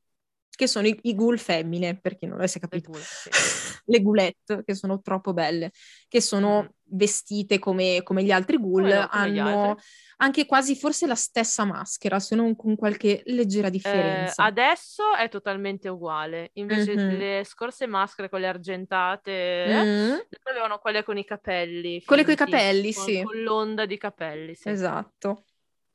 Che 0.63 0.69
sono 0.69 0.87
i, 0.87 0.97
i 1.03 1.17
ghoul 1.17 1.41
femmine, 1.41 1.99
per 1.99 2.17
chi 2.17 2.25
non 2.27 2.37
l'avesse 2.37 2.61
Le 2.61 2.69
capito. 2.69 2.91
ghoul, 2.93 3.03
sì. 3.03 3.31
Le 3.85 4.01
goulette, 4.01 4.63
che 4.65 4.75
sono 4.77 5.01
troppo 5.01 5.33
belle, 5.33 5.73
che 6.07 6.21
sono 6.21 6.63
Mm. 6.63 6.67
vestite 6.85 7.59
come, 7.59 8.03
come 8.05 8.23
gli 8.23 8.31
altri 8.31 8.59
ghoul, 8.59 8.87
gli 8.87 8.93
hanno 8.93 9.71
altri. 9.71 9.83
anche 10.19 10.47
quasi 10.47 10.77
forse 10.77 11.09
la 11.09 11.17
stessa 11.17 11.65
maschera, 11.65 12.21
se 12.21 12.37
non 12.37 12.55
con 12.55 12.77
qualche 12.77 13.23
leggera 13.25 13.67
Eh, 13.67 13.71
differenza. 13.73 14.45
adesso 14.45 15.03
è 15.17 15.29
totalmente 15.29 15.89
uguale. 15.89 16.51
Invece 16.55 16.95
Mhm. 16.95 17.19
le 17.19 17.43
scorse 17.45 17.87
maschere, 17.89 18.29
quelle 18.29 18.47
argentate, 18.47 19.33
eh, 19.33 19.69
Mm, 19.69 20.11
loro 20.11 20.51
avevano 20.51 20.79
quelle 20.79 21.03
con 21.03 21.19
i 21.19 21.25
capelli. 21.25 22.05
Quelle 22.05 22.23
coi 22.25 22.37
finti, 22.37 22.51
capelli, 22.51 22.93
con, 22.93 23.05
sì. 23.05 23.21
Con 23.21 23.43
l'onda 23.43 23.85
di 23.85 23.99
capelli, 23.99 24.55
sì. 24.55 24.69
Esatto. 24.71 25.45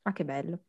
Ma 0.02 0.12
che 0.12 0.24
bello. 0.26 0.60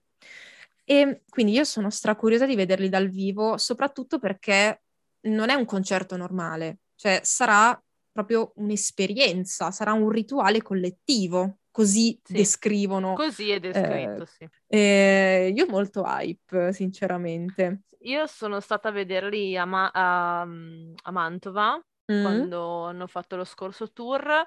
E 0.89 1.21
quindi 1.29 1.51
io 1.51 1.65
sono 1.65 1.91
stracuriosa 1.91 2.47
di 2.47 2.55
vederli 2.55 2.89
dal 2.89 3.09
vivo, 3.09 3.57
soprattutto 3.57 4.17
perché 4.17 4.81
non 5.27 5.51
è 5.51 5.53
un 5.53 5.65
concerto 5.65 6.17
normale, 6.17 6.79
cioè 6.95 7.19
sarà 7.21 7.79
proprio 8.11 8.53
un'esperienza, 8.55 9.69
sarà 9.69 9.93
un 9.93 10.09
rituale 10.09 10.63
collettivo, 10.63 11.59
così 11.69 12.19
Sì. 12.23 12.33
descrivono. 12.33 13.13
Così 13.13 13.51
è 13.51 13.59
descritto, 13.59 14.25
sì. 14.25 14.49
E 14.65 15.53
io 15.55 15.67
molto 15.67 16.01
hype, 16.03 16.73
sinceramente. 16.73 17.81
Io 17.99 18.25
sono 18.25 18.59
stata 18.59 18.87
a 18.89 18.91
vederli 18.91 19.55
a, 19.55 19.65
Ma- 19.65 19.91
a- 19.93 20.41
a 20.41 21.11
Mantova 21.11 21.79
Mm? 22.11 22.23
quando 22.23 22.85
hanno 22.85 23.05
fatto 23.05 23.35
lo 23.35 23.43
scorso 23.43 23.91
tour 23.91 24.43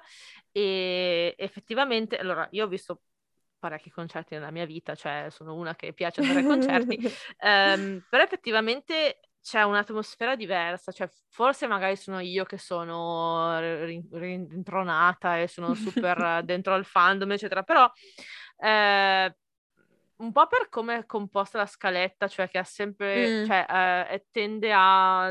e 0.51 1.33
effettivamente, 1.37 2.17
allora, 2.17 2.45
io 2.51 2.65
ho 2.65 2.67
visto 2.67 3.03
parecchi 3.63 3.89
concerti 3.91 4.33
nella 4.33 4.51
mia 4.51 4.65
vita, 4.65 4.93
cioè 4.93 5.27
sono 5.29 5.55
una 5.55 5.73
che 5.73 5.93
piace 5.93 6.19
andare 6.19 6.39
ai 6.39 6.45
concerti, 6.45 6.99
ehm, 7.39 8.03
però 8.09 8.21
effettivamente 8.23 9.21
c'è 9.41 9.63
un'atmosfera 9.63 10.35
diversa, 10.35 10.91
cioè 10.91 11.07
forse 11.29 11.65
magari 11.67 11.95
sono 11.95 12.19
io 12.19 12.43
che 12.43 12.57
sono 12.57 13.57
rin- 13.85 14.07
rintronata 14.11 15.39
e 15.39 15.47
sono 15.47 15.75
super 15.75 16.43
dentro 16.43 16.73
al 16.73 16.83
fandom, 16.83 17.31
eccetera, 17.31 17.63
però 17.63 17.89
eh, 18.57 19.35
un 20.17 20.31
po' 20.33 20.47
per 20.47 20.67
come 20.69 20.97
è 20.99 21.05
composta 21.05 21.57
la 21.57 21.65
scaletta, 21.65 22.27
cioè 22.27 22.49
che 22.49 22.57
ha 22.57 22.63
sempre, 22.65 23.29
Mm. 23.29 23.45
cioè 23.45 23.65
eh, 24.09 24.25
tende 24.29 24.71
a, 24.73 25.27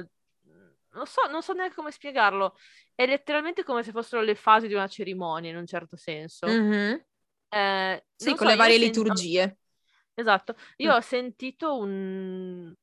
non 0.94 1.06
so, 1.06 1.26
non 1.30 1.42
so 1.42 1.52
neanche 1.52 1.74
come 1.74 1.90
spiegarlo, 1.90 2.56
è 2.94 3.04
letteralmente 3.06 3.62
come 3.62 3.82
se 3.82 3.92
fossero 3.92 4.22
le 4.22 4.34
fasi 4.34 4.68
di 4.68 4.74
una 4.74 4.88
cerimonia 4.88 5.50
in 5.50 5.56
un 5.58 5.66
certo 5.66 5.96
senso. 5.96 6.46
Mhm. 6.48 7.02
Eh, 7.55 8.05
Sì, 8.16 8.30
con 8.30 8.38
so, 8.38 8.44
le 8.46 8.57
varie 8.57 8.78
sento- 8.78 9.03
liturgie. 9.03 9.59
Esatto, 10.14 10.57
io 10.76 10.92
Mm. 10.92 10.94
ho 10.94 11.00
sentito 11.00 11.76
un- 11.76 12.74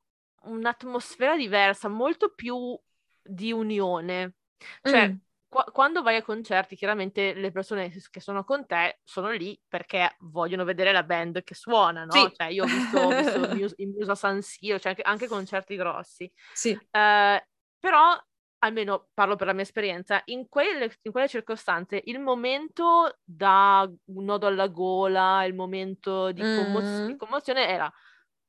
un'atmosfera 0.44 1.36
diversa, 1.36 1.88
molto 1.88 2.34
più 2.34 2.80
di 3.22 3.52
unione. 3.52 4.36
Cioè, 4.82 5.10
Mm. 5.10 5.16
qua- 5.48 5.64
quando 5.72 6.02
vai 6.02 6.18
a 6.18 6.22
concerti, 6.24 6.76
chiaramente 6.76 7.34
le 7.34 7.52
persone 7.52 7.92
che 8.12 8.20
sono 8.20 8.44
con 8.44 8.66
te 8.68 9.00
sono 9.04 9.32
lì 9.32 9.60
perché 9.68 10.16
vogliono 10.20 10.64
vedere 10.66 10.92
la 10.92 11.04
band 11.04 11.44
che 11.44 11.56
suona, 11.56 12.06
no? 12.06 12.12
Sì. 12.12 12.32
Cioè, 12.36 12.48
io 12.48 12.64
ho 12.64 12.68
visto, 12.68 12.98
ho 13.00 13.10
visto 13.10 13.38
il 13.78 13.88
Muse, 13.90 14.12
a 14.12 14.16
San 14.16 14.42
Siro, 14.42 14.78
cioè 14.80 14.90
anche, 14.92 15.02
anche 15.04 15.28
concerti 15.28 15.76
grossi. 15.76 16.32
Sì. 16.54 16.72
Eh, 16.92 17.48
però, 17.80 18.24
almeno 18.60 19.08
parlo 19.14 19.36
per 19.36 19.48
la 19.48 19.54
mia 19.54 19.64
esperienza, 19.64 20.22
in 20.26 20.48
quelle, 20.48 20.92
in 21.04 21.12
quelle 21.12 21.28
circostanze 21.28 22.02
il 22.06 22.20
momento 22.20 23.18
da 23.24 23.90
un 24.06 24.24
nodo 24.24 24.48
alla 24.48 24.68
gola, 24.68 25.44
il 25.46 25.54
momento 25.56 26.32
di, 26.32 26.42
commo- 26.42 26.82
Mm. 26.82 27.06
di 27.06 27.16
commozione 27.16 27.68
era 27.68 27.92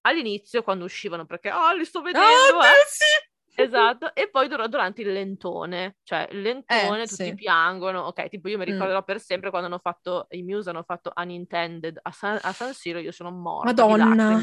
all'inizio 0.03 0.63
quando 0.63 0.85
uscivano, 0.85 1.27
perché 1.27 1.53
oh, 1.53 1.73
li 1.75 1.85
sto 1.85 2.01
vedendo, 2.03 2.27
Ah, 2.59 2.67
eh. 2.67 2.85
sì! 2.87 3.29
Esatto, 3.53 4.15
e 4.15 4.31
poi 4.31 4.49
dur- 4.49 4.69
durante 4.69 5.03
il 5.03 5.13
lentone, 5.13 5.97
cioè 6.03 6.27
il 6.31 6.41
lentone 6.41 7.03
Eh, 7.03 7.07
tutti 7.07 7.25
sì. 7.25 7.35
piangono, 7.35 8.03
ok, 8.03 8.29
tipo 8.29 8.49
io 8.49 8.57
mi 8.57 8.65
Mm. 8.65 8.69
ricorderò 8.69 9.03
per 9.05 9.21
sempre 9.21 9.51
quando 9.51 9.69
hanno 9.69 9.79
fatto, 9.79 10.27
i 10.31 10.43
Muse 10.43 10.71
hanno 10.71 10.83
fatto 10.83 11.13
Unintended 11.15 11.99
a 12.01 12.11
San, 12.11 12.39
a 12.41 12.53
San 12.53 12.73
Siro, 12.73 13.01
io 13.01 13.13
sono 13.13 13.31
morta 13.31 13.87
Madonna. 13.87 14.41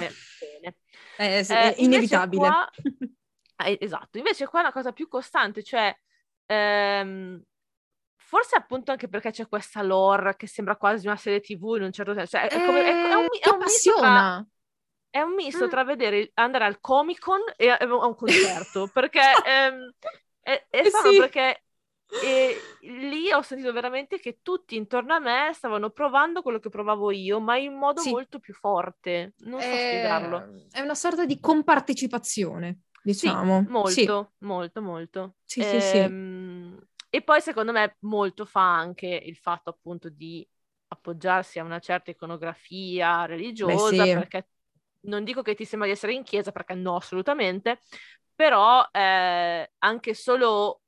Eh, 1.19 1.43
sì, 1.43 1.53
Eh, 1.53 1.55
è 1.55 1.75
invece 1.77 1.83
inevitabile. 2.15 2.47
qua- 2.47 2.69
eh, 3.65 3.77
esatto, 3.81 4.17
invece 4.17 4.47
qua 4.47 4.59
è 4.59 4.63
una 4.63 4.71
cosa 4.71 4.91
più 4.91 5.07
costante, 5.07 5.63
cioè 5.63 5.95
ehm, 6.45 7.41
forse 8.15 8.55
appunto 8.55 8.91
anche 8.91 9.07
perché 9.07 9.31
c'è 9.31 9.47
questa 9.47 9.81
lore 9.81 10.35
che 10.35 10.47
sembra 10.47 10.75
quasi 10.75 11.07
una 11.07 11.15
serie 11.17 11.39
tv 11.41 11.75
in 11.77 11.83
un 11.83 11.91
certo 11.91 12.13
senso, 12.13 12.37
cioè, 12.37 12.49
è, 12.49 12.61
come, 12.61 12.83
è, 12.83 13.01
è 13.09 13.13
un, 13.13 13.27
è 13.39 13.49
un 13.49 13.63
misto 13.63 13.93
tra, 13.93 14.45
è 15.09 15.21
un 15.21 15.33
misto 15.33 15.65
Mm. 15.65 15.69
tra 15.69 15.83
vedere, 15.83 16.31
andare 16.35 16.65
al 16.65 16.79
Comic 16.79 17.19
Con 17.19 17.39
e 17.55 17.69
a, 17.69 17.77
un 17.83 18.15
concerto, 18.15 18.87
perché 18.93 19.21
ehm, 19.45 19.93
è, 20.41 20.65
è 20.69 20.83
Eh, 20.83 20.89
sì. 20.89 21.17
perché 21.17 21.63
eh, 22.19 22.77
lì 22.81 23.31
ho 23.31 23.41
sentito 23.41 23.71
veramente 23.71 24.19
che 24.19 24.39
tutti 24.41 24.75
intorno 24.75 25.13
a 25.13 25.19
me 25.19 25.51
stavano 25.53 25.89
provando 25.89 26.41
quello 26.41 26.59
che 26.59 26.69
provavo 26.69 27.11
io, 27.11 27.39
ma 27.39 27.57
in 27.57 27.73
modo 27.73 28.01
Sì. 28.01 28.11
molto 28.11 28.39
più 28.39 28.53
forte, 28.53 29.33
non 29.39 29.61
so 29.61 29.67
Eh, 29.73 29.79
spiegarlo. 29.79 30.65
È 30.71 30.79
una 30.81 30.95
sorta 30.95 31.25
di 31.25 31.39
compartecipazione, 31.39 32.81
diciamo. 33.07 33.63
Sì, 33.63 33.71
molto, 33.71 34.13
Sì. 34.13 34.35
molto, 34.39 34.81
molto. 34.81 35.35
Sì, 35.45 35.63
sì, 35.63 35.81
sì. 35.81 35.99
Ehm, 36.05 36.79
E 37.09 37.21
poi 37.23 37.41
secondo 37.41 37.71
me 37.71 37.95
molto 38.01 38.45
fa 38.45 38.75
anche 38.75 39.07
il 39.07 39.35
fatto 39.37 39.69
appunto 39.69 40.09
di 40.09 40.47
appoggiarsi 40.89 41.57
a 41.59 41.63
una 41.63 41.79
certa 41.79 42.11
iconografia 42.11 43.25
religiosa, 43.25 44.07
sì. 44.07 44.11
perché 44.11 44.49
non 45.01 45.23
dico 45.23 45.41
che 45.41 45.55
ti 45.55 45.65
sembra 45.65 45.87
di 45.87 45.93
essere 45.93 46.13
in 46.13 46.23
chiesa, 46.23 46.51
perché 46.51 46.73
no, 46.75 46.95
assolutamente, 46.97 47.79
però 48.35 48.85
eh, 48.91 49.71
anche 49.79 50.13
solo 50.13 50.81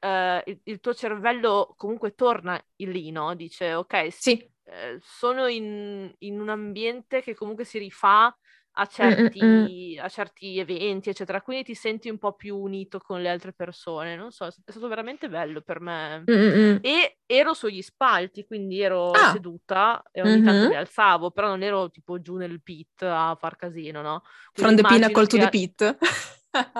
eh, 0.00 0.42
il, 0.46 0.60
il 0.64 0.80
tuo 0.80 0.94
cervello 0.94 1.74
comunque 1.76 2.14
torna 2.14 2.62
lì, 2.76 3.10
no? 3.10 3.34
Dice, 3.34 3.74
ok, 3.74 4.08
Sì. 4.18 4.50
eh, 4.64 4.98
sono 5.00 5.46
in, 5.46 6.12
in 6.18 6.40
un 6.40 6.48
ambiente 6.48 7.22
che 7.22 7.34
comunque 7.34 7.64
si 7.64 7.78
rifà 7.78 8.36
a 8.76 8.86
Mm, 9.02 9.28
certi, 9.34 9.98
a 10.00 10.08
certi 10.08 10.58
eventi, 10.58 11.10
eccetera, 11.10 11.42
quindi 11.42 11.64
ti 11.64 11.74
senti 11.74 12.08
un 12.08 12.18
po' 12.18 12.34
più 12.34 12.56
unito 12.58 12.98
con 13.00 13.22
le 13.22 13.28
altre 13.30 13.52
persone, 13.52 14.16
non 14.16 14.30
so, 14.32 14.46
è 14.46 14.50
stato 14.70 14.88
veramente 14.88 15.28
bello 15.28 15.60
per 15.62 15.80
me. 15.80 16.28
Mm, 16.28 16.34
mm, 16.34 16.54
mm. 16.74 16.86
E 16.86 17.18
ero 17.26 17.54
sugli 17.54 17.80
spalti, 17.82 18.44
quindi 18.46 18.80
ero 18.82 19.22
Ah. 19.22 19.24
seduta 19.24 20.02
e 20.12 20.22
ogni 20.22 20.42
tanto 20.42 20.66
Mhm. 20.66 20.68
mi 20.68 20.74
alzavo, 20.74 21.30
però 21.30 21.48
non 21.48 21.62
ero 21.62 21.90
tipo 21.90 22.20
giù 22.20 22.36
nel 22.36 22.62
pit 22.62 23.02
a 23.02 23.36
far 23.40 23.56
casino, 23.56 24.02
no? 24.02 24.22
From 24.54 24.76
Quindi 24.76 24.76
the 24.76 24.84
pinnacle 24.84 25.26
to 25.26 25.38
the 25.38 25.48
pit. 25.48 25.96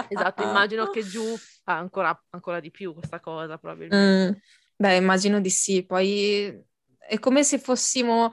Esatto, 0.07 0.42
immagino 0.42 0.86
che 0.88 1.07
giù 1.07 1.38
ha 1.64 1.76
ancora, 1.78 2.18
ancora 2.30 2.61
di 2.61 2.70
più 2.70 2.92
questa 2.95 3.20
cosa, 3.20 3.59
probabilmente. 3.59 3.92
Mm, 3.92 4.30
Beh, 4.76 4.97
immagino 4.97 5.40
di 5.40 5.51
sì. 5.51 5.84
Poi 5.84 6.53
è 6.99 7.18
come 7.18 7.45
se 7.45 7.59
fossimo, 7.59 8.32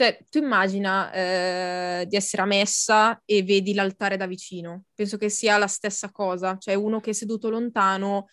cioè, 0.00 0.18
tu 0.30 0.38
immagina 0.38 1.12
eh, 1.12 2.06
di 2.08 2.16
essere 2.16 2.40
a 2.40 2.46
messa 2.46 3.20
e 3.26 3.42
vedi 3.42 3.74
l'altare 3.74 4.16
da 4.16 4.26
vicino. 4.26 4.84
Penso 4.94 5.18
che 5.18 5.28
sia 5.28 5.58
la 5.58 5.66
stessa 5.66 6.10
cosa, 6.10 6.56
cioè 6.56 6.72
uno 6.72 7.00
che 7.00 7.10
è 7.10 7.12
seduto 7.12 7.50
lontano 7.50 8.28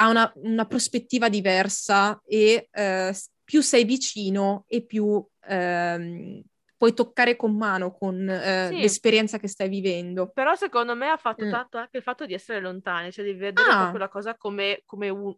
ha 0.00 0.08
una, 0.10 0.30
una 0.36 0.64
prospettiva 0.64 1.28
diversa 1.28 2.20
e 2.24 2.68
eh, 2.70 3.12
più 3.42 3.62
sei 3.62 3.82
vicino 3.82 4.62
e 4.68 4.84
più 4.86 5.20
ehm, 5.44 6.40
puoi 6.76 6.94
toccare 6.94 7.34
con 7.34 7.56
mano 7.56 7.90
con 7.90 8.28
eh, 8.30 8.68
Sì. 8.70 8.76
l'esperienza 8.78 9.40
che 9.40 9.48
stai 9.48 9.68
vivendo. 9.68 10.30
Però 10.32 10.54
secondo 10.54 10.94
me 10.94 11.08
ha 11.08 11.16
fatto 11.16 11.44
Mm. 11.46 11.50
tanto 11.50 11.78
anche 11.78 11.96
il 11.96 12.04
fatto 12.04 12.26
di 12.26 12.34
essere 12.34 12.60
lontani, 12.60 13.10
cioè 13.10 13.24
di 13.24 13.32
vedere 13.32 13.68
Ah. 13.68 13.76
proprio 13.78 13.98
la 13.98 14.08
cosa 14.08 14.36
come, 14.36 14.82
come 14.86 15.08
un... 15.08 15.34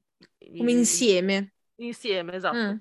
Come 0.58 0.72
insieme. 0.72 1.54
Insieme, 1.76 2.34
esatto. 2.34 2.58
Mm. 2.58 2.76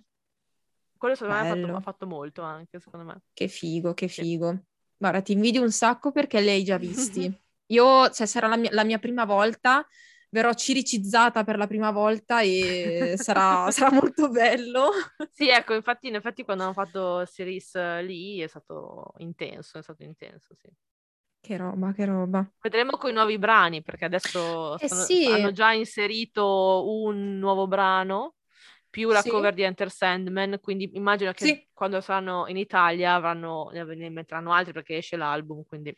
Quello 1.00 1.16
secondo 1.16 1.36
me 1.36 1.41
ha 1.41 1.45
fatto, 1.45 1.68
Bello. 1.68 1.82
fatto 1.82 2.06
molto 2.08 2.43
anche, 2.43 2.80
secondo 2.80 3.06
me. 3.08 3.22
Che 3.34 3.47
figo, 3.47 3.93
che 3.93 4.08
Sì. 4.08 4.24
figo. 4.24 4.66
Guarda, 4.97 5.22
ti 5.22 5.32
invidio 5.34 5.62
un 5.62 5.72
sacco 5.72 6.12
perché 6.12 6.41
li 6.41 6.50
hai 6.50 6.64
già 6.64 6.78
visti. 6.78 7.34
Io, 7.68 8.10
cioè, 8.10 8.28
sarà 8.28 8.47
la 8.47 8.58
mia, 8.58 8.70
la 8.74 8.84
mia 8.84 9.00
prima 9.00 9.24
volta, 9.26 9.86
verrò 10.30 10.54
ciricizzata 10.54 11.43
per 11.43 11.58
la 11.58 11.68
prima 11.68 11.91
volta 11.91 12.41
e 12.41 13.16
sarà, 13.18 13.72
sarà 13.72 13.91
molto 13.93 14.30
bello. 14.30 14.89
Sì, 15.32 15.47
ecco, 15.50 15.74
infatti, 15.74 16.08
in 16.08 16.16
effetti 16.16 16.43
quando 16.43 16.64
hanno 16.64 16.74
fatto 16.74 17.26
Series 17.26 17.74
eh, 17.76 18.04
lì 18.04 18.39
è 18.41 18.47
stato 18.47 19.14
intenso, 19.18 19.78
è 19.78 19.82
stato 19.82 20.04
intenso, 20.04 20.54
sì. 20.56 20.70
Che 21.41 21.58
roba, 21.58 21.91
che 21.91 22.06
roba. 22.06 22.50
Vedremo 22.62 22.97
con 22.97 23.10
i 23.12 23.14
nuovi 23.14 23.38
brani, 23.39 23.82
perché 23.82 24.04
adesso 24.06 24.78
Eh 24.82 24.88
stanno- 24.88 25.06
sì. 25.06 25.24
hanno 25.24 25.52
già 25.54 25.72
inserito 25.72 26.84
un 26.89 27.38
nuovo 27.39 27.68
brano, 27.68 28.36
più 28.90 29.10
la 29.12 29.22
Sì. 29.22 29.30
cover 29.30 29.54
di 29.54 29.62
Enter 29.62 29.92
Sandman, 29.92 30.60
quindi 30.62 30.90
immagino 30.94 31.32
che 31.32 31.46
Sì. 31.46 31.68
quando 31.74 32.02
saranno 32.02 32.46
in 32.48 32.58
Italia 32.58 33.14
avranno, 33.14 33.70
ne 33.72 34.10
metteranno 34.10 34.52
altri 34.52 34.74
perché 34.74 34.98
esce 34.98 35.16
l'album, 35.16 35.64
quindi... 35.68 35.96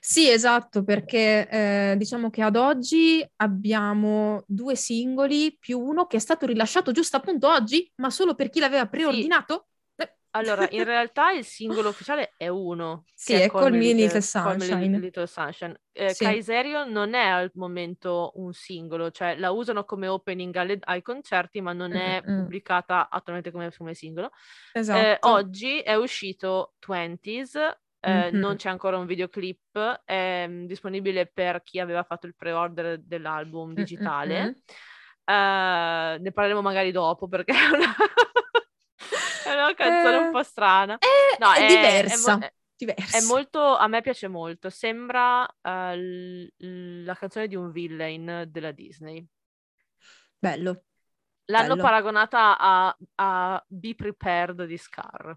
Sì, 0.00 0.28
esatto, 0.28 0.82
perché 0.82 1.48
eh, 1.48 1.94
diciamo 1.96 2.30
che 2.30 2.42
ad 2.42 2.56
oggi 2.56 3.24
abbiamo 3.36 4.42
due 4.46 4.74
singoli 4.74 5.56
più 5.58 5.78
uno 5.78 6.06
che 6.06 6.16
è 6.16 6.20
stato 6.20 6.46
rilasciato 6.46 6.92
giusto 6.92 7.16
appunto 7.16 7.48
oggi, 7.48 7.90
ma 7.96 8.10
solo 8.10 8.34
per 8.34 8.50
chi 8.50 8.60
l'aveva 8.60 8.86
preordinato. 8.86 9.54
Eh. 9.54 9.70
Allora, 10.32 10.66
in 10.70 10.84
realtà 10.84 11.30
il 11.32 11.44
singolo 11.44 11.90
ufficiale 11.90 12.34
è 12.36 12.48
uno. 12.48 13.04
Sì, 13.14 13.34
che 13.34 13.44
è 13.44 13.50
Call 13.50 13.72
Me 13.72 13.92
Little 13.92 14.20
Call 14.32 14.56
Me 14.56 14.64
Sunshine. 14.66 14.98
Little 14.98 15.26
Sunshine. 15.26 15.80
Eh, 15.92 16.12
Sì. 16.14 16.24
Kaiserio 16.24 16.84
non 16.84 17.14
è 17.14 17.24
al 17.26 17.50
momento 17.54 18.32
un 18.36 18.52
singolo, 18.52 19.10
cioè 19.10 19.36
la 19.36 19.50
usano 19.50 19.84
come 19.84 20.08
opening 20.08 20.54
alle- 20.56 20.78
ai 20.84 21.02
concerti, 21.02 21.60
ma 21.60 21.72
non 21.72 21.92
è 21.92 22.22
Mm, 22.26 22.30
mm. 22.32 22.36
pubblicata 22.42 23.08
attualmente 23.10 23.50
come, 23.50 23.70
come 23.76 23.94
singolo. 23.94 24.30
Eh, 24.72 24.80
Esatto. 24.80 25.28
oggi 25.30 25.80
è 25.80 25.94
uscito 25.94 26.74
20s, 26.86 27.54
eh, 28.00 28.30
Mhm. 28.32 28.38
non 28.38 28.56
c'è 28.56 28.68
ancora 28.70 28.96
un 28.98 29.06
videoclip, 29.06 30.02
è 30.04 30.46
mm, 30.48 30.64
disponibile 30.66 31.26
per 31.26 31.62
chi 31.62 31.78
aveva 31.78 32.02
fatto 32.02 32.26
il 32.26 32.34
pre-order 32.34 32.98
dell'album 32.98 33.74
digitale. 33.74 34.42
mm, 34.42 34.46
mm. 34.46 34.52
Eh, 35.24 36.18
ne 36.18 36.32
parleremo 36.32 36.62
magari 36.62 36.90
dopo 36.90 37.28
perché 37.28 37.52
è 37.54 37.68
una, 37.72 37.94
è 39.50 39.52
una 39.54 39.74
canzone 39.74 40.16
un 40.18 40.28
Eh, 40.28 40.30
po' 40.30 40.42
strana. 40.42 40.98
È, 40.98 41.06
No, 41.36 41.52
è 41.52 41.64
è- 41.64 41.64
diversa. 41.64 42.38
è 42.38 42.52
diversa. 42.76 43.18
È 43.18 43.20
molto, 43.20 43.76
a 43.76 43.86
me 43.88 44.00
piace 44.02 44.28
molto, 44.28 44.70
sembra 44.70 45.46
eh, 45.62 45.96
l- 45.98 47.04
la 47.04 47.14
canzone 47.14 47.46
di 47.48 47.56
un 47.56 47.70
villain 47.72 48.44
della 48.50 48.72
Disney. 48.72 49.26
Bello. 50.40 50.84
L'hanno 51.46 51.76
Bello. 51.76 51.76
paragonata 51.76 52.56
a, 52.58 52.96
a 53.16 53.64
Be 53.68 53.94
Prepared 53.94 54.64
di 54.64 54.76
Scar. 54.78 55.36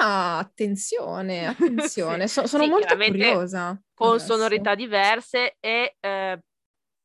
Ah, 0.00 0.38
attenzione, 0.38 1.46
attenzione. 1.46 2.26
So- 2.28 2.46
sono 2.46 2.64
Sì, 2.64 2.68
molto 2.68 2.98
curiosa. 2.98 3.80
Con 3.94 4.18
adesso. 4.18 4.20
sonorità 4.20 4.74
diverse 4.74 5.56
e 5.60 5.96
eh, 6.00 6.40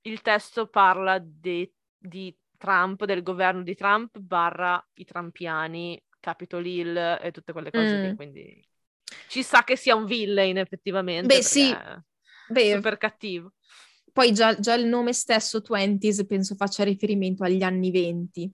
il 0.04 0.22
testo 0.22 0.68
parla 0.68 1.20
di, 1.20 1.72
di 1.98 2.36
Trump, 2.60 3.06
del 3.06 3.24
governo 3.24 3.64
di 3.64 3.74
Trump, 3.74 4.20
barra 4.20 4.86
i 4.96 5.06
trampiani, 5.06 6.00
Capitol 6.20 6.66
Hill 6.66 6.96
e 7.22 7.32
tutte 7.32 7.54
quelle 7.54 7.72
cose 7.72 7.98
lì, 7.98 8.12
Mm. 8.12 8.16
quindi 8.16 8.68
ci 9.30 9.42
sa 9.44 9.64
che 9.64 9.76
sia 9.76 9.96
un 9.96 10.06
villain 10.06 10.58
effettivamente. 10.58 11.28
Beh, 11.28 11.42
sì. 11.42 11.74
Beh, 12.52 12.76
super 12.76 12.98
cattivo. 12.98 13.54
poi 14.12 14.34
già, 14.34 14.60
già 14.60 14.74
il 14.74 14.86
nome 14.86 15.14
stesso, 15.14 15.62
20s, 15.62 16.26
penso 16.26 16.56
faccia 16.56 16.84
riferimento 16.84 17.44
agli 17.44 17.64
anni 17.64 17.92
20. 17.92 18.52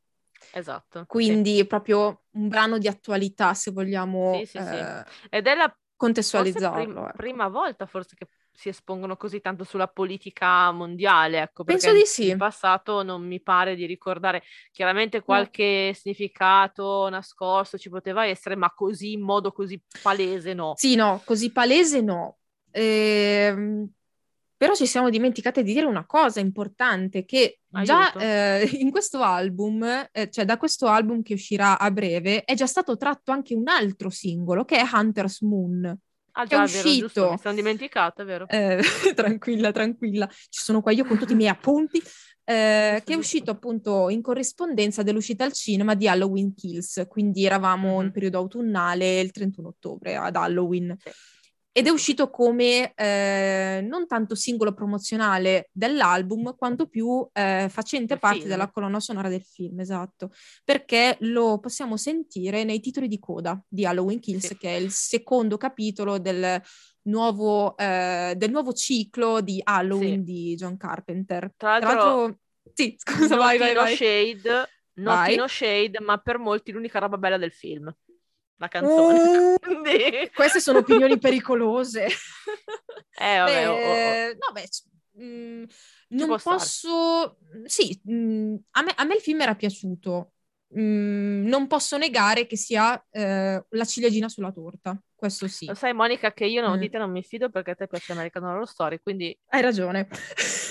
Esatto. 0.52 1.00
sì. 1.00 1.08
Quindi 1.08 1.60
è 1.60 1.66
proprio 1.66 2.24
un 2.32 2.48
brano 2.48 2.78
di 2.78 2.88
attualità, 2.88 3.54
se 3.54 3.72
vogliamo 3.72 4.40
Sì, 4.40 4.46
sì, 4.46 4.60
sì. 4.60 4.76
eh, 4.76 5.04
Ed 5.30 5.48
è 5.48 5.56
la 5.56 5.76
contestualizzarlo. 6.06 6.84
prim- 6.84 6.98
ecco. 7.08 7.18
prima 7.18 7.48
volta 7.48 7.86
forse 7.86 8.16
che 8.16 8.28
si 8.52 8.70
espongono 8.70 9.18
così 9.18 9.42
tanto 9.42 9.64
sulla 9.64 9.88
politica 9.88 10.72
mondiale, 10.72 11.42
ecco, 11.42 11.64
Penso 11.64 11.92
di 11.94 12.06
sì. 12.06 12.30
in 12.30 12.38
passato 12.38 13.04
non 13.04 13.26
mi 13.26 13.42
pare 13.42 13.76
di 13.76 13.86
ricordare 13.86 14.44
chiaramente 14.72 15.22
qualche 15.22 15.94
significato 15.94 17.10
nascosto 17.10 17.78
ci 17.78 17.90
poteva 17.90 18.26
essere, 18.26 18.56
ma 18.56 18.72
così 18.74 19.14
in 19.14 19.22
modo 19.22 19.52
così 19.52 19.82
palese 20.02 20.54
no. 20.54 20.74
Sì, 20.78 20.96
no, 20.96 21.22
così 21.26 21.52
palese 21.52 22.02
no. 22.02 22.38
Ehm, 22.72 23.90
però 24.58 24.74
ci 24.74 24.86
siamo 24.86 25.10
dimenticate 25.10 25.64
di 25.64 25.74
dire 25.74 25.86
una 25.86 26.06
cosa 26.06 26.40
importante, 26.40 27.26
che 27.26 27.60
già 27.84 28.12
Aiuto. 28.12 28.20
eh, 28.20 28.70
in 28.80 28.92
questo 28.92 29.22
album, 29.22 29.84
eh, 30.12 30.30
cioè 30.30 30.46
da 30.46 30.58
questo 30.58 30.88
album 30.88 31.22
che 31.22 31.34
uscirà 31.34 31.78
a 31.78 31.92
breve, 31.92 32.44
è 32.44 32.54
già 32.54 32.66
stato 32.66 32.96
tratto 32.98 33.32
anche 33.32 33.54
un 33.54 33.68
altro 33.68 34.10
singolo, 34.10 34.64
che 34.64 34.78
è 34.78 34.84
Hunter's 34.92 35.42
Moon. 35.42 35.98
Ah 36.38 36.46
già, 36.46 36.64
è 36.64 36.68
vero, 36.68 36.90
giusto, 36.90 37.06
uscito. 37.06 37.32
mi 37.32 37.38
sono 37.38 37.56
dimenticata, 37.56 38.24
vero. 38.24 38.48
Eh, 38.48 38.82
tranquilla, 39.16 39.72
tranquilla, 39.72 40.28
ci 40.28 40.62
sono 40.62 40.82
qua 40.82 40.92
io 40.92 41.06
con 41.06 41.18
tutti 41.18 41.32
i 41.32 41.36
miei 41.36 41.50
appunti, 41.50 42.02
eh, 42.44 43.02
che 43.04 43.14
è 43.14 43.16
uscito 43.16 43.52
appunto 43.52 44.10
in 44.10 44.22
corrispondenza 44.22 45.02
dell'uscita 45.02 45.46
al 45.46 45.54
cinema 45.54 45.96
di 45.96 46.08
Halloween 46.08 46.54
Kills, 46.54 47.06
quindi 47.08 47.46
eravamo 47.46 48.02
in 48.02 48.12
periodo 48.12 48.38
autunnale 48.38 49.20
il 49.20 49.32
31 49.32 49.68
ottobre 49.68 50.16
ad 50.16 50.36
Halloween. 50.36 50.96
Sì. 50.98 51.10
Ed 51.78 51.88
è 51.88 51.90
uscito 51.90 52.30
come 52.30 52.94
eh, 52.96 53.86
non 53.86 54.08
tanto 54.08 54.34
singolo 54.34 54.74
promozionale 54.74 55.68
dell'album, 55.74 56.56
quanto 56.56 56.88
più 56.88 57.28
eh, 57.34 57.68
facente 57.70 58.14
Del 58.14 58.20
parte 58.20 58.38
film. 58.38 58.50
della 58.50 58.70
colonna 58.72 59.02
sonora 59.02 59.28
del 59.28 59.44
film, 59.44 59.82
esatto, 59.82 60.32
perché 60.64 61.18
lo 61.22 61.60
possiamo 61.60 61.98
sentire 61.98 62.64
nei 62.64 62.80
titoli 62.80 63.10
di 63.10 63.20
coda 63.20 63.62
di 63.68 63.86
Halloween 63.86 64.22
Kills, 64.22 64.46
Sì. 64.48 64.58
che 64.58 64.70
è 64.70 64.80
il 64.80 64.90
secondo 64.92 65.58
capitolo 65.58 66.18
del 66.18 66.62
nuovo, 67.08 67.76
eh, 67.76 68.36
del 68.38 68.52
nuovo 68.52 68.72
ciclo 68.72 69.42
di 69.42 69.60
Halloween 69.62 70.26
Sì. 70.26 70.32
di 70.32 70.56
John 70.56 70.78
Carpenter. 70.78 71.52
Tra 71.58 71.78
Tra 71.80 71.90
l'altro, 71.94 72.20
l'altro, 72.22 72.40
sì, 72.74 72.96
scusa, 72.98 73.36
vai, 73.36 73.58
vai, 73.58 73.74
vai. 73.74 73.96
Shade, 73.98 74.70
Vai. 74.98 75.36
Notino 75.36 75.48
Shade, 75.48 76.00
ma 76.00 76.18
per 76.20 76.38
molti 76.38 76.72
l'unica 76.72 77.00
roba 77.00 77.18
bella 77.18 77.38
del 77.38 77.52
film, 77.52 77.94
la 78.58 78.68
canzone. 78.68 79.58
Quindi- 79.60 80.30
queste 80.34 80.60
sono 80.60 80.80
opinioni 80.80 81.18
pericolose. 81.20 82.06
Eh, 83.18 83.38
vabbè, 83.38 83.70
o- 83.70 83.74
o- 83.74 83.78
Beh, 83.82 84.38
no, 84.40 84.52
beh, 84.54 84.68
c- 84.68 84.84
mm, 85.22 85.64
non 86.10 86.28
può 86.28 86.38
stare. 86.38 86.58
posso... 86.58 87.38
Sì, 87.66 88.02
mm, 88.10 88.56
a 88.72 88.82
me, 88.84 88.94
a 88.96 89.04
me 89.06 89.16
il 89.16 89.22
film 89.22 89.42
era 89.42 89.56
piaciuto. 89.56 90.32
Mm, 90.78 91.46
non 91.48 91.68
posso 91.68 91.98
negare 91.98 92.48
che 92.48 92.58
sia 92.58 93.02
eh, 93.12 93.66
la 93.70 93.86
ciliegina 93.86 94.28
sulla 94.28 94.52
torta, 94.52 95.00
questo 95.16 95.48
sì. 95.48 95.66
Lo 95.66 95.74
sai, 95.74 95.94
Monica, 95.94 96.32
che 96.34 96.46
io 96.46 96.62
non, 96.62 96.78
Mm. 96.78 96.80
di 96.80 96.90
te 96.90 96.98
non 96.98 97.12
mi 97.12 97.24
fido 97.24 97.50
perché 97.50 97.72
a 97.72 97.76
te 97.76 97.88
piace 97.88 98.12
American 98.12 98.44
Horror 98.44 98.68
Story, 98.68 99.00
quindi 99.02 99.38
Hai 99.48 99.62
ragione. 99.62 100.08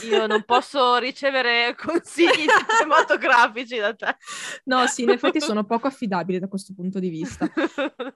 io 0.08 0.26
non 0.26 0.42
posso 0.46 0.96
ricevere 0.98 1.74
consigli 1.76 2.46
cinematografici 2.78 3.76
da 3.78 3.94
te. 3.94 4.16
No, 4.64 4.86
sì, 4.86 5.02
in 5.02 5.10
effetti 5.10 5.40
sono 5.40 5.64
poco 5.64 5.86
affidabile 5.86 6.38
da 6.38 6.48
questo 6.48 6.72
punto 6.74 6.98
di 6.98 7.08
vista. 7.08 7.46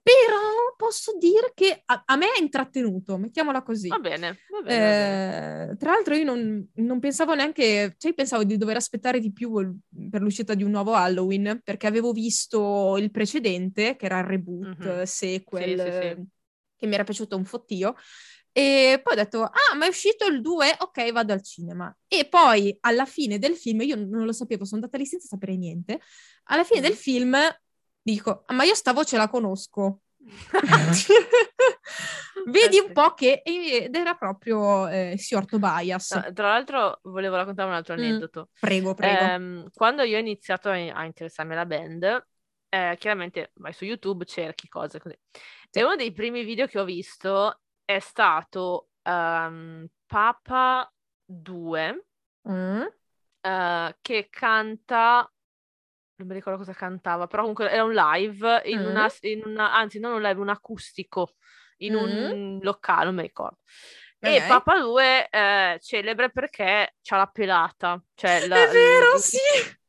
Però 0.03 0.75
posso 0.77 1.17
dire 1.19 1.53
che 1.55 1.83
a, 1.85 2.03
a 2.05 2.17
me 2.17 2.27
ha 2.27 2.41
intrattenuto, 2.41 3.17
mettiamola 3.19 3.63
così. 3.63 3.89
Va 3.89 3.99
bene, 3.99 4.39
va 4.51 4.61
bene. 4.63 4.85
va 4.85 4.91
bene. 4.91 5.71
Eh, 5.73 5.77
tra 5.77 5.93
l'altro 5.93 6.15
io 6.15 6.25
non, 6.25 6.69
non 6.75 6.99
pensavo 7.01 7.35
neanche, 7.35 7.95
cioè 7.99 8.15
pensavo 8.15 8.45
di 8.45 8.57
dover 8.57 8.77
aspettare 8.77 9.19
di 9.21 9.33
più 9.33 9.53
per 10.11 10.21
l'uscita 10.23 10.55
di 10.55 10.63
un 10.63 10.71
nuovo 10.71 10.95
Halloween, 10.95 11.61
perché 11.65 11.87
avevo 11.87 12.13
visto 12.13 12.97
il 12.99 13.11
precedente, 13.11 13.97
che 13.97 14.07
era 14.07 14.19
il 14.19 14.25
reboot, 14.25 14.67
Mhm. 14.79 15.03
sequel, 15.05 15.81
Sì, 15.81 15.91
sì, 15.91 15.99
sì. 16.17 16.28
Eh, 16.79 16.81
che 16.87 16.87
mi 16.87 16.95
era 16.95 17.05
piaciuto 17.05 17.37
un 17.37 17.45
fottio, 17.45 17.95
e 18.53 19.01
poi 19.03 19.13
ho 19.13 19.17
detto, 19.17 19.43
ah, 19.43 19.75
ma 19.77 19.85
è 19.85 19.89
uscito 19.89 20.27
il 20.27 20.41
2, 20.41 20.75
ok, 20.79 21.13
vado 21.13 21.33
al 21.33 21.43
cinema. 21.43 21.95
E 22.09 22.27
poi 22.29 22.77
alla 22.81 23.05
fine 23.05 23.39
del 23.39 23.57
film, 23.57 23.83
io 23.83 23.97
non 23.97 24.25
lo 24.25 24.33
sapevo, 24.33 24.65
sono 24.65 24.81
andata 24.81 24.97
lì 24.99 25.07
senza 25.07 25.27
sapere 25.29 25.57
niente, 25.57 26.01
alla 26.45 26.65
fine 26.65 26.81
Mm. 26.81 26.83
del 26.83 26.95
film 26.95 27.37
dico, 28.01 28.45
"Ah, 28.47 28.55
ma 28.55 28.65
io 28.65 28.75
sta 28.75 28.93
voce 28.93 29.17
la 29.17 29.29
conosco. 29.29 30.01
Vedi 32.47 32.79
un 32.79 32.87
sì. 32.87 32.93
po' 32.93 33.13
che 33.15 33.43
ed 33.45 33.95
era 33.95 34.15
proprio 34.15 34.89
eh, 34.89 35.17
Signor 35.19 35.45
Tobias. 35.45 36.13
No, 36.13 36.33
tra 36.33 36.49
l'altro 36.49 37.01
volevo 37.03 37.37
raccontare 37.37 37.69
un 37.69 37.75
altro 37.75 37.95
Mm. 37.95 37.99
aneddoto. 37.99 38.49
Prego, 38.59 38.95
prego. 38.95 39.25
Ehm, 39.25 39.67
quando 39.75 40.03
io 40.03 40.17
ho 40.17 40.21
iniziato 40.21 40.71
a, 40.71 40.73
a 40.73 41.05
interessarmi 41.05 41.53
alla 41.53 41.67
band, 41.67 42.27
eh, 42.71 42.97
chiaramente 42.99 43.51
vai 43.57 43.73
su 43.73 43.85
YouTube, 43.85 44.25
cerchi 44.25 44.69
cose 44.69 44.99
così. 44.99 45.17
E 45.71 45.83
uno 45.85 45.97
dei 45.97 46.13
primi 46.13 46.45
video 46.45 46.67
che 46.67 46.79
ho 46.81 46.85
visto 46.85 47.61
è 47.85 47.99
stato 47.99 48.89
ehm, 49.03 49.87
Papa 50.07 50.91
2, 51.25 52.05
Mm. 52.49 52.83
eh, 53.43 53.97
che 54.01 54.29
canta, 54.31 55.31
non 56.17 56.29
mi 56.29 56.35
ricordo 56.35 56.59
cosa 56.59 56.73
cantava, 56.73 57.27
però 57.27 57.43
comunque 57.43 57.71
era 57.71 57.85
un 57.85 57.93
live, 57.93 58.63
in 58.65 58.81
Mm. 58.81 58.87
una, 58.87 59.09
in 59.21 59.43
una- 59.45 59.75
anzi 59.75 59.99
non 59.99 60.13
un 60.15 60.23
live, 60.23 60.41
un 60.41 60.49
acustico, 60.49 61.35
in 61.79 61.95
un 61.95 62.59
locale, 62.63 63.05
non 63.05 63.15
mi 63.17 63.23
ricordo. 63.23 63.59
E 64.21 64.39
Ok. 64.39 64.47
Papa 64.49 64.81
2 64.81 65.29
è 65.29 65.77
celebre 65.81 66.31
perché 66.31 66.97
c'ha 67.03 67.17
la 67.19 67.27
pelata, 67.27 68.03
cioè 68.15 68.47
la- 68.47 68.69
È 68.69 68.73
vero, 68.73 69.15
in- 69.15 69.21
sì. 69.21 69.39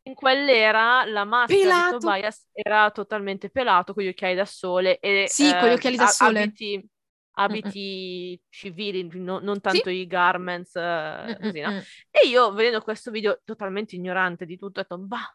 In 0.10 0.16
quell'era 0.16 1.06
la 1.06 1.24
maschera 1.24 1.64
Pelato. 1.64 1.98
di 1.98 2.04
Tobias 2.04 2.48
era 2.52 2.92
totalmente 2.92 3.50
pelato 3.50 3.94
con 3.94 4.04
gli 4.04 4.08
occhiali 4.08 4.36
da 4.36 4.46
sole 4.46 5.00
e 5.00 5.26
Sì, 5.28 5.44
con 5.44 5.68
gli 5.68 5.72
eh, 5.72 5.74
occhiali 5.76 5.98
da 5.98 6.08
sole. 6.08 6.42
abiti, 6.42 6.90
abiti 7.34 8.42
civili, 8.50 9.08
no- 9.20 9.40
non 9.40 9.62
tanto 9.62 9.90
i 9.90 10.06
garments, 10.08 10.76
eh, 10.76 11.38
così, 11.40 11.60
no? 11.62 11.70
Mm, 11.70 11.74
mm, 11.74 11.78
mm. 11.78 11.80
E 12.12 12.28
io 12.28 12.52
vedendo 12.54 12.82
questo 12.82 13.12
video 13.12 13.40
totalmente 13.46 13.96
ignorante 13.96 14.46
di 14.46 14.58
tutto, 14.58 14.80
ho 14.80 14.84
detto, 14.84 14.98
bah, 14.98 15.34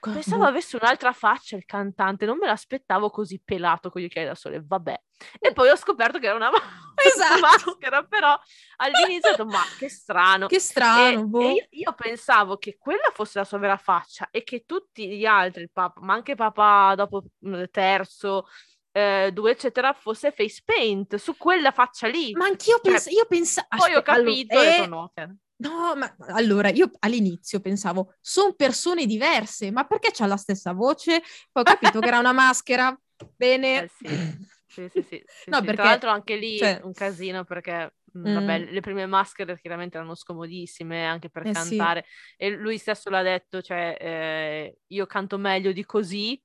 pensavo 0.00 0.42
boh. 0.42 0.48
avesse 0.48 0.76
un'altra 0.76 1.12
faccia 1.12 1.56
il 1.56 1.64
cantante, 1.64 2.26
non 2.26 2.38
me 2.38 2.46
l'aspettavo 2.46 3.10
così 3.10 3.40
pelato 3.44 3.90
con 3.90 4.00
gli 4.00 4.06
occhiali 4.06 4.26
da 4.28 4.34
sole, 4.34 4.62
vabbè. 4.64 5.00
E 5.38 5.52
poi 5.52 5.68
ho 5.68 5.76
scoperto 5.76 6.18
che 6.18 6.26
era 6.26 6.36
una, 6.36 6.50
Esatto. 7.06 7.40
maschera, 7.40 8.02
però 8.04 8.38
all'inizio 8.76 9.30
ho 9.30 9.32
detto, 9.32 9.46
ma 9.46 9.62
che 9.78 9.88
strano. 9.88 10.46
Che 10.46 10.58
strano, 10.58 11.20
E- 11.20 11.26
boh. 11.26 11.40
e 11.40 11.52
io, 11.52 11.66
io 11.70 11.92
pensavo 11.94 12.56
che 12.56 12.76
quella 12.78 13.10
fosse 13.12 13.38
la 13.38 13.44
sua 13.44 13.58
vera 13.58 13.76
faccia 13.76 14.28
e 14.30 14.42
che 14.42 14.64
tutti 14.66 15.08
gli 15.08 15.24
altri, 15.24 15.62
il 15.62 15.70
papa, 15.72 16.00
ma 16.00 16.14
anche 16.14 16.34
Papa 16.34 16.94
dopo 16.96 17.24
il 17.40 17.68
terzo, 17.70 18.46
eh, 18.92 19.30
due, 19.32 19.50
eccetera, 19.52 19.92
fosse 19.92 20.30
face 20.32 20.62
paint 20.64 21.16
su 21.16 21.36
quella 21.36 21.72
faccia 21.72 22.06
lì. 22.06 22.32
Ma 22.32 22.46
anch'io 22.46 22.80
Cioè, 22.82 22.92
pens- 22.92 23.10
io 23.10 23.26
pensavo... 23.26 23.68
Poi 23.76 23.94
ho 23.94 24.02
capito, 24.02 24.54
e 24.54 24.58
ho 24.58 24.62
detto, 24.62 24.82
eh, 24.82 24.86
no, 24.86 25.10
cioè, 25.14 25.28
No, 25.56 25.94
ma 25.94 26.14
allora 26.30 26.68
io 26.68 26.90
all'inizio 26.98 27.60
pensavo, 27.60 28.14
sono 28.20 28.54
persone 28.54 29.06
diverse, 29.06 29.70
ma 29.70 29.84
perché 29.84 30.10
c'ha 30.12 30.26
la 30.26 30.36
stessa 30.36 30.72
voce? 30.72 31.22
Poi 31.52 31.62
ho 31.62 31.66
capito 31.66 32.00
che 32.00 32.08
era 32.08 32.18
una 32.18 32.32
maschera. 32.32 32.96
Bene. 33.36 33.84
Eh 33.84 33.90
sì, 33.96 34.04
sì, 34.74 34.88
sì, 34.90 35.02
sì, 35.02 35.22
sì, 35.26 35.50
No, 35.50 35.60
perché- 35.60 35.74
Tra 35.74 35.84
l'altro 35.84 36.10
anche 36.10 36.36
lì 36.36 36.56
cioè- 36.58 36.80
un 36.82 36.92
casino 36.92 37.44
perché, 37.44 37.94
Mm. 38.16 38.32
vabbè, 38.34 38.58
le 38.70 38.80
prime 38.80 39.06
maschere 39.06 39.58
chiaramente 39.60 39.96
erano 39.96 40.14
scomodissime 40.14 41.04
anche 41.04 41.28
per 41.30 41.46
Eh 41.46 41.52
cantare 41.52 42.04
e 42.36 42.50
lui 42.50 42.78
stesso 42.78 43.10
l'ha 43.10 43.22
detto, 43.22 43.60
cioè 43.60 43.96
eh, 44.00 44.78
io 44.86 45.06
canto 45.06 45.36
meglio 45.36 45.72
di 45.72 45.84
così, 45.84 46.40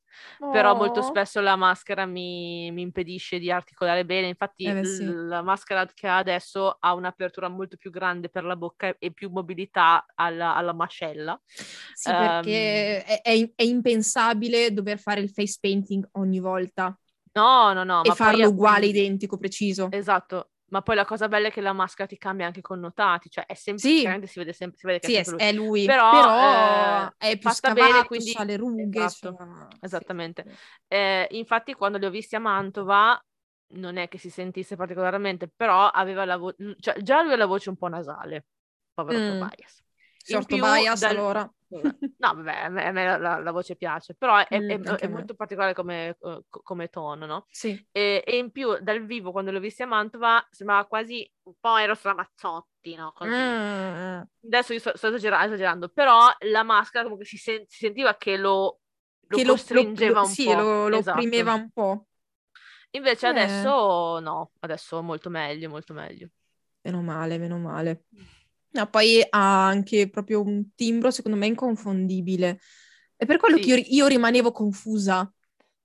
però 0.51 0.73
molto 0.73 0.99
Oh. 1.01 1.03
spesso 1.03 1.39
la 1.41 1.55
maschera 1.55 2.05
mi, 2.07 2.71
mi 2.71 2.81
impedisce 2.81 3.37
di 3.37 3.51
articolare 3.51 4.03
bene, 4.03 4.27
infatti 4.29 4.65
Eh 4.65 4.81
l- 4.81 5.27
la 5.27 5.43
maschera 5.43 5.85
che 5.93 6.07
ha 6.07 6.17
adesso 6.17 6.75
ha 6.79 6.93
un'apertura 6.95 7.47
molto 7.49 7.77
più 7.77 7.91
grande 7.91 8.29
per 8.29 8.43
la 8.45 8.55
bocca 8.55 8.95
e 8.97 9.11
più 9.13 9.29
mobilità 9.29 10.05
alla, 10.15 10.55
alla 10.55 10.73
mascella. 10.73 11.39
Sì, 11.93 12.09
perché 12.09 13.03
è, 13.03 13.21
è- 13.21 13.51
è 13.55 13.61
impensabile 13.63 14.73
dover 14.73 14.97
fare 14.99 15.21
il 15.21 15.29
face 15.29 15.57
painting 15.61 16.07
ogni 16.13 16.39
volta 16.39 16.97
No, 17.35 17.73
no, 17.73 17.83
no, 17.83 18.03
e 18.03 18.09
ma 18.09 18.15
farlo 18.15 18.49
poi 18.49 18.49
uguale, 18.49 18.85
identico, 18.87 19.37
preciso. 19.37 19.89
Esatto, 19.91 20.51
ma 20.71 20.81
poi 20.81 20.95
la 20.95 21.05
cosa 21.05 21.27
bella 21.27 21.47
è 21.47 21.51
che 21.51 21.61
la 21.61 21.73
maschera 21.73 22.07
ti 22.07 22.17
cambia 22.17 22.45
anche 22.45 22.59
i 22.59 22.61
connotati, 22.61 23.29
cioè 23.29 23.45
è 23.45 23.55
sempre, 23.55 23.81
Sì. 23.81 24.03
si 24.27 24.39
vede 24.39 24.53
sempre, 24.53 24.77
si 24.77 24.85
vede 24.85 24.99
che 24.99 25.07
Sì, 25.07 25.15
è 25.15 25.23
sempre 25.23 25.31
lui. 25.33 25.41
è 25.43 25.53
lui, 25.53 25.93
Però, 25.93 26.05
però, 26.07 27.07
eh, 27.07 27.15
è 27.17 27.37
più 27.37 27.49
fatta 27.49 27.69
scavato, 27.69 27.83
bene, 27.93 28.05
quindi- 28.05 28.33
ha 28.35 28.43
le 28.43 28.57
rughe. 28.57 29.07
esatto, 29.07 29.37
sì, 29.79 29.79
esattamente. 29.79 30.43
sì. 30.43 30.57
Eh, 30.87 31.27
infatti 31.31 31.73
quando 31.73 31.97
li 31.97 32.05
ho 32.05 32.09
visti 32.11 32.35
a 32.35 32.39
Mantova 32.39 33.19
non 33.73 33.97
è 33.97 34.07
che 34.07 34.17
si 34.19 34.29
sentisse 34.29 34.75
particolarmente, 34.75 35.47
però 35.47 35.87
aveva 35.87 36.25
la 36.25 36.37
voce, 36.37 36.75
cioè 36.79 37.01
già 37.01 37.21
lui 37.23 37.33
ha 37.33 37.35
la 37.37 37.45
voce 37.47 37.69
un 37.69 37.77
po' 37.77 37.87
nasale, 37.87 38.45
povero 38.93 39.21
Mm. 39.21 39.23
Tobias. 39.23 39.83
In 40.27 40.45
più, 40.45 40.57
Tobias, 40.57 40.99
dal- 40.99 41.15
allora. 41.15 41.53
No, 42.19 42.33
vabbè, 42.33 42.55
a 42.63 42.69
me, 42.69 43.17
la, 43.17 43.37
la- 43.37 43.51
voce 43.51 43.75
piace, 43.75 44.15
però 44.15 44.37
è, 44.37 44.59
Mm, 44.59 44.69
è- 44.69 44.95
è 44.95 45.07
molto 45.07 45.35
particolare 45.35 45.73
come, 45.73 46.09
eh, 46.09 46.43
co- 46.49 46.61
come 46.63 46.89
tono, 46.89 47.25
no? 47.25 47.45
Sì. 47.49 47.81
E, 47.91 48.23
e 48.25 48.37
in 48.37 48.51
più 48.51 48.77
dal 48.81 49.05
vivo 49.05 49.31
quando 49.31 49.51
l'ho 49.51 49.59
visti 49.59 49.83
a 49.83 49.85
Mantova 49.85 50.45
sembrava 50.49 50.85
quasi 50.85 51.31
un 51.43 51.53
po' 51.59 51.77
Eros 51.77 52.01
Ramazzotti, 52.01 52.95
no? 52.95 53.13
Mm. 53.23 54.21
Adesso 54.45 54.73
io 54.73 54.79
sto, 54.79 54.97
sto 54.97 55.07
esagera- 55.07 55.45
esagerando, 55.45 55.89
però 55.89 56.27
la 56.39 56.63
maschera 56.63 57.03
comunque 57.03 57.25
si, 57.25 57.37
sen- 57.37 57.65
si 57.67 57.77
sentiva 57.85 58.15
che 58.15 58.35
lo, 58.35 58.79
lo 59.27 59.37
Che 59.37 59.43
lo, 59.43 59.51
costringeva 59.53 60.19
lo- 60.21 60.25
un 60.25 60.31
sì, 60.31 60.45
po'. 60.45 60.53
lo, 60.53 60.87
lo 60.87 60.97
esatto. 60.97 61.17
opprimeva 61.19 61.53
un 61.53 61.69
po'. 61.71 62.05
Invece 62.91 63.27
Eh. 63.27 63.29
adesso 63.29 64.19
no, 64.19 64.51
adesso 64.61 65.01
molto 65.03 65.29
meglio, 65.29 65.69
molto 65.69 65.93
meglio. 65.93 66.29
Meno 66.81 67.01
male, 67.01 67.37
meno 67.37 67.57
male. 67.59 68.05
No, 68.71 68.87
poi 68.89 69.25
ha 69.29 69.65
anche 69.67 70.09
proprio 70.09 70.41
un 70.41 70.73
timbro, 70.75 71.11
secondo 71.11 71.37
me, 71.37 71.47
inconfondibile. 71.47 72.59
È 73.15 73.25
per 73.25 73.37
quello 73.37 73.57
Sì. 73.57 73.59
che 73.59 73.69
io, 73.71 73.75
io 74.03 74.07
rimanevo 74.07 74.51
confusa. 74.51 75.31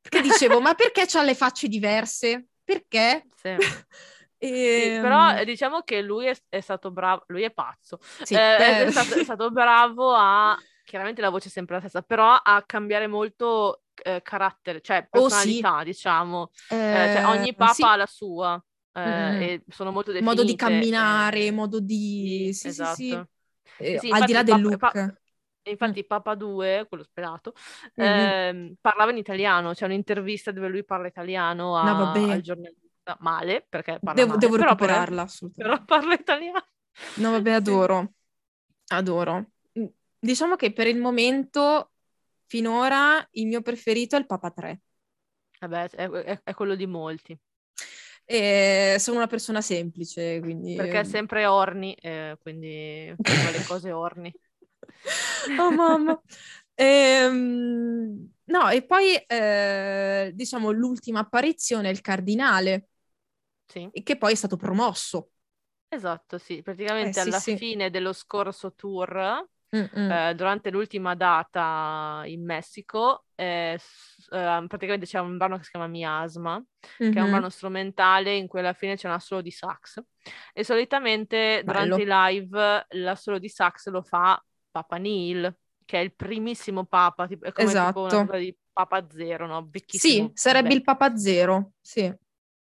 Perché 0.01 0.21
dicevo, 0.21 0.61
ma 0.61 0.75
perché 0.75 1.05
c'ha 1.07 1.23
le 1.23 1.35
facce 1.35 1.67
diverse? 1.69 2.49
Perché? 2.63 3.29
Sì. 3.35 3.51
Sì, 4.67 4.93
Ehm, 4.93 4.99
però 4.99 5.37
eh, 5.37 5.45
diciamo 5.45 5.83
che 5.83 6.03
lui 6.03 6.27
è, 6.27 6.35
è 6.49 6.61
stato 6.61 6.91
bravo, 6.91 7.25
lui 7.29 7.43
è 7.43 7.53
pazzo, 7.53 7.99
sì, 8.21 8.35
Eh, 8.35 8.85
è, 8.85 8.87
stato, 8.89 9.15
è 9.15 9.23
stato 9.23 9.51
bravo 9.53 10.13
a, 10.15 10.61
chiaramente 10.83 11.21
la 11.21 11.31
voce 11.31 11.49
è 11.49 11.51
sempre 11.51 11.75
la 11.77 11.81
stessa, 11.81 12.03
però 12.03 12.33
a 12.35 12.63
cambiare 12.67 13.07
molto 13.07 13.85
eh, 14.03 14.21
carattere, 14.23 14.81
cioè 14.81 15.07
Oh, 15.13 15.29
sì. 15.31 15.67
personalità, 15.67 15.85
diciamo. 15.85 16.51
Eh, 16.89 17.09
cioè, 17.11 17.23
ogni 17.27 17.55
eh, 17.57 17.57
papa 17.57 17.69
sì, 17.69 17.93
ha 17.93 17.97
la 17.97 18.07
sua 18.07 18.65
eh, 18.95 19.01
Mm. 19.01 19.43
e 19.43 19.63
sono 19.69 19.91
molto 19.91 20.13
definite. 20.13 20.37
modo 20.37 20.49
di 20.49 20.57
camminare, 20.57 21.47
eh, 21.47 21.51
modo 21.51 21.81
di... 21.81 22.51
Sì, 22.53 22.53
sì, 22.53 22.69
esatto. 22.69 22.95
sì. 22.95 23.27
Eh, 23.79 23.99
Sì, 23.99 24.11
al 24.11 24.25
di 24.25 24.33
là 24.33 24.43
del 24.43 24.61
look. 24.61 24.79
Pa- 24.79 25.15
infatti 25.67 26.05
Papa 26.05 26.35
2, 26.35 26.87
quello 26.89 27.03
sperato, 27.03 27.55
Mhm. 27.97 28.05
ehm, 28.05 28.75
parlava 28.81 29.11
in 29.11 29.17
italiano, 29.17 29.73
c'è 29.73 29.85
un'intervista 29.87 30.53
dove 30.53 30.69
lui 30.69 30.85
parla 30.85 31.07
italiano 31.07 31.77
a- 31.77 31.85
No, 31.85 32.13
al 32.33 32.41
giornalista. 32.41 32.83
male 33.21 33.67
perché 33.69 33.99
parla 34.03 34.23
Devo, 34.23 34.29
male, 34.29 34.41
devo 34.41 34.57
però, 34.57 34.71
recuperarla, 34.71 35.23
assolutamente. 35.23 35.77
però 35.77 35.85
parla 36.03 36.15
italiano. 36.15 36.67
No, 37.17 37.31
vabbè, 37.33 37.51
Sì. 37.51 37.57
adoro. 37.61 38.13
Adoro. 38.89 39.51
Diciamo 40.19 40.57
che 40.57 40.73
per 40.73 40.87
il 40.87 40.99
momento, 40.99 41.93
finora, 42.47 43.27
il 43.33 43.47
mio 43.47 43.61
preferito 43.63 44.17
è 44.17 44.19
il 44.19 44.27
Papa 44.27 44.51
3. 44.51 44.81
Vabbè, 45.61 45.89
è, 45.91 46.09
è- 46.11 46.41
è 46.45 46.55
quello 46.55 46.75
di 46.75 46.87
molti, 46.87 47.37
E 48.27 48.97
sono 48.99 49.19
una 49.19 49.27
persona 49.27 49.61
semplice, 49.61 50.41
quindi... 50.41 50.75
perché 50.75 51.01
è 51.01 51.05
sempre 51.05 51.47
orni, 51.47 51.95
eh, 51.95 52.37
quindi 52.41 53.15
fa 53.39 53.51
le 53.51 53.63
cose 53.63 53.93
orni. 53.93 54.35
Oh 55.59 55.71
mamma. 55.73 56.21
Ehm, 56.77 58.33
no, 58.47 58.69
e 58.71 58.85
poi 58.85 59.15
eh, 59.17 60.33
diciamo 60.35 60.71
l'ultima 60.73 61.21
apparizione 61.21 61.89
è 61.89 61.93
il 61.93 62.01
cardinale, 62.01 62.89
Sì, 63.69 63.93
che 64.03 64.17
poi 64.19 64.33
è 64.33 64.35
stato 64.37 64.57
promosso. 64.57 65.31
esatto, 65.89 66.39
sì. 66.39 66.63
Praticamente 66.63 67.03
Eh, 67.09 67.13
sì, 67.13 67.31
alla 67.31 67.41
sì. 67.41 67.55
fine 67.55 67.91
dello 67.91 68.13
scorso 68.13 68.75
tour, 68.75 69.47
Mm-mm. 69.73 70.25
eh, 70.27 70.35
durante 70.35 70.71
l'ultima 70.71 71.15
data 71.15 72.23
in 72.27 72.45
Messico, 72.45 73.24
eh, 73.37 73.79
praticamente 74.29 75.07
c'è 75.07 75.19
un 75.19 75.37
brano 75.37 75.57
che 75.57 75.65
si 75.65 75.71
chiama 75.71 75.87
Miasma, 75.87 76.63
che 76.79 77.11
è 77.13 77.21
un 77.21 77.31
brano 77.31 77.49
strumentale 77.49 78.35
in 78.35 78.47
cui 78.47 78.61
alla 78.61 78.73
fine 78.73 78.97
c'è 78.97 79.09
una 79.09 79.19
solo 79.19 79.41
di 79.41 79.51
sax. 79.51 80.03
E 80.53 80.65
solitamente 80.65 81.63
durante 81.65 82.03
i 82.03 82.07
live 82.07 82.87
la 82.91 83.15
solo 83.15 83.39
di 83.39 83.49
sax 83.49 83.89
lo 83.89 84.03
fa 84.03 84.43
Papa 84.71 84.97
Neil, 84.97 85.57
che 85.85 85.99
è 85.99 86.03
il 86.03 86.15
primissimo 86.15 86.85
Papa, 86.85 87.27
tipo- 87.27 87.45
è 87.47 87.53
come 87.53 87.67
tipo 87.69 87.81
una 87.81 87.91
Esatto. 87.91 88.09
sorta 88.09 88.37
di 88.37 88.57
Papa 88.73 89.07
Zero, 89.11 89.47
no? 89.47 89.69
Sì, 89.87 90.31
sarebbe 90.35 90.69
il 90.75 90.75
vecchio. 90.81 90.95
Papa 90.95 91.17
Zero, 91.17 91.73
sì. 91.81 92.13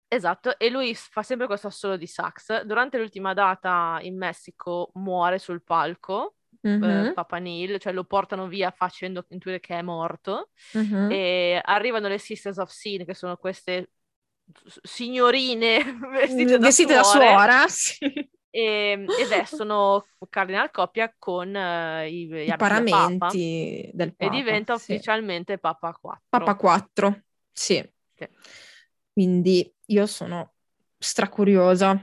Esatto, 0.06 0.56
e 0.58 0.70
lui 0.70 0.94
fa 0.94 1.22
sempre 1.24 1.46
questo 1.46 1.66
assolo 1.66 1.96
di 1.96 2.06
sax. 2.06 2.62
Durante 2.62 2.98
l'ultima 2.98 3.34
data 3.34 3.98
in 4.02 4.16
Messico 4.16 4.90
muore 4.94 5.38
sul 5.40 5.62
palco, 5.62 6.36
eh, 6.64 6.76
Mhm, 6.76 7.12
Papa 7.14 7.38
Neil, 7.38 7.78
cioè 7.78 7.92
lo 7.92 8.04
portano 8.04 8.46
via 8.48 8.70
facendo 8.70 9.24
intuire 9.30 9.60
che 9.60 9.78
è 9.78 9.82
morto. 9.82 10.50
mhm. 10.72 11.10
E 11.10 11.60
arrivano 11.62 12.08
le 12.08 12.18
Sisters 12.18 12.58
of 12.58 12.70
Sin, 12.70 13.04
che 13.04 13.14
sono 13.14 13.36
queste 13.36 13.90
signorine 14.82 15.78
vestite 16.12 16.58
da 16.58 16.66
Vestite 16.66 16.94
da 16.94 17.02
suora, 17.02 17.66
sì. 17.68 17.96
e, 18.50 19.04
e 19.18 19.26
vestono 19.28 20.06
Cardinal 20.28 20.70
Coppia 20.70 21.14
con 21.18 21.54
eh, 21.54 22.08
i, 22.08 22.26
gli 22.26 22.34
I 22.42 22.46
da 22.46 22.56
Papa 22.56 22.56
paramenti 22.56 23.90
del 23.92 24.08
e 24.10 24.14
Papa. 24.16 24.34
diventa 24.34 24.76
sì. 24.76 24.92
ufficialmente 24.92 25.58
Papa 25.58 25.92
4. 25.92 26.24
Papa 26.28 26.56
4, 26.56 27.22
sì. 27.52 27.86
Sì. 28.16 28.28
Quindi 29.12 29.72
io 29.86 30.06
sono 30.06 30.54
stracuriosa, 30.98 32.02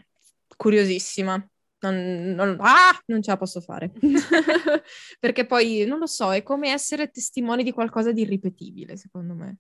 curiosissima. 0.56 1.46
Non, 1.82 2.34
non- 2.36 2.58
ah, 2.60 3.00
non 3.08 3.22
ce 3.24 3.32
la 3.32 3.38
posso 3.38 3.60
fare. 3.62 3.92
Perché 5.20 5.46
poi, 5.46 5.86
non 5.86 6.00
lo 6.00 6.06
so, 6.08 6.32
è 6.32 6.44
come 6.44 6.70
essere 6.70 7.10
testimoni 7.10 7.64
di 7.64 7.72
qualcosa 7.72 8.12
di 8.12 8.22
irripetibile, 8.22 8.98
secondo 8.98 9.34
me. 9.34 9.58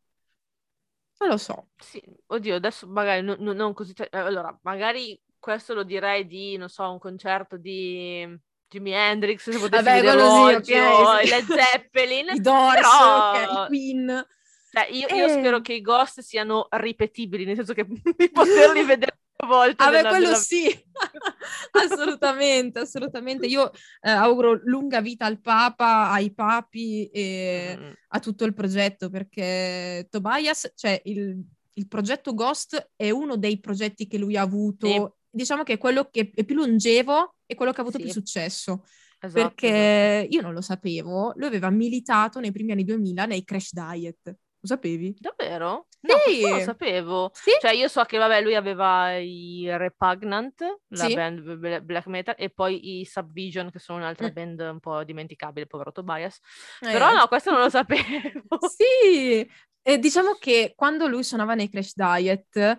Non 1.19 1.29
lo 1.29 1.37
so. 1.37 1.69
Sì, 1.77 2.01
oddio, 2.27 2.55
adesso 2.55 2.87
magari 2.87 3.21
no- 3.21 3.35
no- 3.39 3.53
non 3.53 3.73
così. 3.73 3.93
eh, 3.97 4.17
Allora, 4.17 4.57
magari 4.63 5.19
questo 5.39 5.73
lo 5.73 5.83
direi 5.83 6.25
di, 6.25 6.57
non 6.57 6.69
so, 6.69 6.89
un 6.91 6.99
concerto 6.99 7.57
di 7.57 8.27
Jimi 8.67 8.91
Hendrix, 8.91 9.49
se 9.49 9.59
potessi 9.59 9.83
Vabbè, 9.83 9.99
sì, 9.99 10.17
oggi, 10.17 10.73
sì. 10.73 11.25
i 11.25 11.29
Led 11.29 11.45
Zeppelin. 11.45 12.27
I 12.35 12.39
Doors, 12.39 12.75
però- 12.75 13.31
ok, 13.31 13.51
i 13.51 13.67
Queen. 13.67 14.27
Cioè, 14.71 14.87
io, 14.89 15.07
io 15.15 15.25
Eh. 15.25 15.29
spero 15.29 15.59
che 15.61 15.73
i 15.73 15.81
Ghost 15.81 16.21
siano 16.21 16.67
ripetibili, 16.69 17.45
nel 17.45 17.55
senso 17.55 17.73
che 17.73 17.85
di 18.17 18.29
poterli 18.31 18.83
vedere 18.83 19.19
volte. 19.47 19.83
Vabbè, 19.83 19.95
nella- 19.97 20.09
quello 20.09 20.25
nella- 20.25 20.37
sì, 20.37 20.65
assolutamente, 21.71 22.79
assolutamente. 22.79 23.45
Io 23.47 23.71
eh, 24.01 24.09
auguro 24.09 24.59
lunga 24.63 25.01
vita 25.01 25.25
al 25.25 25.39
Papa, 25.39 26.09
ai 26.11 26.33
papi 26.33 27.07
e 27.07 27.75
Mm, 27.79 27.91
a 28.09 28.19
tutto 28.19 28.43
il 28.45 28.53
progetto, 28.53 29.09
perché 29.09 30.07
Tobias, 30.09 30.71
cioè 30.75 30.99
il, 31.05 31.41
il 31.73 31.87
progetto 31.87 32.33
Ghost 32.33 32.91
è 32.95 33.09
uno 33.09 33.37
dei 33.37 33.59
progetti 33.59 34.07
che 34.07 34.17
lui 34.17 34.35
ha 34.37 34.41
avuto, 34.41 34.87
Sì. 34.87 35.07
diciamo 35.29 35.63
che 35.63 35.73
è 35.73 35.77
quello 35.77 36.09
che 36.11 36.31
è 36.33 36.43
più 36.43 36.55
longevo 36.55 37.35
e 37.45 37.55
quello 37.55 37.71
che 37.71 37.77
ha 37.79 37.81
avuto 37.81 37.97
Sì. 37.97 38.03
più 38.03 38.11
successo, 38.13 38.83
esatto, 38.83 39.27
esatto. 39.27 39.53
perché 39.55 40.27
io 40.29 40.41
non 40.41 40.53
lo 40.53 40.61
sapevo, 40.61 41.31
lui 41.35 41.47
aveva 41.47 41.69
militato 41.69 42.39
nei 42.39 42.51
primi 42.51 42.71
anni 42.73 42.83
2000 42.83 43.25
nei 43.25 43.43
Crash 43.43 43.71
Diet, 43.73 44.35
lo 44.61 44.67
sapevi? 44.67 45.15
Davvero? 45.19 45.87
No, 46.01 46.15
Sì. 46.27 46.41
non 46.41 46.51
lo 46.51 46.59
sapevo. 46.59 47.31
Sì? 47.33 47.51
Cioè, 47.61 47.73
io 47.73 47.87
so 47.87 48.03
che, 48.03 48.17
vabbè, 48.17 48.41
lui 48.41 48.55
aveva 48.55 49.15
i 49.17 49.65
Repugnant, 49.69 50.61
la 50.89 51.07
Sì. 51.07 51.13
band 51.13 51.41
bl- 51.57 51.81
black 51.81 52.07
metal, 52.07 52.35
e 52.37 52.49
poi 52.49 52.99
i 53.01 53.05
Subvision, 53.05 53.69
che 53.71 53.79
sono 53.79 53.99
un'altra 53.99 54.27
Mm. 54.27 54.33
band 54.33 54.59
un 54.61 54.79
po' 54.79 55.03
dimenticabile, 55.03 55.67
povero 55.67 55.91
Tobias. 55.91 56.39
Eh, 56.81 56.91
Però 56.91 57.13
no, 57.13 57.27
questo 57.27 57.51
non 57.51 57.61
lo 57.61 57.69
sapevo. 57.69 58.01
Sì, 58.67 59.47
e 59.83 59.97
diciamo 59.99 60.33
che 60.39 60.73
quando 60.75 61.07
lui 61.07 61.23
suonava 61.23 61.53
nei 61.55 61.69
Crash 61.69 61.93
Diet 61.95 62.77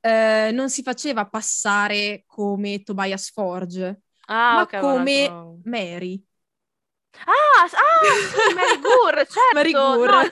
eh, 0.00 0.50
non 0.52 0.70
si 0.70 0.82
faceva 0.82 1.28
passare 1.28 2.24
come 2.26 2.82
Tobias 2.82 3.30
Forge, 3.30 4.02
Ah, 4.28 4.54
ma 4.54 4.62
ok, 4.62 4.74
aveva 4.74 4.94
un 4.98 5.04
come 5.04 5.60
Mary. 5.64 6.22
Ah, 7.26 7.62
ah, 7.64 7.68
sì, 7.68 8.50
Mary 8.52 8.78
Gur, 8.80 9.14
certo! 9.28 9.54
Mary 9.54 9.72
Gur. 9.72 10.10
no, 10.10 10.28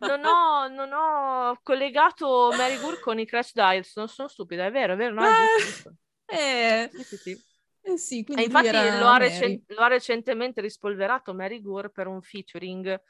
non 0.00 0.24
ho, 0.24 0.68
non 0.68 0.92
ho 0.92 1.58
collegato 1.62 2.50
Mary 2.56 2.78
Gur 2.80 2.98
con 3.00 3.18
i 3.18 3.26
Crash 3.26 3.52
Diet, 3.52 3.84
sono, 3.84 4.06
sono 4.06 4.28
stupida, 4.28 4.66
è 4.66 4.70
vero, 4.70 4.94
è 4.94 4.96
vero, 4.96 5.14
no, 5.14 5.22
è 5.22 5.26
Eh, 5.26 5.58
giusto, 5.58 5.70
giusto. 5.72 5.94
Eh, 6.28 6.90
Sì, 7.04 7.16
sì, 7.16 7.44
eh 7.82 7.96
sì, 7.96 8.24
infatti 8.28 8.76
lo 8.98 9.06
ha, 9.08 9.16
recen- 9.18 9.62
lo 9.68 9.80
ha 9.80 9.88
recentemente 9.88 10.60
rispolverato 10.60 11.34
Mary 11.34 11.60
Gur 11.60 11.90
per 11.90 12.06
un 12.06 12.20
featuring. 12.20 13.00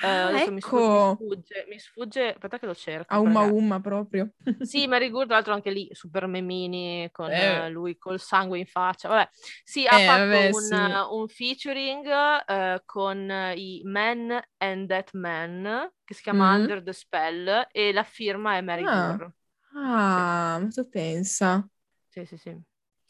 Adesso 0.00 0.50
sfugge, 0.60 0.60
ecco, 0.62 0.80
mi 0.90 1.00
sfugge, 1.00 1.66
mi 1.68 1.78
sfugge, 1.78 2.28
aspetta 2.32 2.58
che 2.58 2.66
lo 2.66 2.74
cerco. 2.74 3.14
a 3.14 3.20
umma 3.20 3.42
umma 3.42 3.80
proprio. 3.80 4.30
Sì, 4.60 4.86
Mary 4.88 5.08
Gur, 5.08 5.24
tra 5.26 5.36
l'altro 5.36 5.54
anche 5.54 5.70
lì, 5.70 5.88
super 5.92 6.26
memini, 6.26 7.08
con 7.12 7.30
Eh. 7.32 7.70
lui 7.70 7.96
col 7.96 8.18
sangue 8.20 8.58
in 8.58 8.66
faccia. 8.66 9.08
Vabbè, 9.08 9.28
sì, 9.64 9.86
ha 9.86 9.98
Eh, 9.98 10.04
fatto 10.04 10.40
vabbè, 10.40 10.52
un, 10.52 10.64
sì. 10.64 10.76
un 11.10 11.28
featuring 11.28 12.06
eh, 12.46 12.82
con 12.84 13.30
i 13.56 13.80
Men 13.84 14.38
and 14.58 14.88
That 14.88 15.10
Man, 15.14 15.90
che 16.04 16.14
si 16.14 16.22
chiama 16.22 16.54
Mm. 16.54 16.56
Under 16.56 16.82
the 16.82 16.92
Spell, 16.92 17.66
e 17.70 17.92
la 17.92 18.02
firma 18.02 18.56
è 18.56 18.60
Mary 18.60 18.84
Ah. 18.84 19.20
Ah, 19.74 20.58
ma 20.60 20.68
tu 20.70 20.84
pensa, 20.90 21.68
Sì, 22.12 22.24
sì, 22.24 22.36
sì. 22.38 22.58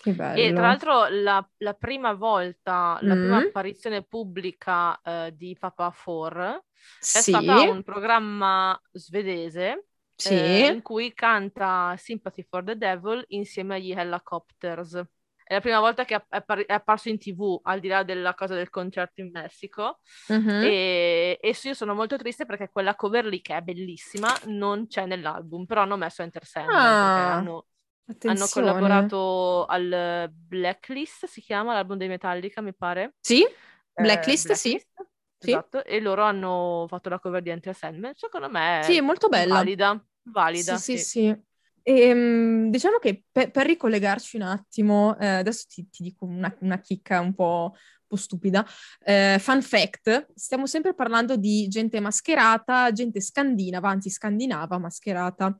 Che 0.00 0.14
E 0.30 0.52
tra 0.52 0.66
bello. 0.66 0.68
l'altro 0.68 1.08
la, 1.08 1.46
la 1.58 1.74
prima 1.74 2.12
volta, 2.14 2.98
la 3.02 3.16
prima 3.16 3.36
Mm. 3.36 3.38
apparizione 3.38 4.02
pubblica 4.04 5.00
eh, 5.00 5.34
di 5.36 5.56
Papa 5.58 5.90
4 5.92 6.66
è 7.10 7.22
Sì, 7.22 7.22
stata 7.22 7.62
un 7.64 7.82
programma 7.82 8.80
svedese 8.92 9.86
sì. 10.18 10.34
eh, 10.42 10.66
in 10.66 10.82
cui 10.82 11.12
canta 11.14 11.94
Sympathy 11.96 12.44
for 12.48 12.62
the 12.64 12.76
Devil 12.76 13.24
insieme 13.28 13.76
agli 13.76 13.92
Helicopters. 13.92 14.94
È 15.42 15.54
la 15.54 15.60
prima 15.60 15.80
volta 15.80 16.04
che 16.04 16.14
è, 16.14 16.24
appar- 16.28 16.66
è 16.66 16.72
apparso 16.74 17.08
in 17.08 17.18
TV, 17.18 17.58
al 17.62 17.80
di 17.80 17.88
là 17.88 18.02
della 18.04 18.34
cosa 18.34 18.54
del 18.54 18.68
concerto 18.70 19.20
in 19.22 19.30
Messico. 19.32 20.00
Mhm. 20.28 20.72
E, 20.72 21.38
e 21.40 21.56
io 21.62 21.74
sono 21.74 21.94
molto 21.94 22.16
triste 22.16 22.44
perché 22.44 22.68
quella 22.70 22.94
cover 22.96 23.24
lì, 23.26 23.40
che 23.40 23.56
è 23.56 23.60
bellissima, 23.62 24.38
non 24.46 24.86
c'è 24.88 25.06
nell'album, 25.06 25.64
però 25.66 25.82
hanno 25.82 25.96
messo 25.96 26.22
Enter 26.22 26.44
Sandman 26.44 26.96
perché 26.98 27.20
Ah, 27.20 27.26
hanno, 27.26 27.66
hanno 27.66 27.66
attenzione. 28.10 28.50
collaborato 28.50 29.64
al 29.66 30.30
Blacklist, 30.32 31.26
si 31.26 31.40
chiama 31.40 31.74
l'album 31.74 31.96
dei 31.96 32.08
Metallica, 32.08 32.60
mi 32.60 32.74
pare. 32.74 33.14
Sì, 33.20 33.42
Eh, 33.42 34.02
Blacklist, 34.02 34.52
sì. 34.52 34.70
Blacklist, 34.70 35.06
Sì. 35.40 35.50
Esatto, 35.50 35.84
e 35.84 36.00
loro 36.00 36.22
hanno 36.24 36.86
fatto 36.88 37.08
la 37.08 37.18
cover 37.20 37.42
di 37.42 37.50
Enter 37.50 37.74
Sandman. 37.74 38.12
Secondo 38.14 38.48
me 38.50 38.84
Sì, 38.84 38.96
è 38.96 39.00
molto 39.00 39.28
bella. 39.28 39.54
valida, 39.54 40.04
valida, 40.24 40.76
Sì, 40.78 40.96
sì, 40.96 40.98
sì. 40.98 41.04
sì. 41.04 41.36
Ehm, 41.82 42.70
diciamo 42.70 42.98
che 42.98 43.24
pe- 43.30 43.50
per 43.50 43.66
ricollegarci 43.66 44.36
un 44.36 44.42
attimo, 44.42 45.16
eh, 45.18 45.26
adesso 45.26 45.64
ti, 45.68 45.88
ti 45.88 46.02
dico 46.02 46.24
una, 46.26 46.54
una 46.60 46.80
chicca 46.80 47.20
un 47.20 47.34
po', 47.34 47.70
un 47.72 48.06
po' 48.06 48.16
stupida. 48.16 48.66
Eh, 49.00 49.36
fun 49.40 49.62
fact, 49.62 50.32
stiamo 50.34 50.66
sempre 50.66 50.94
parlando 50.94 51.36
di 51.36 51.66
gente 51.68 51.98
mascherata, 52.00 52.92
gente 52.92 53.20
scandinava, 53.20 53.88
anzi 53.88 54.10
scandinava 54.10 54.78
mascherata, 54.78 55.58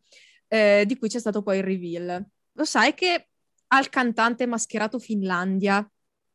eh, 0.48 0.84
di 0.86 0.98
cui 0.98 1.08
c'è 1.08 1.18
stato 1.18 1.42
poi 1.42 1.58
il 1.58 1.64
reveal. 1.64 2.26
Lo 2.58 2.64
sai 2.64 2.92
che 2.92 3.28
al 3.68 3.88
cantante 3.88 4.44
mascherato 4.46 4.98
Finlandia, 4.98 5.88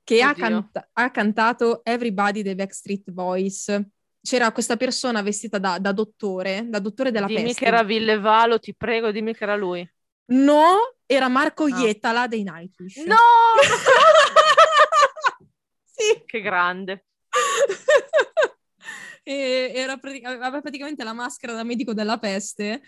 che 0.06 0.22
ha, 0.22 0.34
canta- 0.34 0.88
ha 0.94 1.12
cantato 1.12 1.84
Everybody 1.84 2.44
dei 2.44 2.56
Backstreet 2.56 3.12
Boys, 3.12 3.78
c'era 4.22 4.54
questa 4.54 4.78
persona 4.78 5.22
vestita 5.22 5.58
da, 5.58 5.80
da 5.80 5.92
dottore, 5.92 6.64
da 6.70 6.80
dottore 6.80 7.12
della 7.12 7.26
Dimmi 7.26 7.44
peste. 7.44 7.60
che 7.60 7.66
era 7.66 7.84
Villevalo, 7.84 8.58
ti 8.60 8.74
prego, 8.74 9.12
dimmi 9.12 9.36
che 9.36 9.44
era 9.44 9.58
lui. 9.58 9.86
No, 10.28 10.96
era 11.06 11.28
Marco 11.28 11.66
Ah. 11.66 11.78
Ietala 11.82 12.28
dei 12.28 12.44
Nightwish. 12.44 13.04
No! 13.06 13.16
Sì. 15.96 16.24
che 16.26 16.42
grande. 16.42 17.06
E 19.26 19.72
era 19.74 19.96
pratic- 19.98 20.26
aveva 20.26 20.60
praticamente 20.60 21.02
la 21.06 21.14
maschera 21.14 21.54
da 21.54 21.64
medico 21.64 21.94
della 21.94 22.18
peste 22.18 22.82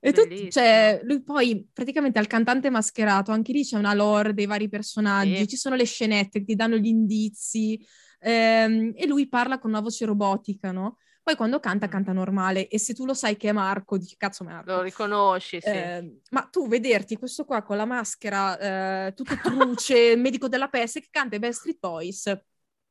E 0.00 0.12
tu, 0.12 0.22
cioè, 0.48 1.00
lui 1.02 1.22
poi 1.22 1.68
praticamente 1.72 2.18
al 2.18 2.26
cantante 2.28 2.70
mascherato, 2.70 3.32
anche 3.32 3.52
lì 3.52 3.64
c'è 3.64 3.76
una 3.76 3.94
lore 3.94 4.32
dei 4.32 4.46
vari 4.46 4.68
personaggi, 4.68 5.38
Sì. 5.38 5.48
ci 5.48 5.56
sono 5.56 5.74
le 5.74 5.84
scenette 5.84 6.38
che 6.40 6.44
ti 6.44 6.54
danno 6.54 6.76
gli 6.76 6.86
indizi, 6.86 7.84
ehm, 8.20 8.92
e 8.94 9.06
lui 9.06 9.28
parla 9.28 9.58
con 9.58 9.70
una 9.70 9.80
voce 9.80 10.04
robotica, 10.04 10.70
no? 10.70 10.98
Poi 11.22 11.34
quando 11.36 11.58
canta, 11.60 11.86
Mm. 11.86 11.90
canta 11.90 12.12
normale, 12.12 12.68
e 12.68 12.78
se 12.78 12.94
tu 12.94 13.04
lo 13.04 13.12
sai 13.12 13.36
che 13.36 13.48
è 13.48 13.52
Marco, 13.52 13.98
dici 13.98 14.16
cazzo 14.16 14.44
Marco. 14.44 14.70
Lo 14.70 14.82
riconosci, 14.82 15.60
sì. 15.60 15.68
Eh, 15.68 16.20
ma 16.30 16.42
tu 16.50 16.68
vederti 16.68 17.16
questo 17.16 17.44
qua 17.44 17.62
con 17.62 17.76
la 17.76 17.84
maschera, 17.84 19.06
eh, 19.08 19.12
tutto 19.14 19.36
truce, 19.42 20.14
medico 20.16 20.48
della 20.48 20.68
peste 20.68 21.00
che 21.00 21.08
canta 21.10 21.36
i 21.36 21.38
Backstreet 21.38 21.78
Boys, 21.80 22.34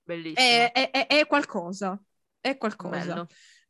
Bellissimo. 0.03 0.35
è, 0.39 0.71
è- 0.71 0.91
è- 0.91 1.07
è 1.07 1.25
qualcosa, 1.25 1.99
è 2.39 2.57
qualcosa. 2.57 2.97
Bello. 2.99 3.27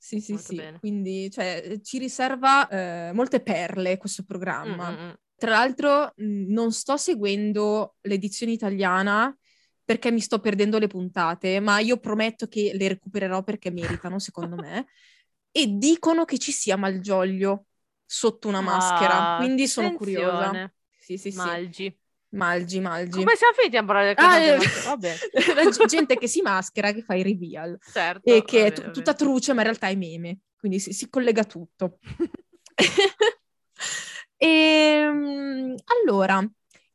Sì, 0.07 0.21
sì, 0.21 0.31
Molto 0.31 0.47
sì, 0.47 0.55
bene. 0.55 0.79
quindi 0.79 1.29
cioè, 1.29 1.79
ci 1.83 1.97
riserva 1.97 2.65
eh, 2.69 3.11
molte 3.11 3.41
perle 3.41 3.97
questo 3.97 4.23
programma. 4.23 4.89
Mm, 4.91 4.93
mm, 4.93 5.07
mm. 5.07 5.13
Tra 5.35 5.49
l'altro 5.51 6.13
non 6.15 6.71
sto 6.71 6.95
seguendo 6.95 7.95
l'edizione 8.03 8.53
italiana 8.53 9.35
perché 9.83 10.09
mi 10.09 10.21
sto 10.21 10.39
perdendo 10.39 10.79
le 10.79 10.87
puntate, 10.87 11.59
ma 11.59 11.79
io 11.79 11.97
prometto 11.97 12.47
che 12.47 12.71
le 12.73 12.87
recupererò 12.87 13.43
perché 13.43 13.69
meritano, 13.69 14.17
secondo 14.17 14.55
me. 14.63 14.87
E 15.51 15.67
dicono 15.77 16.23
che 16.23 16.37
ci 16.37 16.53
sia 16.53 16.77
Malgioglio 16.77 17.65
sotto 18.05 18.47
una 18.47 18.61
maschera, 18.61 19.33
Ah, 19.33 19.35
quindi 19.35 19.67
sono 19.67 19.91
curiosa. 19.91 20.35
attenzione. 20.45 20.73
Sì, 20.99 21.17
sì, 21.17 21.31
sì. 21.31 21.37
Malgi. 21.37 21.97
Malgi, 22.37 22.79
Malgi. 22.79 23.17
Come 23.17 23.35
siamo 23.35 23.53
finiti 23.55 23.77
a 23.77 23.83
parlare 23.83 24.13
del 24.13 24.23
Ah, 24.25 24.37
eh? 24.39 24.57
Vabbè, 24.85 25.15
gente 25.87 26.17
che 26.17 26.27
si 26.27 26.41
maschera, 26.41 26.91
che 26.93 27.01
fa 27.01 27.15
i 27.15 27.23
reveal 27.23 27.77
certo. 27.91 28.21
e 28.31 28.43
che 28.43 28.59
è 28.65 28.69
va 28.69 28.69
tu- 28.69 28.81
bene, 28.81 28.87
va 28.87 28.91
tutta 28.93 29.13
truce, 29.13 29.53
ma 29.53 29.59
in 29.61 29.67
realtà 29.67 29.87
è 29.87 29.95
meme, 29.95 30.39
quindi 30.59 30.79
si, 30.79 30.93
si 30.93 31.09
collega 31.09 31.43
tutto. 31.43 31.97
Ehm, 34.39 35.75
allora, 36.03 36.47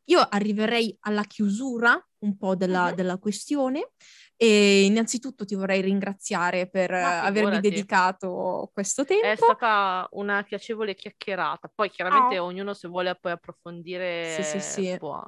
io 0.05 0.21
arriverei 0.21 0.97
alla 1.01 1.25
chiusura 1.25 2.01
un 2.19 2.37
po' 2.37 2.55
della, 2.55 2.91
Mhm. 2.91 2.95
della 2.95 3.19
questione 3.19 3.91
e 4.45 4.85
innanzitutto 4.85 5.45
ti 5.45 5.55
vorrei 5.55 5.81
ringraziare 5.83 6.69
per 6.69 6.93
avermi 6.93 7.61
dedicato 7.61 8.71
questo 8.75 9.05
È 9.21 9.37
tempo. 9.37 9.37
stata 9.37 10.09
una 10.13 10.43
piacevole 10.43 10.95
chiacchierata. 10.97 11.71
Poi 11.73 11.91
chiaramente 11.91 12.39
Oh. 12.39 12.41
ognuno 12.41 12.75
se 12.75 12.89
vuole 12.89 13.15
poi 13.15 13.31
approfondire 13.33 14.01
Sì, 14.25 14.45
sì, 14.45 14.61
sì. 14.61 14.99
Può, 14.99 15.23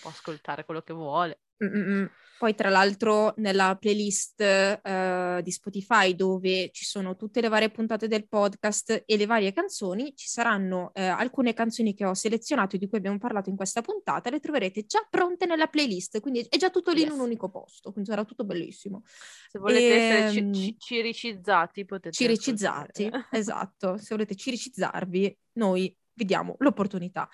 può 0.00 0.10
ascoltare 0.10 0.64
quello 0.64 0.82
che 0.82 0.92
vuole. 0.92 1.38
Mm, 1.64 1.68
mm, 1.68 1.90
mm. 2.02 2.04
Poi, 2.38 2.54
tra 2.54 2.68
l'altro, 2.68 3.32
nella 3.38 3.78
playlist 3.80 4.42
eh, 4.42 5.40
di 5.42 5.50
Spotify, 5.50 6.14
dove 6.14 6.68
ci 6.70 6.84
sono 6.84 7.16
tutte 7.16 7.40
le 7.40 7.48
varie 7.48 7.70
puntate 7.70 8.08
del 8.08 8.28
podcast 8.28 9.04
e 9.06 9.16
le 9.16 9.24
varie 9.24 9.54
canzoni, 9.54 10.12
ci 10.14 10.28
saranno 10.28 10.90
eh, 10.92 11.02
alcune 11.06 11.54
canzoni 11.54 11.94
che 11.94 12.04
ho 12.04 12.12
selezionato 12.12 12.76
e 12.76 12.78
di 12.78 12.88
cui 12.88 12.98
abbiamo 12.98 13.16
parlato 13.16 13.48
in 13.48 13.56
questa 13.56 13.80
puntata, 13.80 14.28
le 14.28 14.38
troverete 14.40 14.84
già 14.84 15.06
pronte 15.08 15.46
nella 15.46 15.68
playlist, 15.68 16.20
quindi 16.20 16.40
è 16.46 16.58
già 16.58 16.68
tutto 16.68 16.92
lì 16.92 17.00
in 17.00 17.06
Yes. 17.08 17.16
un 17.16 17.22
unico 17.24 17.48
posto, 17.48 17.90
quindi 17.90 18.10
sarà 18.10 18.24
tutto 18.26 18.44
bellissimo. 18.44 19.00
Se 19.48 19.58
volete 19.58 19.94
essere 19.94 20.30
ci- 20.30 20.38
Ehm, 20.40 20.52
ci- 20.52 20.76
ciricizzati 20.78 21.86
potete 21.86 22.14
Ciricizzati, 22.14 23.10
esatto, 23.32 23.96
se 23.96 24.08
volete 24.10 24.34
ciricizzarvi, 24.34 25.38
noi 25.52 25.96
vi 26.12 26.24
diamo 26.26 26.56
l'opportunità. 26.58 27.26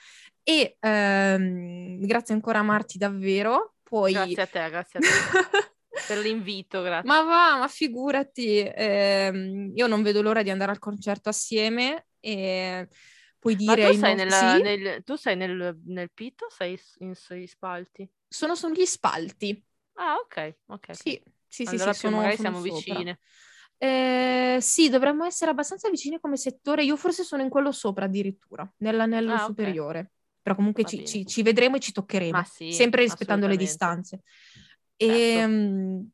E 0.45 0.77
ehm, 0.79 1.99
grazie 2.07 2.35
ancora 2.35 2.61
a 2.61 2.62
Marti 2.62 2.99
davvero, 2.99 3.75
poi... 3.93 4.14
Grazie 4.14 4.43
a 4.43 4.47
te, 4.47 4.68
grazie 4.70 4.99
a 5.01 5.03
te 5.03 5.22
per 6.05 6.18
l'invito, 6.18 6.82
grazie. 6.82 7.05
Ma 7.05 7.22
va, 7.22 7.57
ma 7.59 7.66
figurati, 7.68 8.59
ehm, 8.64 9.72
io 9.74 9.86
non 9.88 10.03
vedo 10.03 10.22
l'ora 10.22 10.43
di 10.43 10.51
andare 10.51 10.70
al 10.70 10.78
concerto 10.78 11.28
assieme 11.30 12.07
e 12.20 12.88
puoi 13.40 13.57
Ma 13.64 13.76
dire 13.76 13.82
tu 13.82 13.90
ai 13.90 13.97
sei, 14.01 14.14
nostri- 14.14 14.26
nella- 14.26 14.59
Sì, 14.59 14.61
nel, 14.61 15.03
tu 15.05 15.16
sei 15.16 15.36
nel, 15.36 15.78
nel 15.84 16.11
pit 16.12 16.43
o 16.43 16.51
sei 16.51 16.78
in, 16.99 17.14
sui 17.14 17.47
spalti? 17.47 18.09
sono 18.28 18.57
sugli 18.57 18.84
spalti. 18.84 19.64
Ah, 19.97 20.16
ok, 20.20 20.55
ok. 20.68 20.88
Sì, 20.90 21.22
sì, 21.47 21.66
sì, 21.66 21.78
allora 21.78 21.95
sì, 21.95 21.95
più 21.95 22.11
sono, 22.11 22.30
siamo 22.30 22.61
sopra. 22.61 23.07
vicine. 23.07 23.18
Eh, 23.78 24.59
sì, 24.61 24.88
dovremmo 24.88 25.24
essere 25.24 25.51
abbastanza 25.51 25.90
vicini 25.90 26.20
come 26.20 26.36
settore. 26.36 26.84
Io 26.84 26.97
forse 26.97 27.24
sono 27.24 27.43
in 27.43 27.49
quello 27.49 27.72
sopra 27.72 28.05
addirittura, 28.07 28.70
nell'anello 28.78 29.36
Ah, 29.36 29.38
superiore. 29.38 30.12
Però 30.43 30.57
comunque 30.57 30.84
ci, 30.84 31.05
ci- 31.07 31.24
ci 31.24 31.43
vedremo 31.43 31.76
e 31.76 31.80
ci 31.80 31.93
toccheremo, 31.93 32.43
sì, 32.45 32.72
sempre 32.72 33.03
rispettando 33.03 33.47
le 33.47 33.57
distanze. 33.57 34.22
Certo. 34.97 35.14
Ehm, 35.14 36.11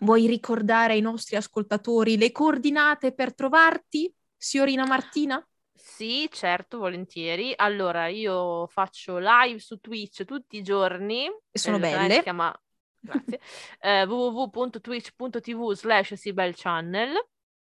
vuoi 0.00 0.26
ricordare 0.26 0.94
ai 0.94 1.00
nostri 1.00 1.36
ascoltatori 1.36 2.16
le 2.16 2.32
coordinate 2.32 3.12
per 3.14 3.34
trovarti, 3.34 4.12
signorina 4.36 4.84
Martina? 4.84 5.44
Sì, 5.74 6.28
certo, 6.30 6.78
volentieri. 6.78 7.52
Allora, 7.56 8.08
io 8.08 8.66
faccio 8.66 9.18
live 9.18 9.58
su 9.58 9.78
Twitch 9.78 10.24
tutti 10.24 10.56
i 10.56 10.62
giorni. 10.62 11.26
E 11.50 11.58
sono 11.58 11.78
canale 11.78 12.02
belle. 12.02 12.14
Si 12.16 12.22
chiama, 12.22 12.62
grazie, 13.00 13.40
eh, 13.80 14.04
www.twitch.tv 14.04 15.72
slash 15.72 16.14
Channel. 16.54 17.14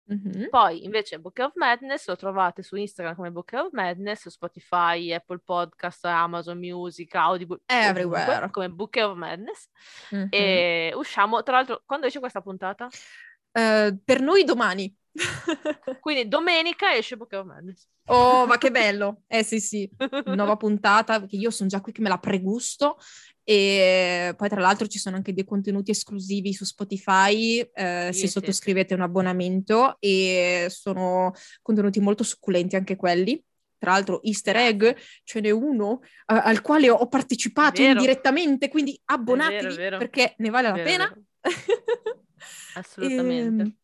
Mhm. 0.10 0.47
Poi 0.49 0.86
invece 0.86 1.20
Book 1.20 1.38
of 1.39 1.51
Madness 1.55 2.08
lo 2.08 2.16
trovate 2.16 2.64
su 2.64 2.76
Instagram 2.78 3.16
come 3.16 3.30
Book 3.32 3.51
of 3.53 3.72
Madness, 3.74 4.22
su 4.22 4.30
Spotify, 4.30 5.12
Apple 5.12 5.39
Podcast, 5.43 6.05
Amazon 6.05 6.58
Music, 6.58 7.14
Audible, 7.16 7.60
Everywhere. 7.66 8.49
come 8.51 8.70
Book 8.70 8.95
of 9.01 9.18
Madness. 9.18 9.68
Mhm. 10.12 10.28
E 10.30 10.93
usciamo, 10.95 11.43
tra 11.43 11.58
l'altro, 11.58 11.84
quando 11.86 12.05
esce 12.08 12.20
questa 12.20 12.41
puntata? 12.41 12.88
Eh, 13.51 13.97
per 14.03 14.22
noi 14.22 14.43
domani. 14.45 14.95
Quindi 15.99 16.28
domenica 16.28 16.93
esce 16.95 17.18
Book 17.18 17.34
of 17.34 17.45
Madness. 17.45 17.88
Oh, 18.05 18.45
ma 18.45 18.58
che 18.58 18.72
bello! 18.72 19.24
Eh 19.28 19.43
sì, 19.43 19.60
sì, 19.60 19.89
nuova 20.26 20.55
puntata, 20.55 21.20
perché 21.20 21.36
io 21.36 21.49
sono 21.51 21.68
già 21.68 21.82
qui 21.82 21.91
che 21.91 22.01
me 22.01 22.08
la 22.10 22.18
pregusto 22.20 22.97
e 23.50 24.34
poi 24.36 24.50
tra 24.50 24.60
l'altro 24.60 24.88
ci 24.88 25.00
sono 25.00 25.16
anche 25.16 25.32
dei 25.34 25.45
contenuti 25.45 25.91
esclusivi 25.91 26.52
su 26.54 26.66
Spotify 26.66 27.60
eh, 27.74 28.10
Sì, 28.12 28.20
se 28.20 28.28
sì. 28.28 28.30
sottoscrivete 28.30 28.93
un 28.93 29.00
abbonamento 29.02 29.95
e 30.00 30.68
sono 30.70 31.32
contenuti 31.62 32.02
molto 32.02 32.24
succulenti 32.24 32.76
anche 32.76 32.98
quelli. 32.98 33.41
Tra 33.80 33.91
l'altro 33.91 34.22
easter 34.24 34.56
egg, 34.58 34.86
ce 35.24 35.39
n'è 35.39 35.50
uno 35.52 36.02
eh, 36.04 36.10
al 36.26 36.62
quale 36.62 36.89
ho 36.89 37.08
partecipato 37.08 37.82
indirettamente, 37.82 38.68
quindi 38.70 39.00
abbonatevi 39.06 39.60
vero, 39.60 39.72
è 39.72 39.76
vero. 39.76 39.98
perché 39.98 40.34
ne 40.39 40.50
vale 40.50 40.68
la 40.68 40.74
Vero, 40.74 40.89
pena. 40.89 41.06
vero. 41.08 41.22
Assolutamente. 42.74 43.62
Ehm, 43.64 43.76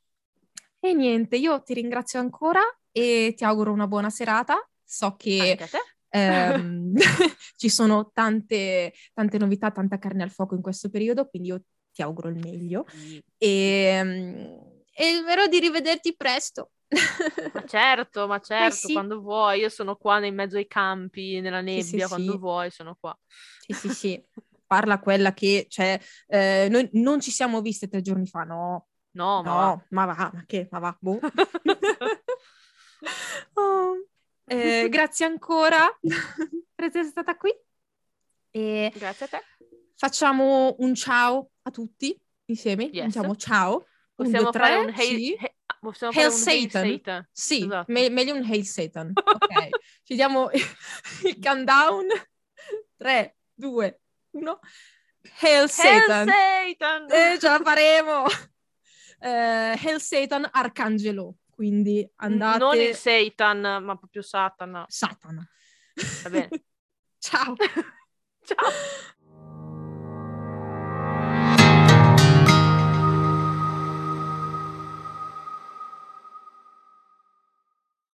E, 0.81 0.93
niente, 0.93 1.37
io 1.37 1.61
ti 1.63 1.73
ringrazio 1.73 2.19
ancora 2.19 2.59
e 2.91 3.33
ti 3.37 3.45
auguro 3.45 3.71
una 3.71 3.87
buona 3.87 4.09
serata. 4.09 4.67
So 4.83 5.15
che 5.15 5.57
Ehm, 6.15 6.93
ci 7.57 7.69
sono 7.69 8.11
tante, 8.13 8.93
tante 9.13 9.37
novità, 9.37 9.71
tanta 9.71 9.97
carne 9.97 10.23
al 10.23 10.31
fuoco 10.31 10.55
in 10.55 10.61
questo 10.61 10.89
periodo, 10.89 11.27
quindi 11.27 11.49
io 11.49 11.61
ti 11.91 12.01
auguro 12.01 12.29
il 12.29 12.37
meglio 12.37 12.85
e, 13.37 14.59
e 14.93 15.15
spero 15.21 15.47
di 15.47 15.59
rivederti 15.59 16.15
presto. 16.15 16.71
Ma 17.53 17.63
certo, 17.65 18.27
ma 18.27 18.39
certo, 18.39 18.87
sì. 18.87 18.93
quando 18.93 19.21
vuoi. 19.21 19.59
Io 19.61 19.69
sono 19.69 19.95
qua 19.95 20.23
in 20.23 20.35
mezzo 20.35 20.57
ai 20.57 20.67
campi, 20.67 21.39
nella 21.41 21.61
nebbia, 21.61 22.05
sì, 22.05 22.07
quando 22.07 22.33
sì. 22.33 22.37
vuoi 22.37 22.69
sono 22.69 22.95
qua. 22.99 23.17
Sì, 23.59 23.73
sì, 23.73 23.89
sì. 23.89 24.23
Parla 24.65 24.99
quella 24.99 25.33
che, 25.33 25.65
cioè, 25.69 25.99
eh, 26.27 26.67
noi 26.69 26.89
non 26.93 27.19
ci 27.19 27.31
siamo 27.31 27.61
viste 27.61 27.87
tre 27.87 28.01
giorni 28.01 28.27
fa, 28.27 28.43
no? 28.43 28.87
No, 29.11 29.43
ma 29.43 29.53
va. 29.53 29.65
No, 29.65 29.85
ma 29.89 30.05
va, 30.05 30.31
ma 30.33 30.43
che, 30.45 30.67
ma 30.71 30.79
va, 30.79 30.97
boh. 30.99 31.19
Oh, 33.55 34.07
eh, 34.45 34.87
grazie 34.91 35.25
ancora 35.25 35.87
per 36.01 36.85
essere 36.85 37.05
stata 37.05 37.35
qui. 37.37 37.53
E 38.51 38.91
Grazie 38.95 39.25
a 39.25 39.29
te. 39.29 39.41
facciamo 39.95 40.75
un 40.79 40.93
ciao 40.95 41.49
a 41.63 41.71
tutti 41.71 42.15
insieme. 42.45 42.83
Yes. 42.85 43.05
Diciamo 43.05 43.35
ciao. 43.35 43.85
Un, 44.15 44.25
Possiamo 44.25 44.51
due, 44.51 44.59
fare 44.59 44.73
tre, 44.73 44.83
un 44.83 44.93
hail, 44.95 45.17
sì. 45.17 45.33
he- 45.33 45.55
possiamo 45.79 46.13
Hail 46.15 46.31
fare 46.31 46.41
un 46.41 46.47
hail 46.47 46.69
Satan. 46.69 46.91
Satan. 46.91 47.27
Sì, 47.31 47.63
Esatto. 47.63 47.91
me- 47.91 48.09
meglio 48.09 48.35
un 48.35 48.43
Hail 48.43 48.65
Satan. 48.65 49.11
Ok, 49.25 49.69
ci 50.03 50.13
diamo 50.15 50.49
il 51.25 51.39
countdown. 51.41 52.05
3, 52.97 53.35
2, 53.55 54.01
1. 54.31 54.59
Hail 55.39 55.57
Hail 55.61 55.69
Satan. 55.69 56.27
Satan! 56.27 57.07
Eh, 57.11 57.39
ce 57.39 57.47
la 57.47 57.59
faremo. 57.63 58.25
Eh, 59.19 59.79
Hail 59.83 59.99
Satan 59.99 60.47
Arcangelo. 60.51 61.35
Quindi 61.63 62.05
andate. 62.15 62.57
Non 62.57 62.75
il 62.75 62.93
Satan, 62.93 63.59
ma 63.61 63.95
proprio 63.95 64.21
Satana. 64.21 64.83
Satana. 64.89 65.47
Va 66.23 66.29
bene. 66.29 66.49
Ciao. 67.17 67.55
Ciao. 68.43 68.67